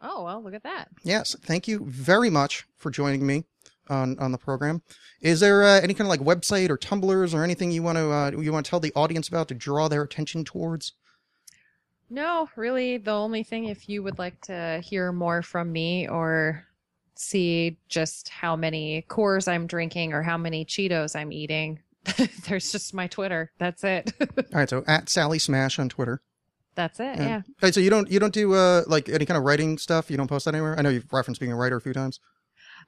[0.00, 0.88] Oh, well, look at that.
[1.04, 3.44] Yes, thank you very much for joining me
[3.88, 4.82] on on the program.
[5.20, 8.10] Is there uh, any kind of like website or Tumblrs or anything you want to
[8.10, 10.92] uh, you want to tell the audience about to draw their attention towards?
[12.08, 16.64] No, really, the only thing, if you would like to hear more from me or
[17.16, 21.80] see just how many Coors I'm drinking or how many Cheetos I'm eating,
[22.48, 23.50] there's just my Twitter.
[23.58, 24.12] That's it.
[24.20, 26.20] All right, so at Sally Smash on Twitter.
[26.76, 27.16] That's it.
[27.16, 27.26] Yeah.
[27.26, 27.42] Yeah.
[27.60, 30.10] Hey, so you don't you don't do uh like any kind of writing stuff?
[30.10, 30.78] You don't post that anywhere?
[30.78, 32.20] I know you've referenced being a writer a few times.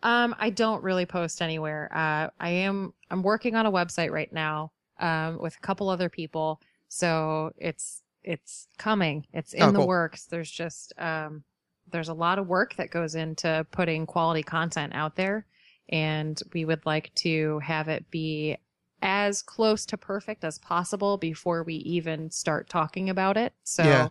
[0.03, 1.91] Um, I don't really post anywhere.
[1.93, 6.09] Uh, I am I'm working on a website right now um, with a couple other
[6.09, 9.27] people, so it's it's coming.
[9.33, 9.83] It's in Oh, the cool.
[9.83, 10.27] works.
[10.27, 11.43] There's just um,
[11.91, 15.47] there's a lot of work that goes into putting quality content out there,
[15.89, 18.57] and we would like to have it be
[19.03, 23.53] as close to perfect as possible before we even start talking about it.
[23.65, 24.09] So Yeah.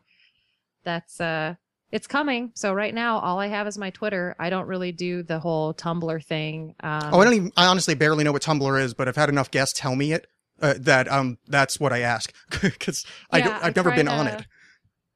[0.84, 1.56] that's uh
[1.92, 2.52] it's coming.
[2.56, 4.36] So right now, all I have is my Twitter.
[4.40, 6.76] I don't really do the whole Tumblr thing.
[6.82, 7.52] Um, oh, I don't even.
[7.58, 10.28] I honestly barely know what Tumblr is, but I've had enough guests tell me it
[10.62, 14.08] uh, that um that's what I ask because I Yeah, don't, I've never tried, been
[14.08, 14.46] on uh, it.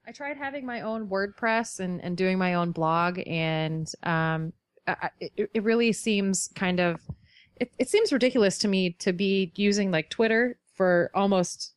[0.08, 4.54] I tried having my own WordPress and, and doing my own blog, and um,
[4.88, 7.00] I, I- it, it really seems kind of
[7.58, 11.74] it, it seems ridiculous to me to be using like Twitter for almost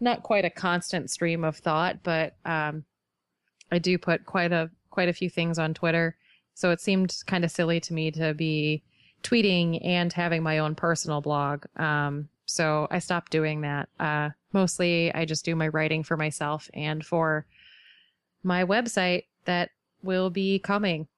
[0.00, 2.84] not quite a constant stream of thought, but um,
[3.70, 6.16] I do put quite a quite a few things on Twitter,
[6.54, 8.82] so it seemed kind of silly to me to be
[9.22, 11.64] tweeting and having my own personal blog.
[11.76, 13.88] Um, so I stopped doing that.
[14.00, 17.46] Uh, mostly, I just do my writing for myself and for
[18.42, 19.70] my website that
[20.02, 21.08] will be coming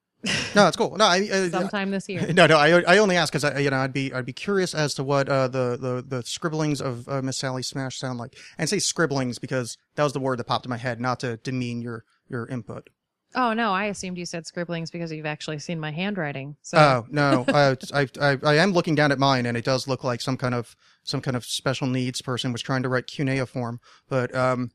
[0.55, 0.97] No, it's cool.
[0.97, 2.27] No, I, uh, sometime this year.
[2.35, 4.75] No, no, I, I only ask because I, you know, I'd be, I'd be curious
[4.75, 8.37] as to what uh, the, the, the scribblings of uh, Miss Sally Smash sound like,
[8.59, 11.39] and say scribblings because that was the word that popped in my head, not to
[11.39, 12.91] demean your, your input.
[13.35, 16.57] Oh no, I assumed you said scribblings because you've actually seen my handwriting.
[16.63, 19.87] So Oh no, uh, I, I, I am looking down at mine, and it does
[19.87, 20.75] look like some kind of,
[21.05, 23.79] some kind of special needs person was trying to write cuneiform,
[24.09, 24.73] but um,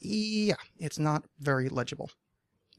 [0.00, 2.10] yeah, it's not very legible.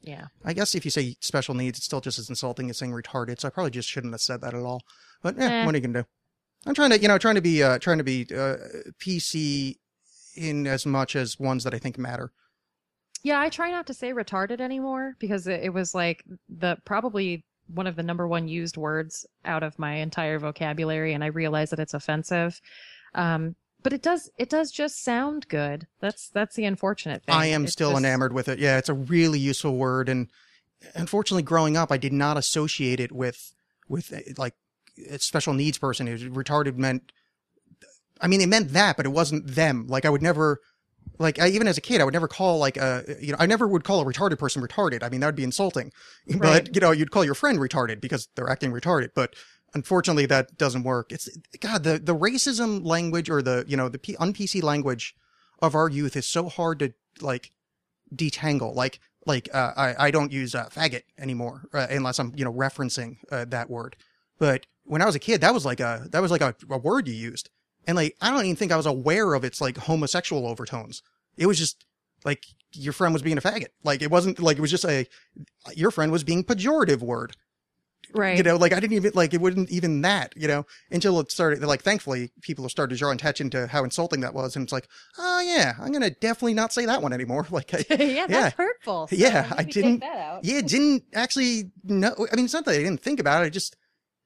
[0.06, 2.92] Yeah, I guess if you say special needs, it's still just as insulting as saying
[2.92, 3.40] retarded.
[3.40, 4.80] So I probably just shouldn't have said that at all.
[5.22, 5.66] But eh, Eh.
[5.66, 6.08] what are you gonna do?
[6.66, 8.56] I'm trying to, you know, trying to be, uh, trying to be uh,
[9.00, 9.76] PC
[10.36, 12.32] in as much as ones that I think matter.
[13.22, 13.40] yeah.
[13.40, 17.86] I try not to say retarded anymore because it, it was like the probably one
[17.86, 21.80] of the number one used words out of my entire vocabulary, and I realize that
[21.80, 22.60] it's offensive.
[23.14, 23.56] Um,
[23.86, 25.86] but it does it does just sound good.
[26.00, 27.32] That's that's the unfortunate thing.
[27.32, 28.58] I am It still just- enamored with it.
[28.58, 30.28] Yeah, it's a really useful word, and
[30.96, 33.52] unfortunately, growing up, I did not associate it with
[33.88, 34.54] with uh, like
[35.08, 36.08] a special needs person.
[36.08, 37.12] It retarded meant.
[38.20, 39.86] I mean, it meant that, but it wasn't them.
[39.86, 40.58] Like I would never.
[41.20, 43.46] Like I, even as a kid, I would never call like a you know I
[43.46, 45.04] never would call a retarded person retarded.
[45.04, 45.92] I mean that would be insulting.
[46.28, 46.64] Right.
[46.64, 49.10] But you know you'd call your friend retarded because they're acting retarded.
[49.14, 49.34] But
[49.76, 51.12] unfortunately that doesn't work.
[51.12, 51.28] It's
[51.60, 55.14] God the the racism language or the you know the P, un PC language
[55.60, 57.50] of our youth is so hard to like
[58.14, 58.74] detangle.
[58.74, 62.52] Like like uh, I I don't use uh, faggot anymore uh, unless I'm you know
[62.52, 63.96] referencing uh, that word.
[64.38, 66.78] But when I was a kid, that was like a that was like a, a
[66.78, 67.50] word you used,
[67.86, 71.02] and like I don't even think I was aware of its like homosexual overtones.
[71.36, 71.84] It was just
[72.24, 73.72] like your friend was being a faggot.
[73.84, 75.06] Like it wasn't like it was just a
[75.74, 77.36] your friend was being pejorative word.
[78.14, 78.36] Right.
[78.36, 80.32] You know, like I didn't even like it wouldn't even that.
[80.36, 81.62] You know, until it started.
[81.62, 84.88] Like thankfully, people have started drawing attention to how insulting that was, and it's like,
[85.18, 87.46] oh yeah, I'm gonna definitely not say that one anymore.
[87.50, 89.08] Like I, yeah, that's hurtful.
[89.08, 90.44] So Yeah, I didn't- that out.
[90.44, 92.14] yeah, didn't actually know.
[92.32, 93.46] I mean, it's not that I didn't think about it.
[93.46, 93.76] I just,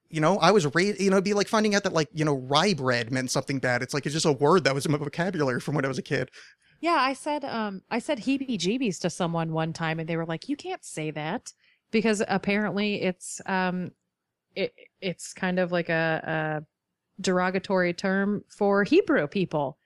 [0.08, 2.24] you know, I was raised, you know, it'd be like finding out that like, you
[2.24, 3.82] know, rye bread meant something bad.
[3.82, 5.98] It's like, it's just a word that was in my vocabulary from when I was
[5.98, 6.30] a kid.
[6.80, 10.48] Yeah, I said um I said heebie-jeebies to someone one time and they were like,
[10.48, 11.52] "You can't say that."
[11.90, 13.92] Because apparently it's um
[14.54, 19.78] it it's kind of like a, a derogatory term for Hebrew people.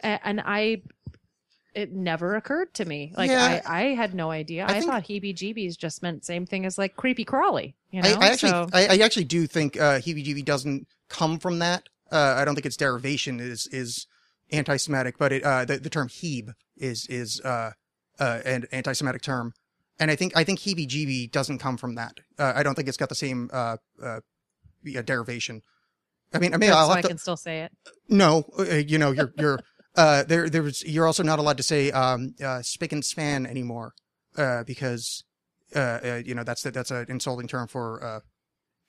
[0.00, 0.82] And I
[1.74, 3.12] it never occurred to me.
[3.16, 3.60] Like Yeah.
[3.66, 4.64] I, I had no idea.
[4.64, 8.08] I I, thought heebie-jeebies just meant same thing as like creepy crawly, you know?
[8.08, 11.88] I, I actually, so, I, I actually do think, uh, heebie-jeebie doesn't come from that.
[12.10, 14.06] Uh, I don't think its derivation is, is
[14.50, 17.72] anti-Semitic, but it, uh, the, the term heeb is, is, uh,
[18.18, 19.52] uh, an anti-Semitic term.
[19.98, 22.20] And I think, I think heebie-jeebie doesn't come from that.
[22.38, 24.20] Uh, I don't think it's got the same, uh, uh,
[24.84, 25.62] yeah, derivation.
[26.34, 27.72] I mean, I mean, I'll I have to, can still say it.
[28.08, 29.60] No, uh, you know, you're you're
[29.94, 33.46] uh there there was you're also not allowed to say um uh spick and span
[33.46, 33.94] anymore
[34.36, 35.24] uh because
[35.74, 38.20] uh, uh you know that's that's an insulting term for uh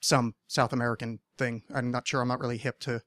[0.00, 1.62] some South American thing.
[1.74, 2.20] I'm not sure.
[2.20, 3.02] I'm not really hip to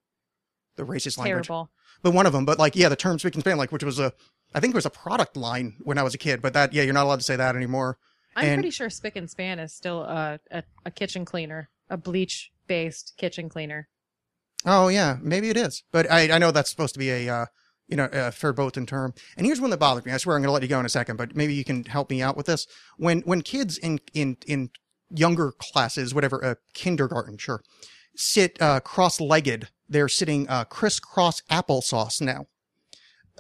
[0.75, 1.69] the racist language, Terrible.
[2.01, 2.45] but one of them.
[2.45, 4.13] But like, yeah, the term spick and span, like, which was a
[4.53, 6.41] I think it was a product line when I was a kid.
[6.41, 7.97] But that, yeah, you're not allowed to say that anymore.
[8.35, 11.97] I'm And- pretty sure Spick and Span is still a, a, a kitchen cleaner, a
[11.97, 13.87] bleach based kitchen cleaner.
[14.65, 15.83] Oh yeah, maybe it is.
[15.91, 17.45] But I, I know that's supposed to be a uh,
[17.87, 19.13] you know a verboten term.
[19.35, 20.11] And here's one that bothered me.
[20.11, 21.83] I swear I'm going to let you go in a second, but maybe you can
[21.85, 22.67] help me out with this.
[22.97, 24.69] When when kids in in in
[25.09, 27.63] younger classes, whatever, uh, kindergarten, sure,
[28.15, 32.45] sit uh, cross-legged, they're sitting uh, crisscross applesauce now.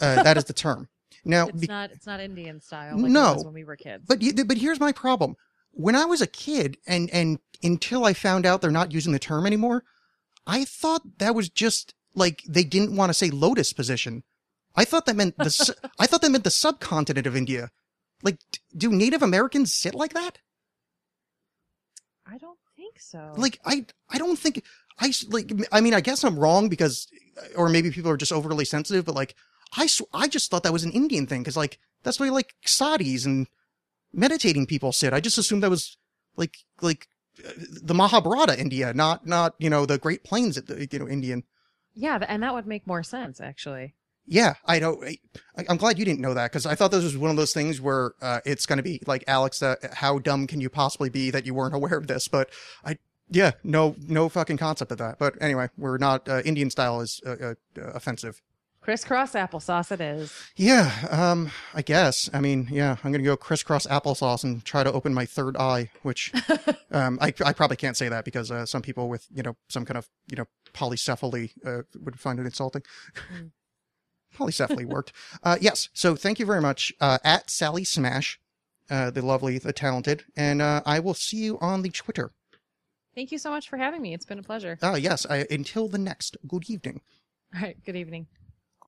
[0.01, 0.89] Uh, that is the term.
[1.23, 1.91] Now, It's be- not.
[1.91, 2.97] It's not Indian style.
[2.97, 3.35] Like No.
[3.43, 4.05] when we were kids.
[4.07, 5.35] but but here's my problem.
[5.71, 9.19] When I was a kid, and and until I found out they're not using the
[9.19, 9.83] term anymore,
[10.47, 14.23] I thought that was just like they didn't want to say lotus position.
[14.75, 17.69] I thought that meant the I thought that meant the subcontinent of India.
[18.23, 18.37] Like,
[18.75, 20.39] do Native Americans sit like that?
[22.25, 23.33] I don't think so.
[23.35, 24.63] Like, I I don't think
[24.99, 25.51] I like.
[25.71, 27.07] I mean, I guess I'm wrong because,
[27.55, 29.05] or maybe people are just overly sensitive.
[29.05, 29.35] But like,
[29.77, 32.53] I sw- I just thought that was an Indian thing because like that's why like
[32.65, 33.47] sadhus and
[34.13, 35.13] meditating people sit.
[35.13, 35.97] I just assumed that was
[36.35, 37.07] like like
[37.45, 40.59] uh, the Mahabharata India, not not you know the Great Plains
[40.91, 41.43] you know Indian.
[41.95, 43.95] yeah, and that would make more sense actually.
[44.27, 45.03] Yeah, I don't.
[45.03, 45.17] I,
[45.67, 47.81] I'm glad you didn't know that because I thought this was one of those things
[47.81, 49.59] where uh, it's going to be like Alex.
[49.59, 52.27] That how dumb can you possibly be that you weren't aware of this?
[52.27, 52.49] But
[52.85, 52.97] I,
[53.29, 55.17] yeah, no, no fucking concept of that.
[55.17, 58.41] But anyway, we're not uh, Indian style is uh, uh, offensive.
[58.81, 60.33] Crisscross applesauce it is.
[60.55, 62.31] Yeah, um, I guess.
[62.33, 65.91] I mean, yeah, I'm gonna go crisscross applesauce and try to open my third eye,
[66.01, 66.33] which
[66.91, 69.85] um, I I probably can't say that because uh, some people with you know some
[69.85, 72.81] kind of you know polycephaly uh, would find it insulting.
[73.31, 73.51] Mm.
[74.35, 75.13] polycephaly worked.
[75.43, 75.89] Uh, yes.
[75.93, 78.39] So thank you very much uh, at Sally Smash,
[78.89, 82.31] uh, the lovely, the talented, and uh, I will see you on the Twitter.
[83.13, 84.13] Thank you so much for having me.
[84.13, 84.79] It's been a pleasure.
[84.81, 85.25] Uh, yes.
[85.29, 86.37] I, until the next.
[86.47, 87.01] Good evening.
[87.53, 87.77] All right.
[87.85, 88.27] Good evening.